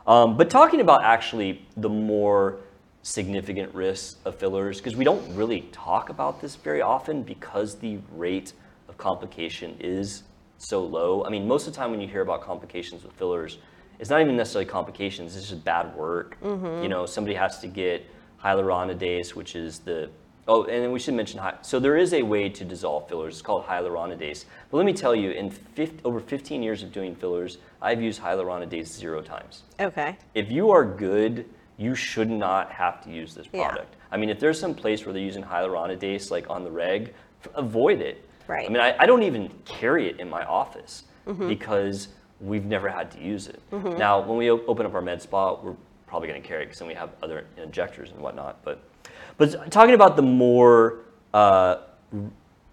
Um, 0.06 0.36
but 0.36 0.50
talking 0.50 0.80
about 0.80 1.02
actually 1.02 1.66
the 1.78 1.88
more 1.88 2.58
significant 3.04 3.72
risks 3.74 4.16
of 4.24 4.34
fillers, 4.34 4.78
because 4.78 4.96
we 4.96 5.04
don't 5.04 5.22
really 5.36 5.60
talk 5.72 6.08
about 6.08 6.40
this 6.40 6.56
very 6.56 6.80
often 6.80 7.22
because 7.22 7.76
the 7.76 7.98
rate 8.12 8.54
of 8.88 8.96
complication 8.96 9.76
is 9.78 10.22
so 10.56 10.82
low. 10.82 11.22
I 11.22 11.28
mean, 11.28 11.46
most 11.46 11.66
of 11.66 11.74
the 11.74 11.76
time 11.78 11.90
when 11.90 12.00
you 12.00 12.08
hear 12.08 12.22
about 12.22 12.40
complications 12.40 13.04
with 13.04 13.12
fillers, 13.12 13.58
it's 13.98 14.08
not 14.08 14.22
even 14.22 14.36
necessarily 14.36 14.68
complications, 14.68 15.36
it's 15.36 15.50
just 15.50 15.62
bad 15.64 15.94
work. 15.94 16.38
Mm-hmm. 16.42 16.82
You 16.82 16.88
know, 16.88 17.04
somebody 17.04 17.36
has 17.36 17.58
to 17.58 17.66
get 17.66 18.06
hyaluronidase, 18.42 19.34
which 19.34 19.54
is 19.54 19.80
the 19.80 20.10
Oh, 20.46 20.64
and 20.64 20.82
then 20.82 20.92
we 20.92 20.98
should 20.98 21.14
mention, 21.14 21.40
so 21.62 21.80
there 21.80 21.96
is 21.96 22.12
a 22.12 22.22
way 22.22 22.50
to 22.50 22.66
dissolve 22.66 23.08
fillers. 23.08 23.34
It's 23.34 23.42
called 23.42 23.64
hyaluronidase. 23.64 24.44
But 24.70 24.76
let 24.76 24.84
me 24.84 24.92
tell 24.92 25.14
you, 25.14 25.30
in 25.30 25.48
50, 25.48 26.00
over 26.04 26.20
15 26.20 26.62
years 26.62 26.82
of 26.82 26.92
doing 26.92 27.14
fillers, 27.14 27.56
I've 27.80 28.02
used 28.02 28.20
hyaluronidase 28.20 28.86
zero 28.88 29.22
times 29.22 29.62
Okay. 29.80 30.18
if 30.34 30.50
you 30.50 30.70
are 30.70 30.84
good, 30.84 31.46
you 31.76 31.94
should 31.94 32.30
not 32.30 32.70
have 32.70 33.02
to 33.04 33.10
use 33.10 33.34
this 33.34 33.46
Yeah. 33.52 33.68
product. 33.68 33.96
I 34.12 34.16
mean, 34.16 34.30
if 34.30 34.38
there's 34.38 34.58
some 34.60 34.74
place 34.74 35.04
where 35.04 35.12
they're 35.12 35.22
using 35.22 35.42
hyaluronidase, 35.42 36.30
like 36.30 36.48
on 36.48 36.62
the 36.64 36.70
reg, 36.70 37.12
f- 37.44 37.50
avoid 37.54 38.00
it. 38.00 38.28
Right. 38.46 38.66
I 38.68 38.72
mean, 38.72 38.80
I, 38.82 38.94
I 38.98 39.06
don't 39.06 39.22
even 39.22 39.50
carry 39.64 40.08
it 40.08 40.20
in 40.20 40.28
my 40.28 40.44
office 40.44 41.04
Mm-hmm. 41.26 41.48
because 41.48 42.08
we've 42.38 42.66
never 42.66 42.86
had 42.90 43.10
to 43.12 43.18
use 43.18 43.46
it. 43.48 43.58
Now, 43.72 44.20
when 44.20 44.36
we 44.36 44.50
o- 44.50 44.60
open 44.66 44.84
up 44.84 44.92
our 44.94 45.00
med 45.00 45.22
spa, 45.22 45.54
we're 45.54 45.74
probably 46.06 46.28
going 46.28 46.42
to 46.42 46.46
carry 46.46 46.64
it 46.64 46.66
because 46.66 46.80
then 46.80 46.86
we 46.88 46.92
have 46.92 47.08
other 47.22 47.46
injectors 47.56 48.10
and 48.10 48.20
whatnot. 48.20 48.62
But, 48.62 48.82
but 49.38 49.70
talking 49.72 49.94
about 49.94 50.16
the 50.16 50.22
more, 50.22 50.98
uh, 51.32 51.76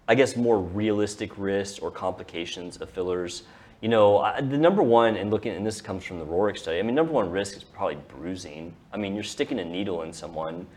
I 0.06 0.14
guess, 0.14 0.36
more 0.36 0.58
realistic 0.58 1.38
risks 1.38 1.78
or 1.78 1.90
complications 1.90 2.76
of 2.76 2.90
fillers. 2.90 3.44
You 3.82 3.88
know, 3.88 4.18
I- 4.18 4.40
the 4.40 4.56
number 4.56 4.80
one, 4.80 5.16
and 5.16 5.30
looking, 5.32 5.54
and 5.56 5.66
this 5.66 5.80
comes 5.80 6.04
from 6.04 6.20
the 6.20 6.24
Rohrich 6.24 6.58
study. 6.58 6.78
I 6.78 6.82
mean, 6.82 6.94
number 6.94 7.12
one 7.12 7.28
risk 7.28 7.56
is 7.56 7.64
probably 7.64 7.98
bruising. 8.08 8.72
I 8.92 8.96
mean, 8.96 9.12
you're 9.14 9.24
sticking 9.24 9.58
a 9.58 9.64
needle 9.64 10.02
in 10.02 10.12
someone, 10.12 10.68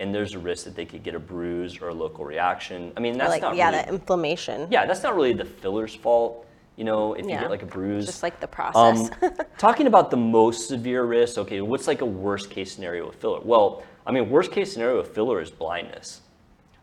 and 0.00 0.14
there's 0.14 0.32
a 0.32 0.38
risk 0.38 0.64
that 0.64 0.74
they 0.74 0.86
could 0.86 1.02
get 1.02 1.14
a 1.14 1.18
bruise 1.18 1.78
or 1.82 1.90
a 1.90 1.94
local 1.94 2.24
reaction. 2.24 2.90
I 2.96 3.00
mean, 3.00 3.18
that's 3.18 3.28
like 3.28 3.42
not 3.42 3.54
yeah, 3.54 3.66
really, 3.66 3.76
that 3.82 3.88
inflammation. 3.90 4.66
yeah, 4.70 4.86
that's 4.86 5.02
not 5.02 5.14
really 5.14 5.34
the 5.34 5.44
filler's 5.44 5.94
fault. 5.94 6.46
You 6.76 6.84
know, 6.84 7.12
if 7.12 7.26
you 7.26 7.32
get 7.32 7.50
like 7.50 7.62
a 7.62 7.66
bruise, 7.66 8.06
Just 8.06 8.22
like 8.22 8.40
the 8.40 8.48
um, 8.48 8.50
process. 8.50 9.10
talking 9.58 9.86
about 9.86 10.10
the 10.10 10.16
most 10.16 10.66
severe 10.66 11.04
risk, 11.04 11.36
okay, 11.38 11.60
what's 11.60 11.86
like 11.86 12.00
a 12.00 12.06
worst 12.06 12.50
case 12.50 12.72
scenario 12.72 13.06
with 13.06 13.16
filler? 13.16 13.40
Well, 13.40 13.84
I 14.06 14.10
mean, 14.10 14.30
worst 14.30 14.50
case 14.50 14.72
scenario 14.72 14.96
with 14.96 15.14
filler 15.14 15.40
is 15.40 15.50
blindness. 15.50 16.22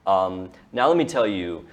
Um, 0.05 0.51
now, 0.71 0.87
let 0.87 0.95
me 0.95 1.05
tell 1.05 1.27
you, 1.27 1.65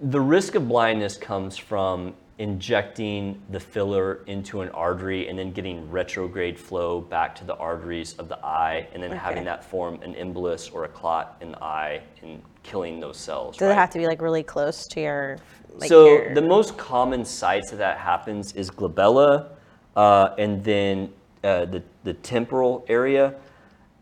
the 0.00 0.20
risk 0.20 0.54
of 0.54 0.66
blindness 0.66 1.16
comes 1.16 1.56
from 1.56 2.14
injecting 2.38 3.40
the 3.50 3.60
filler 3.60 4.24
into 4.26 4.60
an 4.60 4.68
artery 4.70 5.28
and 5.28 5.38
then 5.38 5.52
getting 5.52 5.88
retrograde 5.88 6.58
flow 6.58 7.00
back 7.00 7.34
to 7.36 7.44
the 7.44 7.54
arteries 7.56 8.14
of 8.14 8.28
the 8.28 8.44
eye 8.44 8.88
and 8.92 9.00
then 9.02 9.12
having 9.12 9.44
that 9.44 9.62
form 9.62 10.00
an 10.02 10.14
embolus 10.14 10.72
or 10.74 10.84
a 10.84 10.88
clot 10.88 11.36
in 11.40 11.52
the 11.52 11.62
eye 11.62 12.02
and 12.22 12.42
killing 12.64 12.98
those 12.98 13.16
cells. 13.16 13.56
Does 13.56 13.66
right? 13.66 13.72
it 13.72 13.76
have 13.76 13.90
to 13.90 13.98
be 13.98 14.06
like 14.06 14.20
really 14.20 14.42
close 14.42 14.88
to 14.88 15.00
your? 15.00 15.38
Like 15.76 15.88
so 15.88 16.06
your, 16.06 16.34
the 16.34 16.42
most 16.42 16.76
common 16.76 17.24
sites 17.24 17.70
that 17.70 17.76
that 17.76 17.98
happens 17.98 18.52
is 18.54 18.68
glabella, 18.70 19.50
uh, 19.94 20.34
and 20.36 20.62
then 20.64 21.12
uh, 21.44 21.66
the 21.66 21.82
the 22.02 22.14
temporal 22.14 22.84
area. 22.88 23.34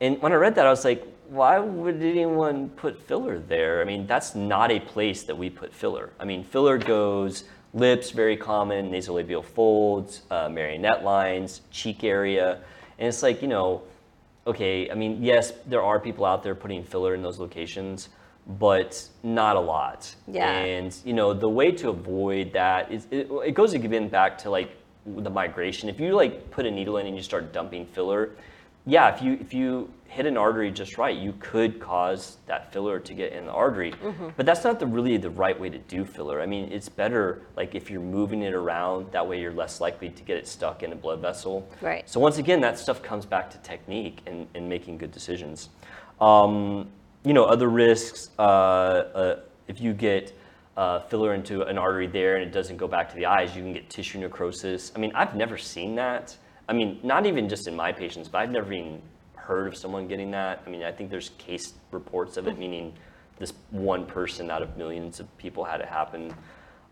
And 0.01 0.21
when 0.23 0.33
I 0.33 0.37
read 0.37 0.55
that, 0.55 0.67
I 0.67 0.71
was 0.71 0.85
like, 0.85 1.07
why 1.29 1.59
would 1.59 2.03
anyone 2.03 2.71
put 2.71 3.01
filler 3.01 3.39
there? 3.39 3.81
I 3.81 3.85
mean, 3.85 4.07
that's 4.07 4.35
not 4.35 4.71
a 4.71 4.81
place 4.81 5.23
that 5.25 5.37
we 5.37 5.49
put 5.49 5.73
filler. 5.73 6.13
I 6.19 6.25
mean, 6.25 6.45
filler 6.45 6.77
goes 6.77 7.45
lips, 7.75 8.11
very 8.11 8.37
common, 8.37 8.91
nasolabial 8.91 9.45
folds, 9.45 10.23
uh, 10.31 10.49
marionette 10.49 11.05
lines, 11.05 11.63
cheek 11.71 12.05
area. 12.05 12.61
And 12.99 13.09
it's 13.09 13.23
like, 13.23 13.43
you 13.43 13.49
know, 13.49 13.83
okay, 14.47 14.91
I 14.91 14.95
mean, 14.95 15.23
yes, 15.23 15.53
there 15.67 15.83
are 15.83 15.99
people 15.99 16.25
out 16.25 16.43
there 16.43 16.55
putting 16.55 16.85
filler 16.85 17.15
in 17.15 17.23
those 17.23 17.39
locations, 17.39 18.11
but 18.59 19.09
not 19.23 19.57
a 19.57 19.61
lot. 19.61 20.15
Yeah. 20.27 20.51
And, 20.51 20.97
you 21.05 21.13
know, 21.13 21.33
the 21.33 21.49
way 21.49 21.73
to 21.73 21.91
avoid 21.91 22.53
that 22.53 22.91
is, 22.93 23.07
it, 23.11 23.29
it 23.45 23.55
goes 23.55 23.73
again 23.73 24.09
back 24.09 24.37
to 24.39 24.51
like 24.51 24.77
the 25.07 25.31
migration. 25.31 25.89
If 25.89 25.99
you 25.99 26.15
like 26.15 26.51
put 26.51 26.67
a 26.67 26.71
needle 26.71 26.99
in 26.99 27.07
and 27.07 27.17
you 27.17 27.23
start 27.23 27.53
dumping 27.53 27.87
filler, 27.87 28.31
yeah, 28.87 29.15
if 29.15 29.23
you 29.23 29.35
if 29.41 29.55
you 29.55 29.91
hit 30.07 30.27
an 30.27 30.37
artery 30.37 30.71
just 30.71 30.99
right, 30.99 31.17
you 31.17 31.33
could 31.41 31.81
cause 31.81 32.37
that 32.47 32.71
filler 32.71 33.01
to 33.01 33.15
get 33.15 33.33
in 33.33 33.47
the 33.47 33.53
artery. 33.53 33.95
But 34.37 34.45
that's 34.45 34.63
not 34.63 34.79
the 34.79 34.87
really 34.87 35.17
the 35.17 35.31
right 35.31 35.59
way 35.59 35.71
to 35.71 35.79
do 35.79 36.05
filler. 36.05 36.43
I 36.43 36.47
mean, 36.47 36.71
it's 36.71 36.89
better 36.89 37.43
like 37.57 37.75
if 37.75 37.91
you're 37.91 38.03
moving 38.03 38.43
it 38.43 38.53
around. 38.53 39.11
That 39.13 39.27
way, 39.27 39.41
you're 39.41 39.55
less 39.55 39.81
likely 39.81 40.11
to 40.11 40.23
get 40.23 40.37
it 40.37 40.47
stuck 40.47 40.83
in 40.83 40.93
a 40.93 40.97
blood 40.97 41.21
vessel. 41.21 41.67
Right. 41.81 42.09
So 42.09 42.21
once 42.21 42.39
again, 42.39 42.61
that 42.61 42.79
stuff 42.79 43.03
comes 43.03 43.25
back 43.25 43.51
to 43.53 43.59
technique 43.59 44.21
and, 44.27 44.47
and 44.55 44.69
making 44.69 44.99
good 44.99 45.13
decisions. 45.13 45.71
Um, 46.21 46.91
you 47.25 47.33
know, 47.33 47.45
other 47.45 47.69
risks. 47.69 48.31
Uh, 48.39 48.43
uh, 48.43 49.41
if 49.69 49.81
you 49.81 49.95
get 49.95 50.37
uh, 50.77 51.01
filler 51.01 51.35
into 51.35 51.63
an 51.63 51.79
artery 51.79 52.07
there 52.07 52.37
and 52.37 52.45
it 52.45 52.53
doesn't 52.53 52.77
go 52.77 52.89
back 52.89 53.09
to 53.09 53.17
the 53.17 53.27
eyes, 53.27 53.55
you 53.57 53.63
can 53.63 53.73
get 53.73 53.89
tissue 53.89 54.19
necrosis. 54.19 54.93
I 54.95 54.99
mean, 54.99 55.13
I've 55.15 55.35
never 55.37 55.57
seen 55.57 55.95
that. 55.95 56.37
I 56.73 56.75
mean, 56.75 56.99
not 57.03 57.27
even 57.27 57.51
just 57.51 57.69
in 57.69 57.77
my 57.77 57.93
patients, 57.93 58.29
but 58.29 58.39
I've 58.39 58.51
never 58.51 58.73
even 58.73 59.03
heard 59.35 59.67
of 59.67 59.77
someone 59.77 60.09
getting 60.09 60.31
that. 60.31 60.63
I 60.67 60.71
mean, 60.71 60.83
I 60.85 60.91
think 60.91 61.11
there's 61.11 61.29
case 61.37 61.75
reports 61.91 62.39
of 62.39 62.49
it, 62.49 62.59
meaning 62.59 62.95
this 63.39 63.53
one 63.69 64.07
person 64.07 64.51
out 64.51 64.63
of 64.63 64.75
millions 64.79 65.21
of 65.21 65.37
people 65.37 65.65
had 65.65 65.83
it 65.83 65.89
happen. 65.89 66.35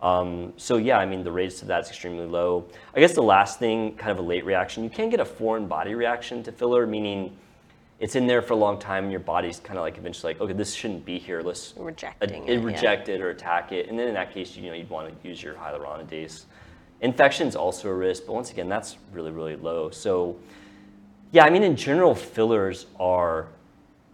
Um, 0.02 0.52
so 0.58 0.76
yeah, 0.76 0.98
I 0.98 1.06
mean, 1.06 1.24
the 1.24 1.32
rates 1.32 1.62
of 1.62 1.68
that's 1.68 1.88
extremely 1.88 2.26
low. 2.26 2.66
I 2.94 3.00
guess 3.00 3.14
the 3.14 3.22
last 3.22 3.58
thing, 3.58 3.94
kind 3.94 4.10
of 4.10 4.18
a 4.18 4.28
late 4.28 4.44
reaction, 4.44 4.84
you 4.84 4.90
can 4.90 5.08
get 5.08 5.18
a 5.18 5.24
foreign 5.24 5.66
body 5.66 5.94
reaction 5.94 6.42
to 6.42 6.52
filler, 6.52 6.86
meaning 6.86 7.34
it's 8.00 8.16
in 8.16 8.26
there 8.26 8.42
for 8.42 8.52
a 8.52 8.56
long 8.56 8.78
time 8.78 9.04
and 9.04 9.10
your 9.10 9.20
body's 9.20 9.60
kind 9.60 9.78
of 9.78 9.82
like 9.82 9.96
eventually 9.96 10.34
like, 10.34 10.42
okay, 10.42 10.52
this 10.52 10.74
shouldn't 10.74 11.06
be 11.06 11.18
here. 11.18 11.40
Let's 11.40 11.72
Rejecting 11.78 12.46
it, 12.46 12.58
yeah. 12.58 12.64
reject 12.66 13.08
it 13.08 13.22
or 13.22 13.30
attack 13.30 13.72
it. 13.72 13.88
And 13.88 13.98
then 13.98 14.08
in 14.08 14.14
that 14.14 14.34
case, 14.34 14.54
you 14.56 14.68
know, 14.68 14.74
you'd 14.74 14.90
want 14.90 15.08
to 15.08 15.26
use 15.28 15.42
your 15.42 15.54
hyaluronidase. 15.54 16.44
Infection's 17.00 17.56
also 17.56 17.88
a 17.88 17.94
risk, 17.94 18.26
but 18.26 18.34
once 18.34 18.50
again, 18.50 18.68
that's 18.68 18.96
really, 19.12 19.30
really 19.30 19.56
low. 19.56 19.90
So 19.90 20.36
yeah, 21.32 21.44
I 21.44 21.50
mean, 21.50 21.62
in 21.62 21.76
general, 21.76 22.14
fillers 22.14 22.86
are 22.98 23.46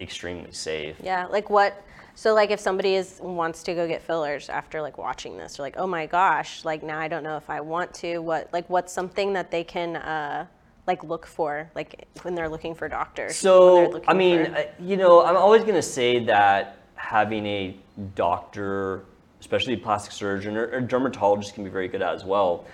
extremely 0.01 0.53
safe. 0.53 0.97
Yeah, 1.03 1.27
like 1.27 1.49
what? 1.51 1.83
So 2.15 2.35
like 2.35 2.51
if 2.51 2.61
somebody 2.61 2.95
is 2.95 3.19
wants 3.23 3.63
to 3.65 3.75
go 3.75 3.87
get 3.87 4.03
fillers 4.03 4.49
after 4.49 4.81
like 4.81 4.99
watching 4.99 5.37
this, 5.37 5.57
they're 5.57 5.65
like, 5.67 5.77
oh 5.77 5.87
my 5.87 6.07
gosh, 6.07 6.65
like 6.65 6.83
now 6.83 6.99
I 6.99 7.09
don't 7.09 7.23
know 7.23 7.37
if 7.37 7.51
I 7.51 7.61
want 7.61 7.93
to. 7.95 8.19
What 8.19 8.49
like 8.53 8.69
what's 8.71 8.93
something 8.93 9.33
that 9.35 9.51
they 9.51 9.65
can 9.65 9.97
uh, 9.97 10.47
like 10.87 11.03
look 11.05 11.27
for 11.27 11.71
like 11.75 12.07
when 12.23 12.35
they're 12.35 12.49
looking 12.49 12.75
for 12.75 12.89
doctors? 12.89 13.37
So, 13.37 14.03
I 14.09 14.15
mean, 14.15 14.47
for- 14.47 14.67
you 14.79 14.97
know, 14.97 15.25
I'm 15.25 15.37
always 15.37 15.63
going 15.63 15.75
to 15.75 15.83
say 15.83 16.25
that 16.25 16.79
having 16.95 17.47
a 17.47 17.77
doctor, 18.15 19.05
especially 19.41 19.77
plastic 19.77 20.13
surgeon 20.13 20.57
or, 20.57 20.69
or 20.71 20.81
dermatologist, 20.81 21.55
can 21.55 21.65
be 21.65 21.71
very 21.71 21.89
good 21.89 22.03
at 22.03 22.15
as 22.15 22.25
well. 22.25 22.65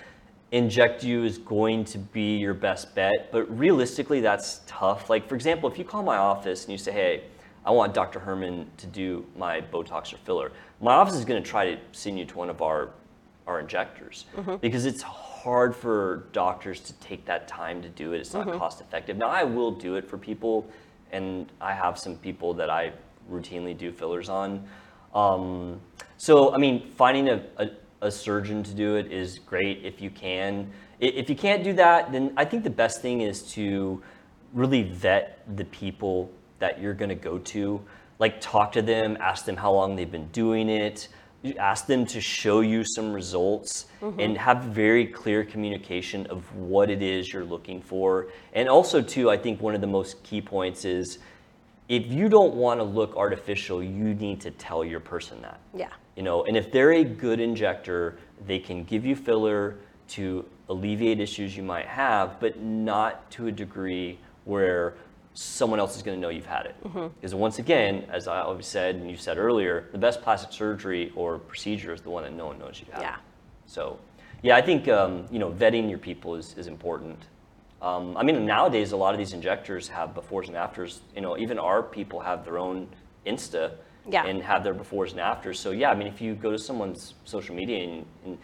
Inject 0.51 1.03
you 1.03 1.23
is 1.23 1.39
going 1.39 1.83
to 1.85 1.97
be 1.97 2.37
your 2.37 2.53
best 2.53 2.93
bet, 2.93 3.31
but 3.31 3.45
realistically, 3.57 4.21
that's 4.21 4.61
tough. 4.67 5.09
Like, 5.09 5.27
for 5.27 5.35
example, 5.35 5.69
if 5.69 5.79
you 5.79 5.83
call 5.83 6.03
my 6.03 6.17
office 6.17 6.63
and 6.63 6.71
you 6.71 6.77
say, 6.77 6.91
hey, 6.91 7.23
I 7.65 7.71
want 7.71 7.93
Dr. 7.93 8.19
Hermann 8.19 8.69
to 8.77 8.87
do 8.87 9.25
my 9.37 9.61
Botox 9.61 10.13
or 10.13 10.17
filler, 10.17 10.51
my 10.81 10.93
office 10.93 11.15
is 11.15 11.25
going 11.25 11.41
to 11.41 11.49
try 11.49 11.73
to 11.73 11.79
send 11.91 12.19
you 12.19 12.25
to 12.25 12.37
one 12.37 12.49
of 12.49 12.61
our, 12.61 12.89
our 13.47 13.59
injectors 13.61 14.25
because 14.61 14.85
it's 14.85 15.01
hard 15.01 15.75
for 15.75 16.25
doctors 16.33 16.79
to 16.81 16.93
take 16.93 17.25
that 17.25 17.47
time 17.47 17.81
to 17.81 17.89
do 17.89 18.13
it. 18.13 18.19
It's 18.19 18.33
not 18.33 18.47
cost 18.57 18.79
effective. 18.81 19.17
Now, 19.17 19.27
I 19.27 19.43
will 19.43 19.71
do 19.71 19.95
it 19.95 20.07
for 20.07 20.17
people, 20.17 20.67
and 21.11 21.51
I 21.59 21.73
have 21.73 21.97
some 21.97 22.15
people 22.17 22.53
that 22.55 22.69
I 22.69 22.91
routinely 23.31 23.77
do 23.77 23.91
fillers 23.91 24.29
on. 24.29 24.65
Um, 25.15 25.79
so, 26.23 26.53
I 26.53 26.57
mean, 26.57 26.89
finding 26.95 27.27
a, 27.27 27.43
a, 27.57 27.69
a 28.03 28.09
surgeon 28.09 28.63
to 28.63 28.73
do 28.73 28.95
it 28.95 29.11
is 29.11 29.39
great 29.39 29.83
if 29.83 29.99
you 29.99 30.09
can. 30.09 30.71
If 31.01 31.29
you 31.29 31.35
can't 31.35 31.65
do 31.65 31.73
that, 31.73 32.13
then 32.13 32.31
I 32.37 32.45
think 32.45 32.63
the 32.63 32.69
best 32.69 33.01
thing 33.01 33.19
is 33.19 33.41
to 33.55 34.01
really 34.53 34.83
vet 34.83 35.43
the 35.57 35.65
people 35.65 36.31
that 36.59 36.79
you're 36.79 36.93
going 36.93 37.09
to 37.09 37.15
go 37.15 37.39
to. 37.39 37.81
Like, 38.19 38.39
talk 38.39 38.71
to 38.71 38.81
them, 38.81 39.17
ask 39.19 39.43
them 39.43 39.57
how 39.57 39.73
long 39.73 39.97
they've 39.97 40.09
been 40.09 40.29
doing 40.29 40.69
it, 40.69 41.09
ask 41.59 41.87
them 41.87 42.05
to 42.05 42.21
show 42.21 42.61
you 42.61 42.85
some 42.85 43.11
results, 43.11 43.87
mm-hmm. 44.01 44.17
and 44.17 44.37
have 44.37 44.63
very 44.63 45.05
clear 45.05 45.43
communication 45.43 46.25
of 46.27 46.55
what 46.55 46.89
it 46.89 47.01
is 47.01 47.33
you're 47.33 47.43
looking 47.43 47.81
for. 47.81 48.27
And 48.53 48.69
also, 48.69 49.01
too, 49.01 49.29
I 49.29 49.35
think 49.35 49.59
one 49.59 49.75
of 49.75 49.81
the 49.81 49.87
most 49.87 50.23
key 50.23 50.39
points 50.39 50.85
is 50.85 51.19
if 51.89 52.07
you 52.07 52.29
don't 52.29 52.55
want 52.55 52.79
to 52.79 52.83
look 52.83 53.15
artificial, 53.15 53.83
you 53.83 54.13
need 54.15 54.39
to 54.41 54.51
tell 54.51 54.83
your 54.85 54.99
person 54.99 55.41
that. 55.41 55.59
yeah. 55.75 55.89
You 56.15 56.21
know, 56.21 56.43
and 56.43 56.55
if 56.55 56.71
they're 56.71 56.91
a 56.93 57.03
good 57.03 57.39
injector, 57.39 58.19
they 58.45 58.59
can 58.59 58.83
give 58.83 59.03
you 59.03 59.15
filler 59.15 59.77
to 60.09 60.45
alleviate 60.69 61.19
issues 61.19 61.57
you 61.57 61.63
might 61.63 61.87
have, 61.87 62.39
but 62.39 62.61
not 62.61 63.29
to 63.31 63.47
a 63.47 63.51
degree 63.51 64.19
where 64.45 64.93
someone 65.33 65.79
else 65.79 65.95
is 65.95 66.03
going 66.03 66.15
to 66.15 66.21
know 66.21 66.29
you've 66.29 66.45
had 66.45 66.67
it. 66.67 66.75
Because 66.83 67.33
once 67.33 67.57
again, 67.57 68.05
as 68.11 68.27
I 68.27 68.41
always 68.41 68.67
said 68.67 68.95
and 68.95 69.09
you 69.09 69.17
said 69.17 69.39
earlier, 69.39 69.89
the 69.91 69.97
best 69.97 70.21
plastic 70.21 70.51
surgery 70.51 71.11
or 71.15 71.39
procedure 71.39 71.93
is 71.93 72.01
the 72.01 72.11
one 72.11 72.23
that 72.23 72.33
no 72.33 72.45
one 72.45 72.59
knows 72.59 72.79
you 72.79 72.85
have. 72.93 73.01
Yeah. 73.01 73.15
So, 73.65 73.97
yeah, 74.43 74.55
I 74.55 74.61
think 74.61 74.87
um, 74.89 75.25
you 75.31 75.39
know 75.39 75.49
vetting 75.49 75.89
your 75.89 75.97
people 75.97 76.35
is, 76.35 76.55
is 76.57 76.67
important. 76.67 77.17
Um, 77.83 78.15
I 78.15 78.23
mean, 78.23 78.45
nowadays 78.45 78.93
a 78.93 78.97
lot 78.97 79.13
of 79.13 79.17
these 79.19 79.33
injectors 79.33 79.89
have 79.89 80.15
befores 80.15 80.47
and 80.47 80.55
afters. 80.55 81.01
You 81.15 81.21
know, 81.21 81.37
even 81.37 81.59
our 81.59 81.83
people 81.83 82.21
have 82.21 82.45
their 82.45 82.57
own 82.57 82.87
Insta 83.27 83.71
Yeah. 84.09 84.25
and 84.25 84.41
have 84.41 84.63
their 84.63 84.73
befores 84.73 85.11
and 85.11 85.19
afters. 85.19 85.59
So 85.59 85.71
yeah, 85.71 85.91
I 85.91 85.95
mean, 85.95 86.07
if 86.07 86.21
you 86.21 86.33
go 86.33 86.51
to 86.51 86.57
someone's 86.57 87.13
social 87.25 87.53
media 87.55 87.83
and, 87.83 88.05
and 88.25 88.37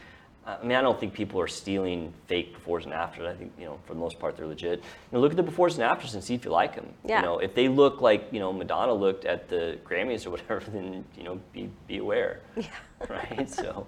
I 0.46 0.62
mean, 0.64 0.72
I 0.78 0.82
don't 0.82 1.00
think 1.00 1.14
people 1.14 1.40
are 1.40 1.48
stealing 1.48 2.12
fake 2.28 2.56
befores 2.58 2.84
and 2.84 2.94
afters. 2.94 3.28
I 3.28 3.34
think 3.34 3.54
you 3.58 3.66
know, 3.66 3.80
for 3.86 3.94
the 3.94 4.00
most 4.00 4.20
part, 4.20 4.36
they're 4.36 4.48
legit. 4.48 4.80
You 4.80 4.84
know, 5.14 5.20
look 5.20 5.32
at 5.32 5.38
the 5.38 5.44
befores 5.44 5.76
and 5.76 5.84
afters 5.84 6.16
and 6.16 6.24
see 6.24 6.34
if 6.34 6.44
you 6.44 6.52
like 6.52 6.76
them. 6.76 6.88
Yeah. 7.06 7.20
You 7.20 7.26
know, 7.26 7.40
if 7.40 7.54
they 7.54 7.68
look 7.70 8.02
like 8.02 8.28
you 8.32 8.40
know 8.40 8.52
Madonna 8.52 8.94
looked 8.94 9.24
at 9.26 9.48
the 9.48 9.78
Grammys 9.86 10.26
or 10.26 10.32
whatever, 10.32 10.60
then 10.74 11.06
you 11.18 11.24
know, 11.24 11.40
be 11.54 11.70
be 11.88 11.98
aware. 12.00 12.42
Yeah. 12.58 12.66
Right. 13.10 13.50
So, 13.50 13.88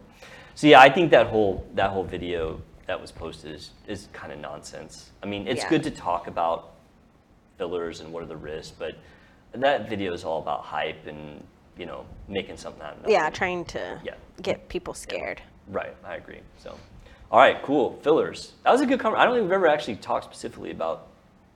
so 0.56 0.68
yeah, 0.68 0.80
I 0.80 0.90
think 0.90 1.12
that 1.12 1.28
whole 1.28 1.66
that 1.74 1.90
whole 1.90 2.04
video 2.04 2.62
that 2.92 3.00
was 3.00 3.10
posted 3.12 3.56
is 3.56 3.72
is 3.88 4.10
kind 4.12 4.34
of 4.34 4.40
nonsense. 4.40 5.12
I 5.24 5.26
mean, 5.26 5.48
it's 5.48 5.64
Yeah. 5.64 5.70
good 5.70 5.84
to 5.84 5.92
talk 5.92 6.28
about 6.28 6.72
fillers 7.58 8.02
and 8.02 8.12
what 8.12 8.22
are 8.22 8.26
the 8.26 8.36
risks, 8.36 8.76
but 8.78 8.96
that 9.54 9.88
video 9.90 10.12
is 10.14 10.26
all 10.26 10.40
about 10.40 10.62
hype 10.64 11.08
and 11.08 11.42
you 11.78 11.86
know 11.86 12.06
making 12.28 12.58
something 12.58 12.82
out 12.84 12.92
of 12.94 12.98
nothing. 12.98 13.14
Yeah, 13.14 13.30
trying 13.30 13.64
to 13.76 13.98
Yeah. 14.04 14.16
get 14.42 14.68
people 14.68 14.94
scared. 14.94 15.42
Right, 15.70 15.96
I 16.04 16.16
agree. 16.16 16.42
So, 16.58 16.76
all 17.32 17.40
right, 17.40 17.62
cool. 17.64 17.98
Fillers. 18.02 18.56
That 18.64 18.72
was 18.72 18.82
a 18.82 18.86
good 18.86 19.00
conversation. 19.00 19.22
I 19.22 19.26
don't 19.26 19.36
think 19.36 19.44
we've 19.46 19.54
ever 19.62 19.68
actually 19.68 19.96
talked 19.96 20.26
specifically 20.26 20.72
about 20.72 21.08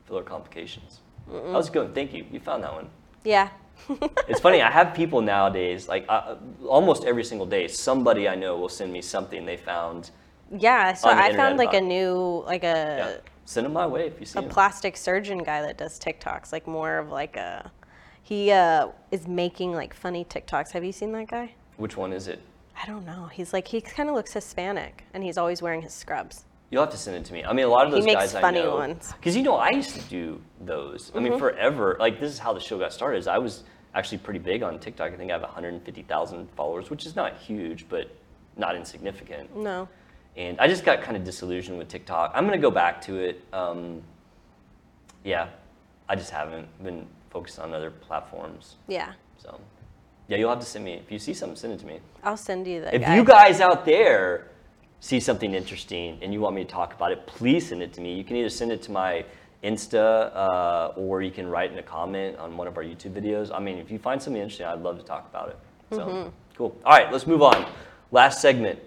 filler 0.05 0.23
complications. 0.23 1.01
That 1.27 1.43
was 1.51 1.69
good. 1.69 1.93
Thank 1.93 2.13
you. 2.13 2.25
You 2.31 2.39
found 2.39 2.63
that 2.63 2.73
one. 2.73 2.89
Yeah. 3.25 3.49
It's 4.29 4.39
funny. 4.39 4.61
I 4.61 4.71
have 4.71 4.93
people 4.93 5.19
nowadays, 5.21 5.89
like 5.89 6.05
uh, 6.07 6.35
almost 6.65 7.03
every 7.03 7.25
single 7.25 7.45
day, 7.45 7.67
somebody 7.67 8.29
I 8.29 8.35
know 8.35 8.55
will 8.57 8.69
send 8.69 8.93
me 8.93 9.01
something 9.01 9.45
they 9.45 9.57
found. 9.57 10.11
Yeah, 10.51 10.93
so 10.93 11.09
On 11.09 11.15
the 11.17 11.23
I 11.23 11.25
internet 11.27 11.45
found 11.45 11.57
like 11.57 11.73
a 11.73 11.77
about- 11.77 11.87
new 11.87 12.43
like 12.45 12.63
Yeah, 12.63 13.07
a 13.07 13.17
send 13.45 13.65
them 13.65 13.73
my 13.73 13.85
way 13.87 14.07
if 14.07 14.19
you 14.19 14.25
see 14.25 14.39
a 14.39 14.43
plastic 14.43 14.97
surgeon 14.97 15.39
guy 15.39 15.61
that 15.61 15.77
does 15.77 15.99
TikToks, 15.99 16.51
like 16.51 16.67
more 16.67 16.97
of 16.97 17.09
like 17.09 17.35
a 17.35 17.71
he 18.23 18.51
uh, 18.51 18.87
is 19.11 19.27
making 19.27 19.73
like 19.73 19.93
funny 19.93 20.25
TikToks. 20.25 20.71
Have 20.71 20.83
you 20.83 20.91
seen 20.91 21.11
that 21.11 21.27
guy? 21.27 21.53
Which 21.77 21.95
one 21.97 22.11
is 22.13 22.27
it? 22.27 22.41
I 22.81 22.85
don't 22.87 23.05
know. 23.05 23.27
He's 23.31 23.53
like 23.53 23.67
he 23.67 23.81
kind 23.81 24.09
of 24.09 24.15
looks 24.15 24.33
Hispanic, 24.33 25.03
and 25.13 25.23
he's 25.23 25.37
always 25.37 25.61
wearing 25.61 25.81
his 25.81 25.93
scrubs. 25.93 26.45
You'll 26.71 26.81
have 26.81 26.91
to 26.91 26.97
send 26.97 27.15
it 27.17 27.25
to 27.25 27.33
me. 27.33 27.43
I 27.43 27.53
mean, 27.53 27.65
a 27.65 27.69
lot 27.69 27.85
of 27.85 27.93
He 27.93 27.99
those 27.99 28.05
makes 28.05 28.33
guys 28.33 28.41
funny 28.41 28.59
I 28.59 28.63
know. 28.63 28.75
ones. 28.75 29.07
Mm-hmm. 29.09 29.17
Because 29.19 29.35
you 29.37 29.43
know, 29.43 29.55
I 29.55 29.69
used 29.69 29.93
to 29.95 30.01
do 30.09 30.41
those. 30.61 31.11
I 31.15 31.19
mean, 31.19 31.37
forever. 31.37 31.95
Like 31.99 32.19
this 32.19 32.31
is 32.31 32.39
how 32.39 32.53
the 32.53 32.59
show 32.59 32.77
got 32.79 32.91
started. 32.91 33.17
Is 33.19 33.27
I 33.27 33.37
was 33.37 33.63
actually 33.93 34.17
pretty 34.17 34.39
big 34.39 34.63
on 34.63 34.79
TikTok. 34.79 35.13
I 35.13 35.15
think 35.15 35.29
I 35.29 35.33
have 35.33 35.43
150,000 35.43 36.49
followers, 36.55 36.89
which 36.89 37.05
is 37.05 37.15
not 37.15 37.37
huge, 37.37 37.87
but 37.87 38.09
not 38.57 38.75
insignificant. 38.75 39.55
No. 39.55 39.87
And 40.37 40.59
I 40.59 40.67
just 40.67 40.83
got 40.83 41.01
kind 41.01 41.15
of 41.15 41.23
disillusioned 41.23 41.77
with 41.77 41.87
TikTok. 41.87 42.31
I'm 42.35 42.45
gonna 42.45 42.57
go 42.57 42.71
back 42.71 43.01
to 43.03 43.15
it. 43.17 43.41
Um, 43.53 44.01
yeah, 45.23 45.47
I 46.09 46.15
just 46.15 46.29
haven't 46.29 46.67
been 46.83 47.05
focused 47.29 47.59
on 47.59 47.73
other 47.73 47.89
platforms. 47.91 48.75
Yeah. 48.87 49.13
So, 49.37 49.59
yeah, 50.27 50.37
you'll 50.37 50.49
have 50.49 50.59
to 50.59 50.65
send 50.65 50.83
me 50.85 50.93
if 50.93 51.11
you 51.11 51.19
see 51.19 51.33
something, 51.33 51.55
send 51.55 51.73
it 51.73 51.79
to 51.79 51.85
me. 51.85 51.99
I'll 52.23 52.37
send 52.37 52.67
you 52.67 52.81
the 52.81 52.93
If 52.95 53.01
guy. 53.01 53.15
you 53.15 53.23
guys 53.23 53.61
out 53.61 53.85
there 53.85 54.47
see 54.99 55.19
something 55.19 55.53
interesting 55.53 56.17
and 56.21 56.33
you 56.33 56.41
want 56.41 56.55
me 56.55 56.63
to 56.63 56.69
talk 56.69 56.93
about 56.93 57.11
it, 57.11 57.25
please 57.27 57.67
send 57.69 57.81
it 57.81 57.93
to 57.93 58.01
me. 58.01 58.13
You 58.15 58.23
can 58.23 58.35
either 58.37 58.49
send 58.49 58.71
it 58.71 58.81
to 58.83 58.91
my 58.91 59.23
Insta, 59.63 60.31
uh, 60.35 60.91
or 60.95 61.21
you 61.23 61.31
can 61.31 61.47
write 61.47 61.71
in 61.71 61.79
a 61.79 61.83
comment 61.83 62.37
on 62.37 62.55
one 62.55 62.67
of 62.67 62.77
our 62.77 62.83
YouTube 62.83 63.13
videos. 63.13 63.51
I 63.53 63.59
mean, 63.59 63.77
if 63.79 63.89
you 63.89 63.97
find 63.97 64.21
something 64.21 64.39
interesting, 64.41 64.67
I'd 64.67 64.81
love 64.81 64.97
to 64.99 65.03
talk 65.03 65.27
about 65.29 65.49
it. 65.49 65.57
So 65.91 65.99
Mm-hmm. 66.07 66.29
cool. 66.55 66.77
All 66.85 66.91
right, 66.91 67.11
let's 67.11 67.25
move 67.25 67.41
on. 67.41 67.65
Last 68.11 68.41
segment. 68.41 68.79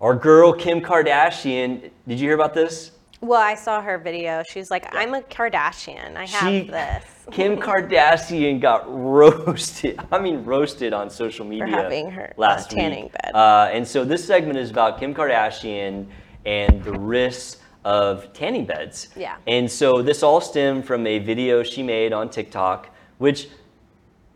Our 0.00 0.14
girl 0.14 0.52
Kim 0.52 0.80
Kardashian. 0.80 1.90
Did 2.08 2.18
you 2.18 2.26
hear 2.28 2.34
about 2.34 2.54
this? 2.54 2.92
Well, 3.20 3.40
I 3.40 3.54
saw 3.54 3.82
her 3.82 3.98
video. 3.98 4.42
She's 4.50 4.70
like, 4.70 4.94
I'm 4.94 5.12
a 5.12 5.20
Kardashian. 5.20 6.16
I 6.16 6.24
have 6.26 6.48
She- 6.50 6.70
this. 6.70 7.04
Kim 7.30 7.56
Kardashian 7.60 8.60
got 8.60 8.84
roasted. 8.88 10.00
I 10.12 10.18
mean, 10.18 10.42
roasted 10.44 10.94
on 10.94 11.10
social 11.10 11.44
media 11.44 11.66
For 11.66 11.70
having 11.70 12.10
her- 12.12 12.32
last 12.38 12.70
tanning 12.70 13.04
week. 13.04 13.12
bed. 13.12 13.32
Uh, 13.34 13.68
and 13.72 13.86
so 13.86 14.04
this 14.04 14.24
segment 14.26 14.58
is 14.58 14.70
about 14.70 14.98
Kim 14.98 15.14
Kardashian 15.14 16.06
and 16.46 16.82
the 16.82 16.92
risks 16.92 17.60
of 17.84 18.32
tanning 18.32 18.64
beds. 18.64 19.08
Yeah. 19.16 19.36
And 19.46 19.70
so 19.70 20.00
this 20.00 20.22
all 20.22 20.40
stemmed 20.40 20.86
from 20.86 21.06
a 21.06 21.18
video 21.18 21.62
she 21.62 21.82
made 21.82 22.14
on 22.14 22.30
TikTok, 22.30 22.88
which 23.18 23.48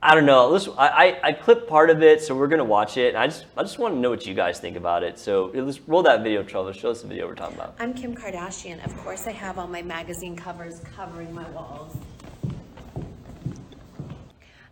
I 0.07 0.14
don't 0.14 0.26
know. 0.26 0.55
I, 0.76 0.88
I, 0.88 1.20
I 1.28 1.32
clipped 1.32 1.66
part 1.66 1.88
of 1.88 2.02
it, 2.02 2.20
so 2.20 2.34
we're 2.34 2.46
gonna 2.46 2.62
watch 2.62 2.98
it. 2.98 3.14
And 3.14 3.16
I 3.16 3.26
just 3.26 3.46
I 3.57 3.62
just 3.62 3.78
want 3.78 3.94
to 3.94 4.00
know 4.00 4.11
what 4.11 4.26
you 4.26 4.34
guys 4.34 4.61
think 4.61 4.76
about 4.76 5.02
it. 5.02 5.18
So 5.18 5.50
let's 5.55 5.80
roll 5.88 6.02
that 6.02 6.22
video, 6.22 6.42
Trevor. 6.42 6.74
Show 6.74 6.90
us 6.90 7.00
the 7.00 7.09
video 7.09 7.26
we're 7.26 7.34
talking 7.34 7.57
about. 7.57 7.74
I'm 7.78 7.94
Kim 7.94 8.14
Kardashian. 8.14 8.84
Of 8.84 8.94
course, 8.98 9.26
I 9.26 9.30
have 9.30 9.59
all 9.59 9.66
my 9.66 9.80
magazine 9.80 10.36
covers 10.36 10.80
covering 10.94 11.34
my 11.34 11.48
walls. 11.52 11.96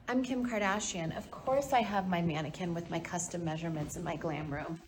I'm 0.06 0.22
Kim 0.22 0.46
Kardashian. 0.46 1.16
Of 1.16 1.30
course, 1.30 1.72
I 1.72 1.80
have 1.80 2.10
my 2.10 2.20
mannequin 2.20 2.74
with 2.74 2.90
my 2.90 3.00
custom 3.00 3.42
measurements 3.42 3.96
in 3.96 4.04
my 4.04 4.16
glam 4.16 4.52
room. 4.52 4.82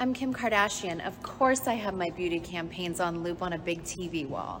I'm 0.00 0.12
Kim 0.12 0.34
Kardashian. 0.34 1.06
Of 1.06 1.22
course, 1.22 1.68
I 1.68 1.74
have 1.74 1.94
my 1.94 2.10
beauty 2.10 2.40
campaigns 2.40 2.98
on 2.98 3.22
loop 3.22 3.42
on 3.42 3.52
a 3.52 3.58
big 3.58 3.84
TV 3.84 4.28
wall. 4.28 4.60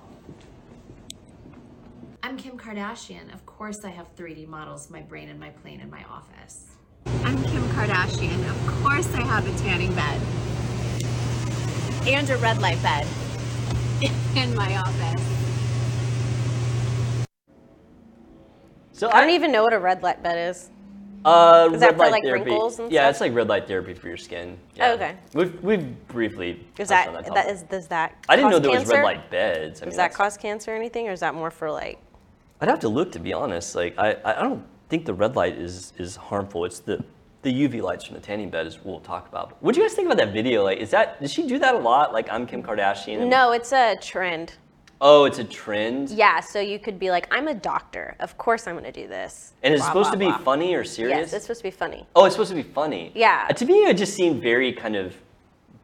I'm 2.24 2.38
Kim 2.38 2.56
Kardashian. 2.56 3.34
Of 3.34 3.44
course, 3.44 3.84
I 3.84 3.90
have 3.90 4.16
3D 4.16 4.48
models, 4.48 4.88
my 4.88 5.02
brain, 5.02 5.28
and 5.28 5.38
my 5.38 5.50
plane 5.50 5.80
in 5.80 5.90
my 5.90 6.02
office. 6.04 6.68
I'm 7.22 7.36
Kim 7.44 7.62
Kardashian. 7.68 8.48
Of 8.48 8.82
course, 8.82 9.12
I 9.12 9.20
have 9.20 9.46
a 9.46 9.58
tanning 9.58 9.94
bed 9.94 10.18
and 12.08 12.30
a 12.30 12.38
red 12.38 12.62
light 12.62 12.82
bed 12.82 13.06
in 14.36 14.56
my 14.56 14.74
office. 14.74 15.22
So 18.92 19.10
I 19.10 19.20
don't 19.20 19.34
even 19.34 19.52
know 19.52 19.62
what 19.62 19.74
a 19.74 19.78
red 19.78 20.02
light 20.02 20.22
bed 20.22 20.48
is. 20.48 20.70
Uh, 21.26 21.68
Is 21.74 21.80
that 21.80 21.92
for, 21.92 21.98
light 21.98 22.12
like, 22.12 22.22
therapy. 22.22 22.50
wrinkles 22.50 22.78
and 22.78 22.86
stuff? 22.86 22.92
yeah, 22.92 23.02
stuff? 23.02 23.10
it's 23.10 23.20
like 23.20 23.34
red 23.34 23.48
light 23.48 23.66
therapy 23.66 23.92
for 23.92 24.08
your 24.08 24.16
skin. 24.16 24.58
Oh, 24.80 24.94
okay. 24.94 25.16
We've 25.34 25.62
we've 25.62 26.08
briefly. 26.08 26.66
Is 26.78 26.88
that, 26.88 27.08
on 27.08 27.14
that 27.14 27.26
topic. 27.26 27.46
is 27.48 27.62
does 27.64 27.88
that 27.88 28.24
I 28.30 28.36
didn't 28.36 28.50
know 28.50 28.60
cause 28.60 28.62
there 28.62 28.80
was 28.80 28.88
red 28.88 29.04
light 29.04 29.30
beds. 29.30 29.82
I 29.82 29.84
mean, 29.84 29.90
Does 29.90 29.96
that 29.96 30.14
cause 30.14 30.38
cancer 30.38 30.72
or 30.72 30.76
anything, 30.76 31.06
or 31.08 31.12
is 31.12 31.20
that 31.20 31.34
more 31.34 31.50
for 31.50 31.70
like? 31.70 31.98
I'd 32.60 32.68
have 32.68 32.80
to 32.80 32.88
look 32.88 33.12
to 33.12 33.18
be 33.18 33.32
honest. 33.32 33.74
Like 33.74 33.98
I, 33.98 34.16
I 34.24 34.42
don't 34.42 34.64
think 34.88 35.04
the 35.06 35.14
red 35.14 35.36
light 35.36 35.56
is 35.58 35.92
is 35.98 36.16
harmful. 36.16 36.64
It's 36.64 36.80
the 36.80 37.04
the 37.42 37.52
UV 37.68 37.82
lights 37.82 38.04
from 38.06 38.14
the 38.14 38.20
tanning 38.22 38.48
bed 38.48 38.66
is 38.66 38.78
we'll 38.84 39.00
talk 39.00 39.28
about. 39.28 39.62
What 39.62 39.74
do 39.74 39.80
you 39.80 39.86
guys 39.86 39.94
think 39.94 40.06
about 40.06 40.16
that 40.16 40.32
video? 40.32 40.64
Like, 40.64 40.78
is 40.78 40.90
that 40.90 41.20
does 41.20 41.32
she 41.32 41.46
do 41.46 41.58
that 41.58 41.74
a 41.74 41.78
lot? 41.78 42.12
Like, 42.12 42.28
I'm 42.32 42.46
Kim 42.46 42.62
Kardashian. 42.62 43.28
No, 43.28 43.52
it's 43.52 43.72
a 43.72 43.96
trend. 44.00 44.54
Oh, 45.00 45.24
it's 45.26 45.38
a 45.38 45.44
trend. 45.44 46.08
Yeah, 46.10 46.40
so 46.40 46.60
you 46.60 46.78
could 46.78 46.98
be 46.98 47.10
like, 47.10 47.26
I'm 47.30 47.48
a 47.48 47.52
doctor. 47.54 48.16
Of 48.20 48.38
course, 48.38 48.66
I'm 48.66 48.74
going 48.78 48.90
to 48.90 48.92
do 49.02 49.06
this. 49.06 49.52
And 49.62 49.74
it's 49.74 49.82
Blah, 49.82 49.88
supposed 49.90 50.06
blah, 50.06 50.12
to 50.12 50.18
be 50.18 50.24
blah. 50.26 50.38
funny 50.38 50.74
or 50.74 50.84
serious? 50.84 51.18
Yes, 51.18 51.32
it's 51.34 51.44
supposed 51.44 51.60
to 51.60 51.64
be 51.64 51.70
funny. 51.70 52.06
Oh, 52.16 52.24
it's 52.24 52.34
supposed 52.36 52.50
to 52.50 52.54
be 52.56 52.62
funny. 52.62 53.12
Yeah. 53.14 53.48
Uh, 53.50 53.52
to 53.52 53.66
me, 53.66 53.74
it 53.80 53.98
just 53.98 54.14
seemed 54.14 54.40
very 54.40 54.72
kind 54.72 54.96
of 54.96 55.14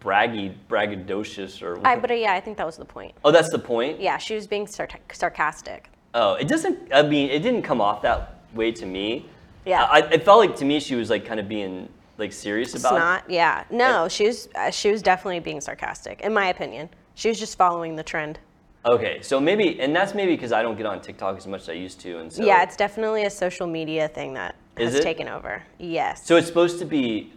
braggy, 0.00 0.54
braggadocious, 0.70 1.60
or. 1.60 1.84
I, 1.86 1.96
but 1.96 2.10
uh, 2.10 2.14
yeah, 2.14 2.32
I 2.32 2.40
think 2.40 2.56
that 2.56 2.64
was 2.64 2.78
the 2.78 2.84
point. 2.86 3.12
oh, 3.22 3.30
that's 3.30 3.50
the 3.50 3.58
point. 3.58 4.00
Yeah, 4.00 4.16
she 4.16 4.34
was 4.34 4.46
being 4.46 4.66
sart- 4.66 4.94
sarcastic. 5.12 5.90
Oh, 6.14 6.34
it 6.34 6.48
doesn't. 6.48 6.92
I 6.92 7.02
mean, 7.02 7.30
it 7.30 7.40
didn't 7.40 7.62
come 7.62 7.80
off 7.80 8.02
that 8.02 8.40
way 8.54 8.72
to 8.72 8.86
me. 8.86 9.26
Yeah. 9.64 9.84
I, 9.84 10.00
it 10.00 10.24
felt 10.24 10.38
like 10.40 10.56
to 10.56 10.64
me 10.64 10.80
she 10.80 10.94
was 10.94 11.10
like 11.10 11.24
kind 11.24 11.38
of 11.38 11.48
being 11.48 11.88
like 12.18 12.32
serious 12.32 12.70
about 12.70 12.76
It's 12.76 12.84
about. 12.86 12.98
not. 12.98 13.30
Yeah, 13.30 13.64
no, 13.70 14.08
she 14.08 14.26
was. 14.26 14.48
Uh, 14.54 14.70
she 14.70 14.90
was 14.90 15.02
definitely 15.02 15.40
being 15.40 15.60
sarcastic, 15.60 16.20
in 16.22 16.32
my 16.32 16.48
opinion. 16.48 16.88
She 17.14 17.28
was 17.28 17.38
just 17.38 17.56
following 17.58 17.96
the 17.96 18.02
trend. 18.02 18.38
Okay, 18.86 19.20
so 19.20 19.38
maybe, 19.38 19.78
and 19.78 19.94
that's 19.94 20.14
maybe 20.14 20.34
because 20.34 20.52
I 20.52 20.62
don't 20.62 20.76
get 20.76 20.86
on 20.86 21.02
TikTok 21.02 21.36
as 21.36 21.46
much 21.46 21.60
as 21.62 21.68
I 21.68 21.72
used 21.74 22.00
to, 22.00 22.18
and 22.18 22.32
so. 22.32 22.42
yeah, 22.42 22.62
it's 22.62 22.76
definitely 22.76 23.24
a 23.24 23.30
social 23.30 23.66
media 23.66 24.08
thing 24.08 24.32
that 24.34 24.54
Is 24.78 24.92
has 24.92 25.00
it? 25.00 25.02
taken 25.02 25.28
over. 25.28 25.62
Yes. 25.78 26.24
So 26.26 26.36
it's 26.36 26.46
supposed 26.46 26.78
to 26.78 26.86
be. 26.86 27.30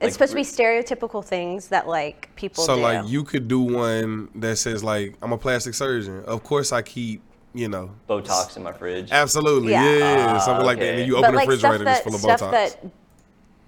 it's 0.00 0.14
supposed 0.14 0.32
to 0.32 0.36
be 0.36 0.42
stereotypical 0.42 1.22
things 1.22 1.68
that 1.68 1.86
like 1.86 2.34
people 2.34 2.64
So 2.64 2.76
do. 2.76 2.82
like 2.82 3.06
you 3.08 3.24
could 3.24 3.46
do 3.46 3.60
one 3.60 4.28
that 4.36 4.56
says 4.56 4.82
like 4.82 5.14
I'm 5.20 5.32
a 5.32 5.38
plastic 5.38 5.74
surgeon. 5.74 6.24
Of 6.24 6.42
course 6.42 6.72
I 6.72 6.80
keep 6.80 7.20
you 7.56 7.68
know 7.68 7.90
Botox 8.08 8.56
in 8.56 8.62
my 8.62 8.72
fridge. 8.72 9.08
Absolutely, 9.10 9.72
Yeah. 9.72 9.84
yeah, 9.84 10.16
yeah, 10.16 10.38
something 10.38 10.66
like 10.66 10.78
that. 10.78 10.88
And 10.90 10.98
then 11.00 11.06
you 11.06 11.16
open 11.16 11.34
like 11.34 11.48
the 11.48 11.56
stuff 11.56 11.72
refrigerator 11.72 11.82
and 11.84 11.88
it's 11.88 11.98
that 11.98 12.04
full 12.04 12.14
of 12.32 12.38
stuff 12.38 12.40
Botox. 12.52 12.80
that 12.82 12.90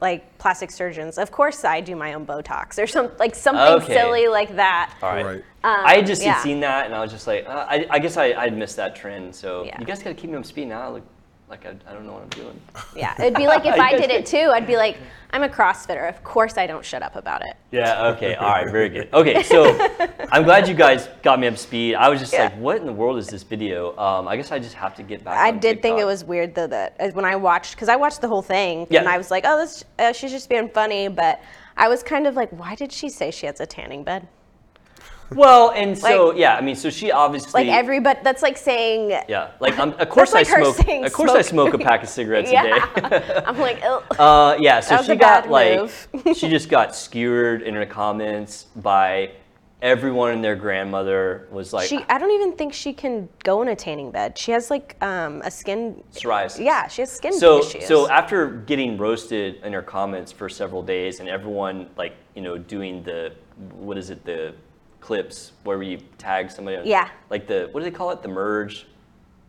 like 0.01 0.39
plastic 0.39 0.71
surgeons. 0.71 1.19
Of 1.19 1.33
course, 1.33 1.65
I 1.65 1.81
do 1.81 1.97
my 1.97 2.15
own 2.15 2.25
Botox 2.25 2.81
or 2.81 2.87
some 2.87 3.11
like 3.19 3.35
something 3.35 3.83
Okay. 3.83 3.95
silly 3.95 4.29
like 4.29 4.55
that. 4.57 4.95
All 5.03 5.11
right. 5.13 5.25
Right. 5.25 5.45
I 5.65 5.97
had 5.97 6.07
just 6.07 6.23
had 6.23 6.31
Um, 6.31 6.37
yeah. 6.37 6.43
seen 6.43 6.61
that, 6.61 6.87
and 6.87 6.95
I 6.95 7.01
was 7.01 7.11
just 7.11 7.27
like, 7.27 7.47
uh, 7.49 7.67
I, 7.69 7.85
I 7.91 7.99
guess 7.99 8.17
I, 8.17 8.27
I'd 8.33 8.57
missed 8.57 8.77
that 8.77 8.95
trend. 8.95 9.35
So 9.35 9.65
Yeah. 9.65 9.79
you 9.81 9.85
guys 9.87 9.99
got 10.03 10.11
to 10.11 10.15
keep 10.15 10.31
me 10.31 10.37
up 10.37 10.43
to 10.45 10.49
speed 10.49 10.69
now. 10.69 10.91
Like, 10.91 11.03
like 11.51 11.65
I, 11.65 11.71
I 11.89 11.93
don't 11.95 12.07
know 12.07 12.13
what 12.13 12.23
I'm 12.23 12.29
doing. 12.31 12.61
Yeah, 12.95 13.15
it'd 13.21 13.35
be 13.35 13.47
like 13.47 13.65
if 13.67 13.79
I 13.79 13.97
did 13.97 14.11
it 14.11 14.27
too. 14.27 14.51
I'd 14.53 14.67
be 14.67 14.77
like, 14.77 14.99
I'm 15.31 15.43
a 15.43 15.49
CrossFitter. 15.49 16.09
Of 16.09 16.23
course, 16.25 16.59
I 16.59 16.67
don't 16.67 16.85
shut 16.85 17.03
up 17.03 17.17
about 17.17 17.43
it. 17.43 17.57
Yeah. 17.71 18.09
Okay. 18.09 18.35
All 18.35 18.49
right. 18.49 18.71
Very 18.71 18.89
good. 18.89 19.09
Okay. 19.13 19.43
So 19.43 19.77
I'm 20.33 20.45
glad 20.45 20.69
you 20.69 20.75
guys 20.75 21.09
got 21.23 21.39
me 21.41 21.47
up 21.47 21.57
speed. 21.59 21.95
I 21.95 22.09
was 22.09 22.21
just 22.21 22.33
Yeah. 22.33 22.45
like, 22.45 22.57
what 22.59 22.77
in 22.77 22.87
the 22.87 22.93
world 22.93 23.19
is 23.19 23.27
this 23.29 23.43
video? 23.43 23.97
Um, 23.99 24.29
I 24.29 24.37
guess 24.37 24.53
I 24.53 24.59
just 24.59 24.75
have 24.75 24.95
to 24.97 25.03
get 25.03 25.25
back. 25.25 25.35
To 25.35 25.41
it. 25.41 25.49
I 25.55 25.59
did 25.59 25.83
think 25.83 25.99
it 25.99 26.05
was 26.05 26.25
weird 26.25 26.55
though 26.55 26.67
that 26.67 26.97
uh, 27.01 27.09
when 27.11 27.25
I 27.25 27.37
watched 27.37 27.75
because 27.75 27.89
I 27.89 27.97
watched 27.97 28.21
the 28.21 28.29
whole 28.29 28.43
thing 28.43 28.87
Yeah. 28.91 29.01
and 29.01 29.09
I 29.09 29.19
was 29.19 29.31
like, 29.31 29.45
oh, 29.47 29.59
this 29.59 29.85
uh, 29.99 30.13
she's 30.13 30.31
just 30.31 30.49
being 30.49 30.69
funny, 30.69 31.09
but 31.09 31.41
I 31.77 31.89
was 31.89 32.03
kind 32.03 32.27
of 32.27 32.35
like, 32.35 32.51
why 32.51 32.75
did 32.75 32.93
she 32.93 33.09
say 33.09 33.31
she 33.31 33.47
has 33.47 33.61
a 33.61 33.67
tanning 33.67 34.05
bed? 34.05 34.27
Well, 35.35 35.71
and 35.71 35.97
so 35.99 36.29
Like- 36.29 36.39
yeah, 36.39 36.57
I 36.57 36.61
mean, 36.61 36.75
so 36.77 36.89
she 36.91 37.11
obviously 37.13 37.65
Like 37.65 37.73
everybody, 37.73 38.21
that's 38.25 38.43
like 38.43 38.57
saying. 38.57 39.11
Yeah, 39.29 39.51
like 39.61 39.79
um, 39.79 39.95
of 39.99 40.09
course 40.17 40.33
like 40.33 40.47
I 40.49 40.51
her 40.51 40.65
smoke. 40.65 40.77
saying 40.87 41.05
Of 41.05 41.13
course 41.13 41.31
I 41.33 41.43
smoke. 41.43 41.71
smoke 41.73 41.75
a 41.81 41.85
pack 41.85 42.03
of 42.03 42.09
cigarettes 42.09 42.51
a 42.51 42.53
day. 42.53 43.43
I'm 43.47 43.59
like, 43.59 43.83
Ugh. 43.85 44.03
Uh, 44.19 44.57
yeah, 44.59 44.81
so 44.81 44.91
That 44.91 44.99
was 45.01 45.07
she 45.07 45.13
a 45.13 45.17
got 45.17 45.43
bad 45.45 45.51
like 45.51 45.79
move. 46.25 46.37
she 46.37 46.49
just 46.49 46.69
got 46.69 46.95
skewered 46.97 47.63
in 47.63 47.75
her 47.75 47.87
comments 47.87 48.67
by 48.77 49.31
everyone 49.81 50.33
and 50.33 50.43
their 50.43 50.57
grandmother 50.57 51.47
was 51.53 51.73
like 51.73 51.89
she. 51.89 52.05
I 52.09 52.19
don't 52.19 52.33
even 52.33 52.53
think 52.57 52.73
she 52.73 52.93
can 52.93 53.29
go 53.45 53.63
in 53.63 53.69
a 53.69 53.77
tanning 53.77 54.11
bed. 54.11 54.37
She 54.37 54.51
has 54.53 54.71
like 54.71 54.97
um, 55.03 55.41
a 55.45 55.51
skin. 55.51 56.03
psoriasis. 56.13 56.65
Yeah, 56.65 56.89
she 56.89 57.03
has 57.03 57.13
skin 57.13 57.33
So 57.33 57.61
issues. 57.61 57.87
so 57.87 58.09
after 58.09 58.49
getting 58.67 58.97
roasted 58.99 59.57
in 59.63 59.73
her 59.73 59.83
comments 59.83 60.33
for 60.33 60.49
several 60.49 60.83
days 60.83 61.21
and 61.21 61.29
everyone 61.29 61.89
like 61.97 62.15
you 62.35 62.43
know 62.43 62.59
doing 62.59 63.03
the 63.05 63.33
what 63.75 63.97
is 63.99 64.11
it 64.11 64.25
the 64.25 64.53
clips 65.01 65.53
where 65.65 65.83
you 65.83 65.99
tag 66.19 66.51
somebody 66.51 66.77
on 66.77 66.87
Yeah. 66.87 67.09
like 67.31 67.47
the 67.47 67.69
what 67.73 67.81
do 67.81 67.85
they 67.85 67.97
call 67.97 68.11
it 68.11 68.23
the 68.23 68.29
merge 68.29 68.87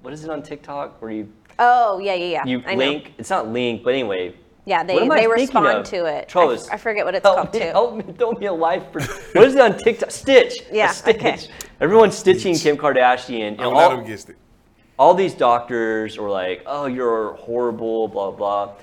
what 0.02 0.14
is 0.14 0.24
it 0.24 0.30
on 0.30 0.41
TikTok 0.43 1.02
where 1.02 1.12
you 1.12 1.32
oh 1.58 2.00
yeah, 2.00 2.14
yeah, 2.14 2.26
yeah. 2.26 2.45
you 2.45 2.64
I 2.66 2.76
know. 2.76 2.86
link 2.86 3.14
it's 3.18 3.30
not 3.30 3.47
link 3.50 3.84
but 3.84 3.93
anyway 3.93 4.34
Yeah, 4.66 4.84
they 4.84 4.93
What 4.95 5.04
am 5.04 5.12
I 5.12 5.22
they 5.22 5.28
respond 5.28 5.68
of? 5.80 5.86
to 5.88 6.06
it. 6.06 6.22
I, 6.22 6.24
Trellis, 6.26 6.70
forget 6.80 7.04
what 7.06 7.16
it's 7.16 7.26
help 7.26 7.38
called 7.38 7.54
me, 7.54 7.60
too. 7.60 7.66
Help 7.68 7.95
me, 7.95 8.14
throw 8.14 8.32
me 8.34 8.45
a 8.45 8.54
life. 8.54 8.84
For, 8.91 9.02
what 9.34 9.47
is 9.47 9.56
it 9.56 9.62
on 9.62 9.78
TikTok? 9.78 10.12
Stitch. 10.12 10.62
A 10.70 10.76
Yeah, 10.76 10.91
Stitch. 10.91 11.16
okay. 11.16 11.38
Everyone's 11.82 12.16
stitching 12.16 12.54
Kim 12.56 12.78
Kardashian. 12.78 13.54
And 13.54 13.62
I'm 13.62 13.74
all, 13.74 13.89
not 13.95 14.04
against 14.04 14.30
it. 14.30 14.36
all 15.00 15.16
these 15.16 15.34
doctors 15.34 16.18
were 16.20 16.30
like, 16.30 16.62
"Oh, 16.68 16.86
you're 16.86 17.34
horrible," 17.36 18.08
blah 18.10 18.30
blah. 18.32 18.74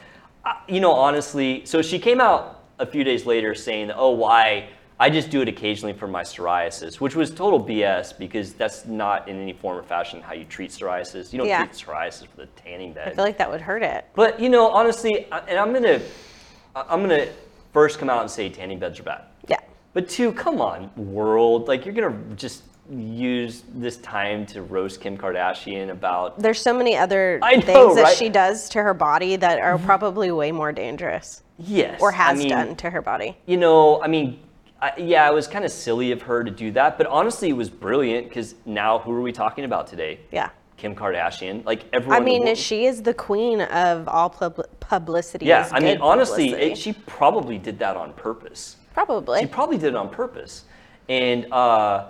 Uh, 0.44 0.54
you 0.66 0.80
know, 0.80 0.92
honestly, 0.92 1.64
so 1.66 1.82
she 1.82 1.98
came 2.00 2.20
out 2.20 2.64
a 2.80 2.86
few 2.86 3.04
days 3.04 3.24
later 3.24 3.54
saying, 3.54 3.92
"Oh, 3.94 4.10
why? 4.10 4.70
I 4.99 5.11
just 5.11 5.28
do 5.30 5.42
it 5.42 5.49
occasionally 5.49 5.92
for 5.92 6.07
my 6.07 6.22
psoriasis," 6.22 7.01
which 7.01 7.14
was 7.14 7.30
total 7.30 7.61
BS 7.61 8.12
because 8.16 8.55
that's 8.55 8.86
not 8.86 9.28
in 9.28 9.40
any 9.40 9.53
form 9.53 9.76
or 9.78 9.82
fashion 9.82 10.22
how 10.22 10.32
you 10.32 10.44
treat 10.44 10.70
psoriasis. 10.70 11.32
You 11.32 11.38
don't 11.38 11.49
Yeah. 11.49 11.64
treat 11.66 11.72
psoriasis 11.72 12.22
with 12.34 12.49
a 12.49 12.61
tanning 12.62 12.92
bed. 12.92 13.09
I 13.09 13.14
feel 13.14 13.24
like 13.24 13.36
that 13.38 13.51
would 13.51 13.61
hurt 13.61 13.82
it. 13.82 14.07
But 14.14 14.40
you 14.40 14.49
know, 14.49 14.68
honestly, 14.70 15.26
and 15.30 15.59
I'm 15.59 15.72
gonna, 15.72 16.01
I- 16.74 16.84
I'm 16.88 17.01
gonna 17.03 17.26
first 17.72 17.99
come 17.99 18.09
out 18.09 18.22
and 18.22 18.30
say 18.30 18.49
tanning 18.49 18.78
beds 18.78 18.99
are 18.99 19.03
bad. 19.03 19.22
Yeah. 19.49 19.59
But 19.92 20.09
two, 20.09 20.32
come 20.32 20.61
on, 20.62 20.90
world, 20.97 21.68
like 21.68 21.84
you're 21.84 21.94
gonna 21.94 22.16
just 22.36 22.62
use 22.90 23.64
this 23.74 23.97
time 23.99 24.47
to 24.47 24.62
roast 24.62 25.01
Kim 25.01 25.18
Kardashian 25.18 25.90
about. 25.90 26.38
There's 26.38 26.61
so 26.61 26.72
many 26.72 26.97
other 26.97 27.38
know, 27.40 27.49
things 27.51 27.64
that 27.64 27.74
right? 27.74 27.97
Mm-hmm. 28.14 28.14
she 28.24 28.28
does 28.30 28.68
to 28.70 28.82
her 28.82 28.94
body 28.94 29.36
that 29.36 29.59
are 29.59 29.76
probably 29.76 30.30
way 30.30 30.53
more 30.53 30.72
dangerous 30.72 31.42
Yes. 31.59 32.01
or 32.01 32.12
I 32.12 32.16
has 32.16 32.38
mean, 32.38 32.49
done 32.49 32.76
to 32.76 32.90
her 32.90 33.03
body. 33.03 33.36
You 33.47 33.57
know, 33.57 34.01
I 34.03 34.07
mean, 34.07 34.38
I, 34.87 34.93
yeah, 34.99 35.28
it 35.28 35.34
was 35.34 35.49
kind 35.49 35.64
of 35.64 35.72
silly 35.72 36.12
of 36.12 36.22
her 36.22 36.45
to 36.45 36.51
do 36.51 36.70
that, 36.72 36.97
but 36.97 37.07
honestly, 37.09 37.49
it 37.49 37.55
was 37.57 37.68
brilliant 37.68 38.28
because 38.28 38.55
now 38.64 38.99
who 39.01 39.12
are 39.12 39.20
we 39.20 39.32
talking 39.32 39.64
about 39.64 39.87
today? 39.87 40.20
Yeah. 40.30 40.51
Kim 40.76 40.95
Kardashian. 40.95 41.64
Like 41.64 41.84
everyone. 41.93 42.20
I 42.20 42.24
mean, 42.24 42.45
world- 42.45 42.59
she 42.59 42.84
is 42.87 43.03
the 43.03 43.14
queen 43.14 43.62
of 43.62 44.07
all 44.09 44.30
pub- 44.30 44.68
publicity. 44.78 45.47
Yeah, 45.47 45.68
I 45.72 45.80
mean, 45.80 45.99
honestly, 46.01 46.53
it, 46.53 46.78
she 46.78 46.93
probably 46.93 47.59
did 47.59 47.78
that 47.80 47.97
on 47.97 48.12
purpose. 48.12 48.76
probably. 48.93 49.41
She 49.41 49.47
probably 49.47 49.78
did 49.78 49.89
it 49.89 49.97
on 49.97 50.09
purpose. 50.11 50.64
And 51.09 51.51
uh, 51.53 52.09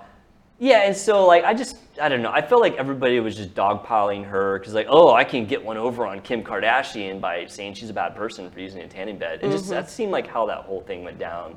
Yeah, 0.59 0.83
and 0.83 0.97
so 0.97 1.27
like 1.27 1.45
I 1.45 1.55
just 1.55 1.77
I 2.03 2.09
don't 2.09 2.22
know. 2.22 2.33
I 2.33 2.43
felt 2.43 2.61
like 2.61 2.74
everybody 2.77 3.20
was 3.20 3.37
just 3.37 3.55
dogpiling 3.55 4.24
her 4.27 4.59
because 4.59 4.74
like 4.74 4.89
oh 4.91 5.14
I 5.14 5.22
can 5.24 5.47
get 5.47 5.64
one 5.64 5.77
over 5.77 6.05
on 6.05 6.20
Kim 6.20 6.43
Kardashian 6.43 7.20
by 7.20 7.47
saying 7.47 7.74
she's 7.74 7.91
a 7.91 7.95
bad 7.95 8.16
person 8.16 8.51
for 8.51 8.61
using 8.61 8.81
a 8.83 8.89
tanning 8.89 9.16
bed. 9.16 9.41
It 9.43 9.51
just 9.51 9.68
that 9.70 9.89
seemed 9.89 10.12
like 10.12 10.27
how 10.27 10.45
that 10.47 10.64
whole 10.64 10.81
thing 10.83 11.05
went 11.05 11.18
down. 11.18 11.57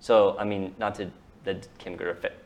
So 0.00 0.36
I 0.38 0.44
mean, 0.44 0.74
not 0.78 0.94
to 0.96 1.10
that 1.44 1.66
Kim 1.78 1.98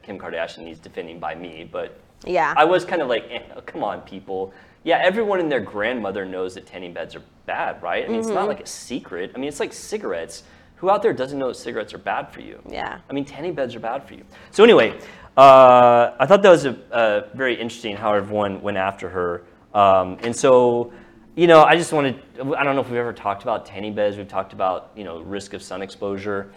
Kim 0.02 0.18
Kardashian 0.18 0.64
needs 0.64 0.78
defending 0.80 1.18
by 1.18 1.34
me, 1.34 1.68
but 1.70 1.98
Yeah. 2.24 2.54
I 2.56 2.64
was 2.64 2.84
kind 2.84 3.02
of 3.02 3.08
like, 3.08 3.24
eh, 3.30 3.42
come 3.66 3.82
on, 3.82 4.00
people. 4.02 4.52
Yeah, 4.84 4.98
everyone 5.02 5.40
and 5.40 5.50
their 5.50 5.60
grandmother 5.60 6.24
knows 6.24 6.54
that 6.54 6.66
tanning 6.66 6.92
beds 6.92 7.14
are 7.14 7.22
bad, 7.46 7.82
right? 7.82 8.04
I 8.04 8.08
mean, 8.08 8.18
it's 8.20 8.28
not 8.28 8.48
like 8.48 8.60
a 8.60 8.66
secret. 8.66 9.32
I 9.34 9.38
mean, 9.38 9.48
it's 9.48 9.60
like 9.60 9.72
cigarettes. 9.72 10.44
Who 10.76 10.90
out 10.90 11.02
there 11.02 11.12
doesn't 11.12 11.38
know 11.38 11.48
that 11.48 11.54
cigarettes 11.56 11.94
are 11.94 11.98
bad 11.98 12.32
for 12.32 12.40
you? 12.40 12.60
Yeah. 12.68 12.98
I 13.08 13.12
mean, 13.12 13.24
tanning 13.24 13.54
beds 13.54 13.74
are 13.76 13.80
bad 13.80 14.06
for 14.06 14.14
you. 14.14 14.24
So 14.50 14.64
anyway, 14.64 14.98
uh, 15.36 16.12
I 16.18 16.26
thought 16.26 16.42
that 16.42 16.50
was 16.50 16.64
a, 16.64 16.76
a 16.90 17.36
very 17.36 17.54
interesting 17.54 17.96
how 17.96 18.12
everyone 18.14 18.60
went 18.62 18.76
after 18.76 19.08
her. 19.08 19.42
Um, 19.74 20.18
and 20.22 20.34
so, 20.34 20.92
you 21.36 21.46
know, 21.46 21.62
I 21.62 21.76
just 21.76 21.92
wanted, 21.92 22.20
I 22.34 22.64
don't 22.64 22.74
know 22.74 22.80
if 22.80 22.88
we've 22.90 22.98
ever 22.98 23.12
talked 23.12 23.42
about 23.44 23.64
tanning 23.64 23.94
beds. 23.94 24.16
We've 24.16 24.28
talked 24.28 24.52
about, 24.52 24.90
you 24.96 25.04
know, 25.04 25.20
risk 25.20 25.54
of 25.54 25.62
sun 25.62 25.80
exposure. 25.82 26.50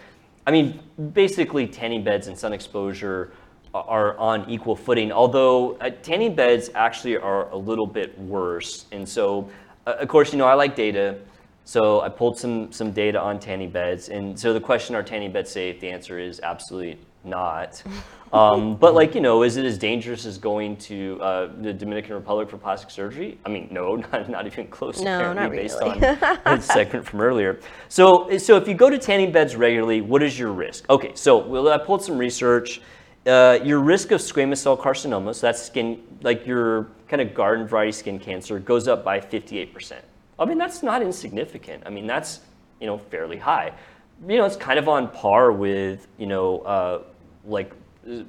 I 0.46 0.52
mean, 0.52 0.80
basically 1.12 1.66
tanning 1.66 2.04
beds 2.04 2.28
and 2.28 2.38
sun 2.38 2.52
exposure 2.52 3.32
are 3.74 4.16
on 4.16 4.48
equal 4.48 4.76
footing, 4.76 5.12
although 5.12 5.74
uh, 5.76 5.90
tanning 6.02 6.34
beds 6.34 6.70
actually 6.74 7.16
are 7.16 7.50
a 7.50 7.56
little 7.56 7.86
bit 7.86 8.18
worse. 8.18 8.86
And 8.92 9.06
so, 9.06 9.50
uh, 9.86 9.96
of 9.98 10.08
course, 10.08 10.32
you 10.32 10.38
know, 10.38 10.46
I 10.46 10.54
like 10.54 10.76
data. 10.76 11.18
So 11.64 12.00
I 12.00 12.08
pulled 12.08 12.38
some, 12.38 12.70
some 12.72 12.92
data 12.92 13.20
on 13.20 13.40
tanning 13.40 13.70
beds. 13.70 14.08
And 14.08 14.38
so 14.38 14.52
the 14.52 14.60
question, 14.60 14.94
are 14.94 15.02
tanning 15.02 15.32
beds 15.32 15.50
safe? 15.50 15.80
The 15.80 15.90
answer 15.90 16.18
is 16.18 16.40
absolutely 16.40 16.98
not. 17.26 17.82
Um, 18.32 18.76
but 18.76 18.94
like, 18.94 19.14
you 19.14 19.20
know, 19.20 19.42
is 19.44 19.56
it 19.56 19.64
as 19.64 19.78
dangerous 19.78 20.26
as 20.26 20.36
going 20.36 20.76
to 20.78 21.18
uh, 21.22 21.48
the 21.60 21.72
Dominican 21.72 22.14
Republic 22.14 22.50
for 22.50 22.58
plastic 22.58 22.90
surgery? 22.90 23.38
I 23.46 23.48
mean, 23.48 23.68
no, 23.70 23.96
not, 24.12 24.28
not 24.28 24.46
even 24.46 24.66
close 24.66 25.00
No, 25.00 25.16
apparently 25.16 25.42
not 25.42 25.52
based 25.52 25.78
really. 25.80 26.38
on 26.44 26.56
the 26.56 26.60
segment 26.60 27.06
from 27.06 27.20
earlier. 27.20 27.60
So, 27.88 28.36
so 28.38 28.56
if 28.56 28.66
you 28.68 28.74
go 28.74 28.90
to 28.90 28.98
tanning 28.98 29.32
beds 29.32 29.56
regularly, 29.56 30.00
what 30.00 30.22
is 30.22 30.38
your 30.38 30.52
risk? 30.52 30.88
Okay, 30.90 31.12
so 31.14 31.38
well, 31.38 31.68
I 31.68 31.78
pulled 31.78 32.02
some 32.02 32.18
research. 32.18 32.80
Uh, 33.26 33.58
your 33.64 33.80
risk 33.80 34.12
of 34.12 34.20
squamous 34.20 34.58
cell 34.58 34.76
carcinoma, 34.76 35.34
so 35.34 35.48
that's 35.48 35.60
skin, 35.60 36.00
like 36.22 36.46
your 36.46 36.86
kind 37.08 37.20
of 37.20 37.34
garden 37.34 37.66
variety 37.66 37.90
skin 37.90 38.20
cancer, 38.20 38.60
goes 38.60 38.86
up 38.86 39.04
by 39.04 39.18
58%. 39.18 39.94
I 40.38 40.44
mean, 40.44 40.58
that's 40.58 40.82
not 40.82 41.02
insignificant. 41.02 41.82
I 41.86 41.90
mean, 41.90 42.06
that's, 42.06 42.40
you 42.80 42.86
know, 42.86 42.98
fairly 42.98 43.36
high. 43.36 43.72
You 44.28 44.38
know, 44.38 44.44
it's 44.44 44.56
kind 44.56 44.78
of 44.78 44.88
on 44.88 45.10
par 45.10 45.50
with, 45.50 46.06
you 46.18 46.26
know, 46.26 46.60
uh, 46.60 47.02
like 47.46 47.72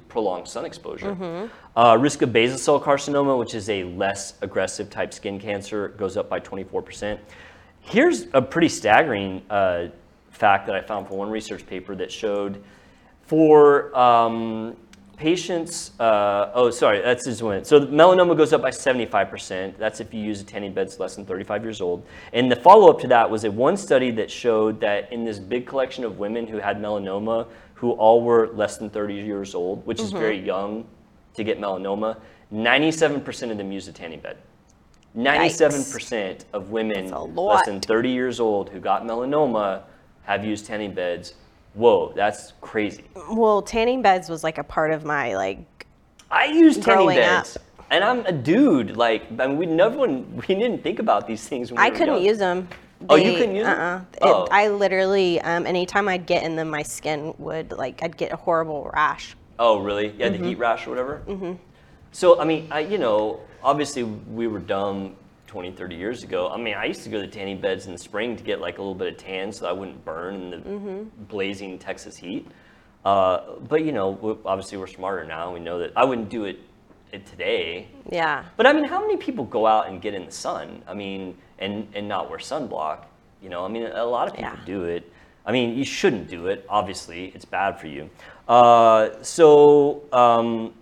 prolonged 0.08 0.48
sun 0.48 0.64
exposure. 0.64 1.48
Uh, 1.76 1.96
risk 1.98 2.22
of 2.22 2.32
basal 2.32 2.58
cell 2.58 2.80
carcinoma, 2.80 3.38
which 3.38 3.54
is 3.54 3.68
a 3.70 3.84
less 3.84 4.34
aggressive 4.42 4.90
type 4.90 5.14
skin 5.14 5.38
cancer, 5.38 5.88
goes 5.88 6.16
up 6.16 6.28
by 6.28 6.40
24%. 6.40 7.18
Here's 7.80 8.26
a 8.34 8.42
pretty 8.42 8.68
staggering 8.68 9.42
uh, 9.48 9.88
fact 10.30 10.66
that 10.66 10.74
I 10.74 10.80
found 10.80 11.06
from 11.06 11.16
one 11.16 11.30
research 11.30 11.66
paper 11.66 11.94
that 11.96 12.10
showed 12.10 12.62
for 13.26 13.96
um, 13.96 14.76
patients, 15.18 15.92
uh, 16.00 16.50
oh, 16.54 16.70
sorry, 16.70 17.00
that's 17.00 17.24
just 17.24 17.42
one. 17.42 17.64
So 17.64 17.78
the 17.78 17.86
melanoma 17.86 18.36
goes 18.36 18.52
up 18.52 18.62
by 18.62 18.70
75%. 18.70 19.76
That's 19.76 20.00
if 20.00 20.14
you 20.14 20.20
use 20.22 20.40
a 20.40 20.44
tanning 20.44 20.72
beds 20.72 20.98
less 21.00 21.16
than 21.16 21.26
35 21.26 21.62
years 21.62 21.80
old. 21.80 22.06
And 22.32 22.50
the 22.50 22.56
follow 22.56 22.88
up 22.88 23.00
to 23.00 23.08
that 23.08 23.28
was 23.28 23.44
a 23.44 23.50
one 23.50 23.76
study 23.76 24.10
that 24.12 24.30
showed 24.30 24.80
that 24.80 25.12
in 25.12 25.24
this 25.24 25.38
big 25.38 25.66
collection 25.66 26.04
of 26.04 26.18
women 26.18 26.46
who 26.46 26.58
had 26.58 26.78
melanoma, 26.78 27.46
who 27.78 27.92
all 27.92 28.22
were 28.22 28.48
less 28.54 28.76
than 28.76 28.90
30 28.90 29.14
years 29.14 29.54
old, 29.54 29.86
which 29.86 30.00
is 30.00 30.10
very 30.10 30.36
mm-hmm. 30.36 30.46
young 30.46 30.86
to 31.34 31.44
get 31.44 31.60
melanoma, 31.60 32.18
97% 32.52 33.52
of 33.52 33.56
them 33.56 33.70
used 33.70 33.88
a 33.88 33.92
tanning 33.92 34.18
bed. 34.18 34.36
97% 35.16 36.44
of 36.52 36.70
women 36.70 37.06
That's 37.06 37.12
a 37.12 37.18
less 37.20 37.66
than 37.66 37.80
30 37.80 38.10
years 38.10 38.40
old 38.40 38.68
who 38.68 38.80
got 38.80 39.04
melanoma 39.04 39.82
have 40.22 40.44
used 40.44 40.66
tanning 40.66 40.92
beds. 40.92 41.34
Whoa, 41.74 42.12
that's 42.16 42.54
crazy. 42.60 43.04
Well, 43.30 43.62
tanning 43.62 44.02
beds 44.02 44.28
was 44.28 44.42
like 44.42 44.58
a 44.58 44.64
part 44.64 44.90
of 44.90 45.04
my 45.04 45.36
like. 45.36 45.86
I 46.32 46.46
used 46.46 46.82
tanning 46.82 47.06
Growing 47.06 47.18
up. 47.20 47.44
beds, 47.44 47.58
and 47.92 48.02
I'm 48.02 48.26
a 48.26 48.32
dude. 48.32 48.96
Like, 48.96 49.22
I 49.38 49.46
mean, 49.46 49.56
we 49.56 49.66
never, 49.66 49.98
we 49.98 50.46
didn't 50.46 50.82
think 50.82 50.98
about 50.98 51.28
these 51.28 51.46
things. 51.46 51.70
When 51.70 51.80
we 51.80 51.86
I 51.86 51.90
were 51.90 51.96
couldn't 51.96 52.16
young. 52.16 52.24
use 52.24 52.38
them. 52.38 52.68
Oh, 53.08 53.16
you 53.16 53.36
can 53.36 53.54
use 53.54 53.66
uh-uh. 53.66 54.00
Oh. 54.22 54.44
It, 54.44 54.48
I 54.52 54.68
literally, 54.68 55.40
um, 55.40 55.66
anytime 55.66 56.08
I'd 56.08 56.26
get 56.26 56.42
in 56.44 56.56
them, 56.56 56.70
my 56.70 56.82
skin 56.82 57.34
would 57.38 57.72
like, 57.72 58.02
I'd 58.02 58.16
get 58.16 58.32
a 58.32 58.36
horrible 58.36 58.90
rash. 58.92 59.36
Oh, 59.58 59.78
really? 59.78 60.08
Yeah, 60.18 60.28
Mm-hmm. 60.28 60.42
the 60.42 60.48
heat 60.48 60.58
rash 60.58 60.86
or 60.86 60.90
whatever. 60.90 61.22
Mm-hmm. 61.28 61.52
So, 62.12 62.40
I 62.40 62.44
mean, 62.44 62.68
I, 62.70 62.80
you 62.80 62.98
know, 62.98 63.40
obviously 63.62 64.02
we 64.04 64.46
were 64.46 64.58
dumb 64.58 65.14
20, 65.46 65.72
30 65.72 65.96
years 65.96 66.22
ago. 66.24 66.48
I 66.48 66.56
mean, 66.56 66.74
I 66.74 66.86
used 66.86 67.02
to 67.04 67.08
go 67.10 67.20
to 67.20 67.26
tanning 67.28 67.60
beds 67.60 67.86
in 67.86 67.92
the 67.92 67.98
spring 67.98 68.36
to 68.36 68.42
get 68.42 68.60
like 68.60 68.78
a 68.78 68.80
little 68.80 68.94
bit 68.94 69.08
of 69.12 69.16
tan 69.18 69.52
so 69.52 69.66
I 69.66 69.72
wouldn't 69.72 70.04
burn 70.04 70.34
in 70.34 70.50
the 70.50 70.56
Mm-hmm. 70.58 71.24
blazing 71.24 71.78
Texas 71.78 72.16
heat. 72.16 72.46
Uh, 73.04 73.56
but 73.68 73.84
you 73.84 73.92
know, 73.92 74.38
obviously 74.44 74.76
we're 74.76 74.86
smarter 74.88 75.24
now. 75.24 75.52
We 75.54 75.60
know 75.60 75.78
that 75.78 75.92
I 75.96 76.04
wouldn't 76.04 76.28
do 76.28 76.44
it, 76.44 76.58
it 77.12 77.24
today. 77.26 77.88
Yeah. 78.10 78.44
But 78.56 78.66
I 78.66 78.72
mean, 78.72 78.84
how 78.84 79.00
many 79.00 79.16
people 79.16 79.44
go 79.44 79.66
out 79.66 79.88
and 79.88 80.02
get 80.02 80.14
in 80.14 80.26
the 80.26 80.32
sun? 80.32 80.82
I 80.86 80.94
mean, 80.94 81.36
and 81.58 81.86
and 81.94 82.08
not 82.08 82.28
wear 82.30 82.38
sunblock. 82.38 83.04
You 83.42 83.48
know, 83.48 83.64
I 83.64 83.68
mean, 83.68 83.84
a 83.84 84.04
lot 84.04 84.28
of 84.28 84.34
people 84.34 84.50
Yeah. 84.50 84.64
do 84.64 84.84
it. 84.84 85.10
I 85.46 85.52
mean, 85.52 85.76
you 85.78 85.84
shouldn't 85.84 86.28
do 86.28 86.48
it. 86.48 86.66
Obviously, 86.68 87.26
it's 87.34 87.44
bad 87.44 87.80
for 87.80 87.86
you. 87.86 88.10
Uh, 88.48 89.10
so, 89.22 90.02
um, 90.12 90.74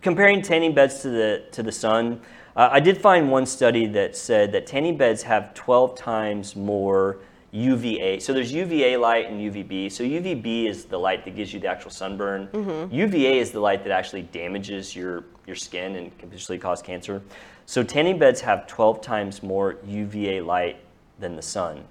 comparing 0.00 0.42
tanning 0.42 0.74
beds 0.74 1.02
to 1.02 1.08
the 1.08 1.42
to 1.52 1.62
the 1.62 1.72
sun, 1.72 2.20
uh, 2.56 2.68
I 2.70 2.80
did 2.80 2.98
find 2.98 3.30
one 3.30 3.46
study 3.46 3.86
that 3.86 4.16
said 4.16 4.52
that 4.52 4.66
tanning 4.66 4.96
beds 4.96 5.22
have 5.22 5.54
12 5.54 5.94
times 5.96 6.54
more 6.54 7.18
UVA. 7.52 8.18
So 8.18 8.32
there's 8.32 8.50
UVA 8.52 8.96
light 8.96 9.30
and 9.30 9.38
UVB. 9.40 9.92
So 9.92 10.02
UVB 10.04 10.66
is 10.66 10.86
the 10.86 10.98
light 10.98 11.24
that 11.26 11.36
gives 11.36 11.52
you 11.52 11.60
the 11.60 11.68
actual 11.68 11.90
sunburn. 11.90 12.48
UVA 12.90 13.38
is 13.38 13.50
the 13.52 13.60
light 13.60 13.84
that 13.84 13.92
actually 13.92 14.22
damages 14.22 14.96
your 14.96 15.24
your 15.46 15.56
skin 15.56 15.96
and 15.96 16.10
can 16.18 16.28
potentially 16.28 16.58
cause 16.58 16.80
cancer. 16.80 17.20
So 17.66 17.82
tanning 17.82 18.18
beds 18.18 18.40
have 18.40 18.66
12 18.66 19.00
times 19.02 19.42
more 19.42 19.76
UVA 19.86 20.40
light 20.40 20.76
than 21.18 21.36
the 21.36 21.42
sun. 21.42 21.84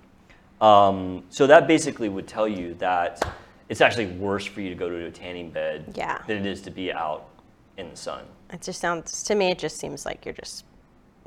Um, 0.62 1.24
so 1.30 1.48
that 1.48 1.68
basically 1.68 2.08
would 2.10 2.28
tell 2.28 2.48
you 2.48 2.76
that 2.76 3.22
it's 3.70 3.82
actually 3.82 4.08
worse 4.08 4.46
for 4.46 4.62
you 4.62 4.70
to 4.70 4.76
go 4.76 4.90
to 4.90 5.06
a 5.06 5.12
tanning 5.12 5.50
bed 5.50 5.94
Yeah. 5.96 6.22
than 6.28 6.38
it 6.38 6.46
is 6.46 6.62
to 6.64 6.72
be 6.72 6.92
out 6.94 7.28
in 7.78 7.90
the 7.90 7.96
sun. 7.96 8.24
It 8.54 8.62
just 8.62 8.80
sounds, 8.80 9.24
to 9.24 9.36
me, 9.36 9.50
it 9.52 9.58
just 9.60 9.78
seems 9.78 10.06
like 10.06 10.26
you're 10.26 10.34
just 10.34 10.66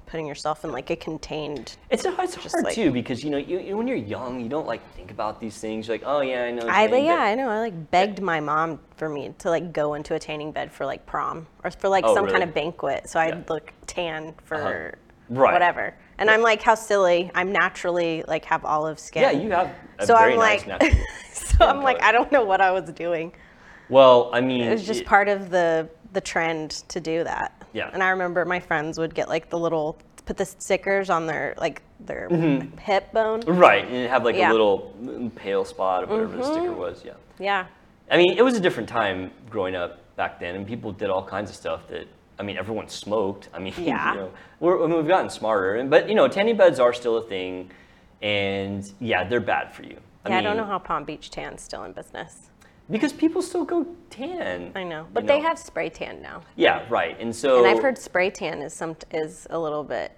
putting 0.07 0.27
yourself 0.27 0.65
in 0.65 0.73
like 0.73 0.91
a 0.91 0.97
contained. 0.97 1.77
It's, 1.91 2.05
a, 2.05 2.15
it's 2.21 2.37
Just 2.37 2.53
hard 2.55 2.65
like- 2.65 2.75
too 2.75 2.91
because 2.91 3.25
you 3.25 3.31
know 3.31 3.39
you, 3.39 3.59
you- 3.61 3.77
when 3.77 3.87
you're 3.89 3.97
young 3.97 4.41
you 4.41 4.49
don't 4.49 4.67
like 4.67 4.81
think 4.95 5.11
about 5.11 5.41
these 5.41 5.59
things. 5.59 5.87
You're 5.89 5.97
like 5.99 6.07
oh 6.07 6.21
yeah 6.21 6.45
I 6.45 6.51
know. 6.51 6.67
I, 6.69 6.87
tanning 6.87 7.05
yeah, 7.07 7.17
bed." 7.17 7.23
I 7.23 7.35
know. 7.35 7.49
I 7.49 7.59
like 7.61 7.91
begged 7.91 8.21
my 8.21 8.41
mom 8.41 8.81
for 8.97 9.09
me 9.09 9.35
to 9.39 9.51
like 9.51 9.73
go 9.73 9.95
into 9.95 10.15
a 10.15 10.19
tanning 10.19 10.53
bed 10.53 10.71
for 10.73 10.87
like 10.87 11.05
prom 11.07 11.47
or 11.65 11.71
for 11.71 11.89
like 11.89 12.05
Oh, 12.07 12.15
some 12.15 12.27
kind 12.27 12.43
of 12.43 12.53
banquet. 12.55 13.09
So 13.09 13.19
I'd 13.21 13.29
Yeah. 13.35 13.43
look 13.49 13.73
tan 13.87 14.35
for 14.45 14.57
Uh-huh. 14.57 14.91
Right. 15.31 15.53
whatever. 15.55 15.95
And 16.19 16.31
I'm 16.31 16.43
like, 16.43 16.63
how 16.63 16.75
silly. 16.75 17.31
I'm 17.35 17.51
naturally 17.51 18.23
like 18.29 18.45
have 18.45 18.65
olive 18.65 18.99
skin. 18.99 19.23
Yeah, 19.23 19.31
you 19.33 19.51
have 19.53 19.71
a 19.99 20.07
so 20.07 20.17
very 20.17 20.35
I'm 20.35 20.39
nice 20.39 20.67
like, 20.67 20.93
so 21.33 21.65
I'm 21.67 21.83
like. 21.83 22.01
I 22.03 22.13
don't 22.13 22.31
know 22.31 22.45
what 22.45 22.61
I 22.61 22.71
was 22.71 22.85
doing. 22.93 23.33
Well, 23.89 24.31
I 24.33 24.41
mean, 24.41 24.61
It 24.61 24.71
was 24.71 24.87
just 24.87 25.01
y- 25.01 25.07
part 25.07 25.29
of 25.29 25.51
the 25.51 25.89
the 26.13 26.21
trend 26.21 26.71
to 26.89 27.01
do 27.01 27.25
that. 27.25 27.64
Yeah. 27.75 27.91
And 27.93 28.03
I 28.03 28.09
remember 28.11 28.45
my 28.47 28.61
friends 28.61 28.99
would 28.99 29.15
get 29.15 29.29
like 29.29 29.51
the 29.51 29.59
little 29.59 29.99
put 30.25 30.39
the 30.39 30.47
stickers 30.47 31.11
on 31.11 31.27
their 31.27 31.55
like 31.59 31.83
their 32.01 32.29
Mm-hmm. 32.31 32.79
hip 32.79 33.13
bone. 33.13 33.41
right, 33.43 33.87
and 33.87 34.09
have 34.09 34.25
like 34.25 34.37
Yeah. 34.37 34.51
a 34.51 34.53
little 34.53 34.95
pale 35.37 35.65
spot 35.67 36.05
or 36.05 36.07
whatever 36.07 36.37
the 36.39 36.45
sticker 36.45 36.73
was. 36.73 37.03
Yeah. 37.05 37.13
Yeah. 37.39 37.67
I 38.11 38.17
mean, 38.17 38.39
it 38.39 38.43
was 38.43 38.55
a 38.57 38.61
different 38.61 38.89
time 38.89 39.31
growing 39.51 39.75
up 39.75 40.01
back 40.17 40.39
then, 40.41 40.55
and 40.55 40.67
people 40.67 40.93
did 40.93 41.11
all 41.11 41.23
kinds 41.25 41.51
of 41.51 41.57
stuff 41.57 41.87
that. 41.89 42.07
I 42.37 42.43
mean, 42.43 42.57
everyone 42.59 42.89
smoked. 42.89 43.49
I 43.55 43.59
mean, 43.65 43.75
Yeah. 43.79 44.13
you 44.15 44.19
know, 44.21 44.31
we're, 44.61 44.83
I 44.83 44.87
mean, 44.89 44.97
we've 44.97 45.07
gotten 45.07 45.29
smarter, 45.31 45.75
and 45.77 45.91
but 45.91 46.09
you 46.09 46.15
know, 46.15 46.27
tanning 46.29 46.57
beds 46.57 46.81
are 46.81 46.93
still 46.93 47.17
a 47.19 47.23
thing, 47.23 47.71
and 48.23 48.83
yeah, 49.01 49.25
they're 49.29 49.41
bad 49.41 49.73
for 49.75 49.83
you. 49.83 49.99
yeah, 50.27 50.39
I 50.39 50.41
don't 50.41 50.57
know 50.57 50.65
how 50.65 50.79
Palm 50.79 51.05
Beach 51.05 51.31
Tan's 51.31 51.63
still 51.63 51.85
in 51.85 51.93
business. 51.93 52.51
Because 52.91 53.13
people 53.13 53.43
still 53.43 53.65
go 53.65 53.87
tan. 54.11 54.73
I 54.75 54.85
know, 54.85 55.01
you 55.03 55.07
but 55.13 55.27
they 55.27 55.41
know. 55.41 55.49
have 55.49 55.59
spray 55.59 55.89
tan 55.89 56.21
now, 56.23 56.43
Yeah, 56.57 56.85
right. 56.89 57.19
And 57.21 57.35
so 57.35 57.59
and 57.59 57.67
I've 57.67 57.83
heard 57.83 57.99
spray 57.99 58.31
tan 58.31 58.63
is 58.63 58.75
some 58.75 58.97
is 59.11 59.47
a 59.51 59.59
little 59.59 59.85
bit 59.85 60.13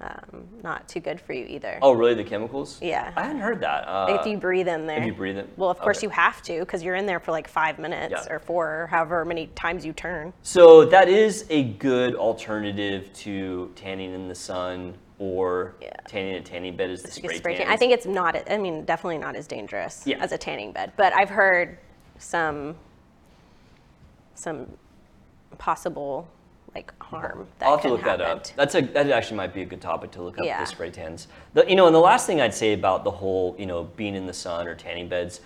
um, 0.00 0.44
not 0.62 0.86
too 0.88 1.00
good 1.00 1.20
for 1.20 1.32
you 1.32 1.46
either. 1.46 1.78
Oh, 1.80 1.92
really? 1.92 2.14
The 2.14 2.24
chemicals? 2.24 2.78
Yeah. 2.82 3.12
I 3.16 3.22
hadn't 3.22 3.40
heard 3.40 3.60
that. 3.60 3.88
Uh, 3.88 4.18
if 4.20 4.26
you 4.26 4.36
breathe 4.36 4.68
in 4.68 4.86
there. 4.86 4.98
If 4.98 5.06
you 5.06 5.14
breathe 5.14 5.38
in- 5.38 5.48
Well, 5.56 5.70
of 5.70 5.78
course 5.78 5.98
okay. 5.98 6.06
you 6.06 6.10
have 6.10 6.42
to 6.42 6.60
because 6.60 6.82
you're 6.82 6.96
in 6.96 7.06
there 7.06 7.20
for 7.20 7.30
like 7.32 7.48
five 7.48 7.78
minutes 7.78 8.12
Yeah. 8.26 8.32
or 8.34 8.38
four 8.38 8.82
or 8.82 8.86
however 8.88 9.24
many 9.24 9.46
times 9.48 9.86
you 9.86 9.92
turn. 9.92 10.32
So 10.42 10.84
that 10.86 11.08
is 11.08 11.46
a 11.48 11.64
good 11.64 12.16
alternative 12.16 13.12
to 13.14 13.72
tanning 13.76 14.12
in 14.12 14.28
the 14.28 14.34
sun 14.34 14.94
or 15.18 15.74
Yeah. 15.80 15.92
tanning 16.08 16.34
a 16.34 16.40
tanning 16.40 16.76
bed 16.76 16.90
is 16.90 17.02
the 17.02 17.10
spray, 17.10 17.38
spray 17.38 17.56
tan. 17.56 17.68
I 17.68 17.76
think 17.76 17.92
it's 17.92 18.06
not. 18.06 18.50
I 18.50 18.58
mean, 18.58 18.84
definitely 18.84 19.18
not 19.18 19.36
as 19.36 19.46
dangerous 19.46 20.02
Yeah. 20.06 20.18
as 20.20 20.32
a 20.32 20.38
tanning 20.38 20.72
bed. 20.72 20.92
But 20.96 21.14
I've 21.14 21.30
heard 21.30 21.78
some 22.18 22.76
some 24.34 24.66
possible 25.58 26.26
like 26.74 26.92
harm 27.00 27.46
that 27.60 27.66
I'll 27.66 27.76
have 27.76 27.82
to 27.82 27.88
look 27.88 28.02
that 28.02 28.20
up. 28.20 28.48
That's 28.56 28.74
a 28.74 28.80
that 28.80 29.08
actually 29.10 29.36
might 29.36 29.54
be 29.54 29.62
a 29.62 29.64
good 29.64 29.80
topic 29.80 30.10
to 30.12 30.22
look 30.22 30.38
up 30.38 30.44
Yeah. 30.44 30.60
the 30.60 30.66
spray 30.66 30.90
tans. 30.90 31.28
The, 31.52 31.64
you 31.68 31.76
know, 31.76 31.86
and 31.86 31.94
the 31.94 32.00
last 32.00 32.26
thing 32.26 32.40
I'd 32.40 32.54
say 32.54 32.72
about 32.72 33.04
the 33.04 33.10
whole 33.12 33.54
you 33.58 33.66
know 33.66 33.84
being 33.84 34.16
in 34.16 34.26
the 34.26 34.32
sun 34.32 34.66
or 34.66 34.74
tanning 34.74 35.08
beds, 35.08 35.40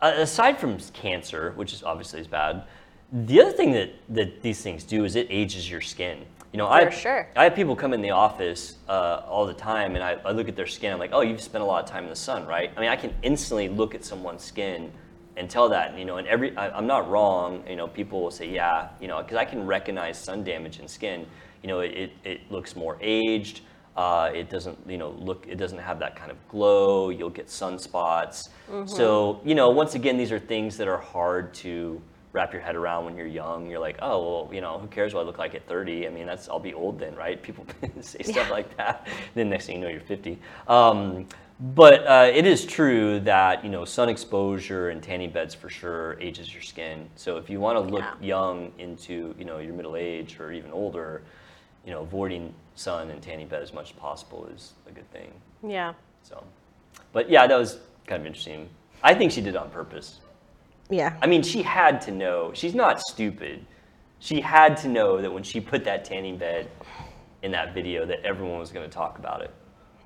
uh, 0.00 0.12
aside 0.16 0.58
from 0.58 0.78
cancer, 0.94 1.52
which 1.56 1.74
is 1.74 1.82
obviously 1.82 2.20
is 2.20 2.26
bad, 2.26 2.64
the 3.12 3.42
other 3.42 3.52
thing 3.52 3.72
that 3.72 3.90
that 4.08 4.40
these 4.40 4.62
things 4.62 4.82
do 4.84 5.04
is 5.04 5.14
it 5.14 5.26
ages 5.28 5.70
your 5.70 5.82
skin. 5.82 6.24
You 6.52 6.58
know, 6.58 6.68
I 6.68 6.84
For 6.84 6.90
sure. 6.90 7.28
I 7.34 7.44
have 7.44 7.54
people 7.54 7.74
come 7.74 7.94
in 7.94 8.02
the 8.02 8.10
office 8.10 8.76
uh, 8.86 9.22
all 9.26 9.46
the 9.46 9.54
time, 9.54 9.94
and 9.94 10.04
I, 10.04 10.18
I 10.24 10.32
look 10.32 10.48
at 10.48 10.56
their 10.56 10.66
skin. 10.66 10.92
I'm 10.92 10.98
like, 10.98 11.12
oh, 11.14 11.22
you've 11.22 11.40
spent 11.40 11.62
a 11.62 11.66
lot 11.66 11.82
of 11.82 11.90
time 11.90 12.04
in 12.04 12.10
the 12.10 12.16
sun, 12.16 12.46
right? 12.46 12.70
I 12.76 12.80
mean, 12.80 12.90
I 12.90 12.96
can 12.96 13.14
instantly 13.22 13.70
look 13.70 13.94
at 13.94 14.04
someone's 14.04 14.44
skin 14.44 14.92
and 15.38 15.48
tell 15.48 15.70
that. 15.70 15.98
You 15.98 16.04
know, 16.04 16.18
and 16.18 16.28
every 16.28 16.54
I, 16.56 16.68
I'm 16.76 16.86
not 16.86 17.08
wrong. 17.10 17.64
You 17.66 17.76
know, 17.76 17.88
people 17.88 18.22
will 18.22 18.30
say, 18.30 18.50
yeah, 18.50 18.90
you 19.00 19.08
know, 19.08 19.22
because 19.22 19.38
I 19.38 19.46
can 19.46 19.66
recognize 19.66 20.18
sun 20.18 20.44
damage 20.44 20.78
in 20.78 20.88
skin. 20.88 21.26
You 21.62 21.68
know, 21.68 21.80
it, 21.80 21.92
it, 21.92 22.12
it 22.24 22.52
looks 22.52 22.76
more 22.76 22.98
aged. 23.00 23.62
Uh, 23.96 24.30
it 24.34 24.50
doesn't, 24.50 24.78
you 24.86 24.98
know, 24.98 25.10
look. 25.10 25.46
It 25.48 25.56
doesn't 25.56 25.78
have 25.78 25.98
that 26.00 26.16
kind 26.16 26.30
of 26.30 26.36
glow. 26.48 27.08
You'll 27.08 27.30
get 27.30 27.46
sunspots. 27.46 28.48
So, 28.86 29.40
you 29.44 29.54
know, 29.54 29.70
once 29.70 29.94
again, 29.94 30.18
these 30.18 30.32
are 30.32 30.38
things 30.38 30.76
that 30.76 30.88
are 30.88 30.98
hard 30.98 31.54
to 31.54 32.00
wrap 32.32 32.52
your 32.52 32.62
head 32.62 32.76
around 32.76 33.04
when 33.04 33.16
you're 33.16 33.26
young. 33.26 33.68
You're 33.68 33.80
like, 33.80 33.98
oh, 34.00 34.44
well, 34.44 34.54
you 34.54 34.60
know, 34.60 34.78
who 34.78 34.86
cares 34.86 35.12
what 35.14 35.20
I 35.20 35.24
look 35.24 35.38
like 35.38 35.54
at 35.54 35.66
30? 35.68 36.06
I 36.06 36.10
mean, 36.10 36.26
that's 36.26 36.48
I'll 36.48 36.58
be 36.58 36.74
old 36.74 36.98
then, 36.98 37.14
right? 37.14 37.42
People 37.42 37.66
say 38.00 38.22
stuff 38.22 38.50
like 38.50 38.76
that. 38.76 39.06
Then 39.34 39.50
next 39.50 39.66
thing 39.66 39.76
you 39.76 39.82
know, 39.82 39.90
you're 39.90 40.00
50. 40.00 40.38
Um, 40.68 41.26
but 41.60 42.06
uh, 42.06 42.30
it 42.32 42.44
is 42.44 42.66
true 42.66 43.20
that 43.20 43.62
you 43.62 43.70
know 43.70 43.84
sun 43.84 44.08
exposure 44.08 44.88
and 44.90 45.00
tanning 45.00 45.30
beds 45.30 45.54
for 45.54 45.68
sure 45.68 46.18
ages 46.20 46.52
your 46.52 46.62
skin. 46.62 47.08
So 47.14 47.36
if 47.36 47.48
you 47.48 47.60
want 47.60 47.76
to 47.76 47.80
look 47.80 48.02
Yeah. 48.02 48.14
young 48.20 48.72
into 48.78 49.34
you 49.38 49.44
know 49.44 49.58
your 49.58 49.74
middle 49.74 49.94
age 49.94 50.40
or 50.40 50.50
even 50.50 50.72
older, 50.72 51.22
you 51.84 51.92
know, 51.92 52.00
avoiding 52.02 52.52
sun 52.74 53.10
and 53.10 53.22
tanning 53.22 53.46
bed 53.46 53.62
as 53.62 53.72
much 53.72 53.90
as 53.90 53.92
possible 53.92 54.48
is 54.52 54.72
a 54.88 54.90
good 54.92 55.08
thing. 55.12 55.30
Yeah. 55.62 55.92
So, 56.24 56.42
but 57.12 57.30
yeah, 57.30 57.46
that 57.46 57.56
was 57.56 57.78
kind 58.08 58.20
of 58.20 58.26
interesting. 58.26 58.68
I 59.04 59.14
think 59.14 59.30
she 59.30 59.40
did 59.40 59.54
it 59.54 59.56
on 59.56 59.70
purpose. 59.70 60.18
Yeah. 60.90 61.16
I 61.22 61.26
mean, 61.26 61.42
she 61.42 61.62
had 61.62 62.00
to 62.02 62.10
know. 62.10 62.52
She's 62.54 62.74
not 62.74 63.00
stupid. 63.00 63.64
She 64.18 64.40
had 64.40 64.76
to 64.78 64.88
know 64.88 65.20
that 65.20 65.32
when 65.32 65.42
she 65.42 65.60
put 65.60 65.84
that 65.84 66.04
tanning 66.04 66.36
bed 66.38 66.70
in 67.42 67.50
that 67.52 67.74
video, 67.74 68.06
that 68.06 68.20
everyone 68.24 68.58
was 68.58 68.70
going 68.70 68.88
to 68.88 68.94
talk 68.94 69.18
about 69.18 69.42
it. 69.42 69.50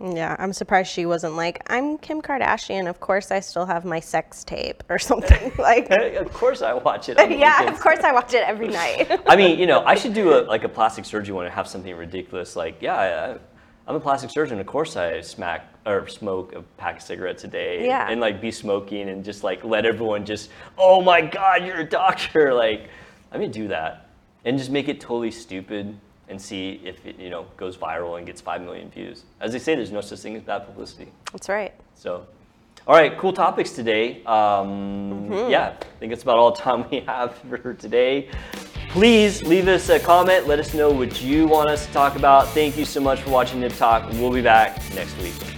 Yeah, 0.01 0.37
I'm 0.39 0.53
surprised 0.53 0.91
she 0.91 1.07
wasn't 1.07 1.37
like, 1.37 1.62
I'm 1.68 1.97
Kim 1.99 2.20
Kardashian. 2.20 2.89
Of 2.89 3.01
course, 3.01 3.31
I 3.31 3.41
still 3.41 3.64
have 3.64 3.85
my 3.85 4.01
sex 4.01 4.45
tape 4.45 4.83
or 4.89 4.99
something. 5.11 5.53
like, 5.59 5.91
of 5.91 6.33
course, 6.33 6.62
I 6.62 6.74
watch 6.74 7.09
it. 7.09 7.16
yeah, 7.18 7.61
weekends. 7.61 7.79
of 7.79 7.83
course, 7.83 8.01
I 8.01 8.12
watch 8.12 8.35
it 8.35 8.45
every 8.47 8.68
night. 8.68 9.20
I 9.27 9.37
mean, 9.37 9.59
you 9.59 9.66
know, 9.66 9.83
I 9.85 9.95
should 9.95 10.12
do 10.14 10.39
a, 10.39 10.41
like 10.43 10.64
a 10.64 10.68
plastic 10.68 11.05
surgery 11.05 11.35
one 11.35 11.47
and 11.47 11.55
have 11.55 11.66
something 11.66 11.95
ridiculous 11.95 12.57
like, 12.57 12.83
yeah, 12.83 13.39
I'm 13.89 13.95
a 13.95 14.01
plastic 14.01 14.30
surgeon. 14.30 14.59
Of 14.59 14.66
course, 14.66 14.97
I 14.97 15.20
smack 15.20 15.72
or 15.87 16.09
smoke 16.09 16.55
a 16.55 16.62
pack 16.76 16.97
of 16.97 17.03
cigarettes 17.03 17.45
a 17.45 17.49
day. 17.49 17.87
Yeah. 17.87 18.11
And 18.11 18.20
like 18.20 18.41
be 18.41 18.51
smoking 18.51 19.09
and 19.09 19.24
just 19.24 19.45
like 19.45 19.62
let 19.64 19.87
everyone 19.87 20.24
just, 20.24 20.51
oh 20.76 21.01
my 21.01 21.20
God, 21.20 21.64
you're 21.64 21.78
a 21.78 21.89
doctor. 21.89 22.53
Like, 22.66 22.89
let 23.32 23.41
me 23.41 23.49
do 23.49 23.68
that 23.68 24.09
and 24.45 24.57
just 24.57 24.70
make 24.70 24.89
it 24.89 25.01
totally 25.01 25.30
stupid 25.30 25.97
and 26.28 26.41
see 26.41 26.80
if 26.84 27.05
it, 27.05 27.18
you 27.18 27.28
know, 27.28 27.47
goes 27.57 27.76
viral 27.76 28.16
and 28.18 28.26
gets 28.26 28.41
five 28.41 28.62
million 28.62 28.89
views. 28.91 29.24
As 29.41 29.53
they 29.53 29.59
say, 29.59 29.74
there's 29.74 29.93
no 29.93 30.01
such 30.01 30.20
thing 30.20 30.37
as 30.37 30.43
bad 30.43 30.61
publicity. 30.66 31.12
That's 31.32 31.49
right. 31.49 31.72
So, 31.95 32.26
all 32.87 32.95
right, 32.97 33.16
cool 33.18 33.32
topics 33.32 33.72
today. 33.72 34.24
Um, 34.24 35.30
Yeah, 35.30 35.74
I 35.80 35.84
think 35.99 36.11
that's 36.11 36.22
about 36.22 36.39
all 36.39 36.53
the 36.53 36.61
time 36.61 36.89
we 36.91 37.01
have 37.01 37.37
for 37.39 37.74
today. 37.74 38.30
Please 38.97 39.42
leave 39.42 39.68
us 39.68 39.90
a 39.90 40.01
comment. 40.01 40.47
Let 40.47 40.59
us 40.59 40.72
know 40.72 40.90
what 40.90 41.20
you 41.20 41.47
want 41.47 41.68
us 41.68 41.84
to 41.84 41.92
talk 41.92 42.16
about. 42.16 42.49
Thank 42.55 42.78
you 42.78 42.86
so 42.86 42.99
much 42.99 43.20
for 43.20 43.28
watching 43.28 43.61
Nip 43.61 43.74
Talk. 43.74 44.11
We'll 44.12 44.32
be 44.32 44.40
back 44.40 44.78
next 44.94 45.14
week. 45.18 45.55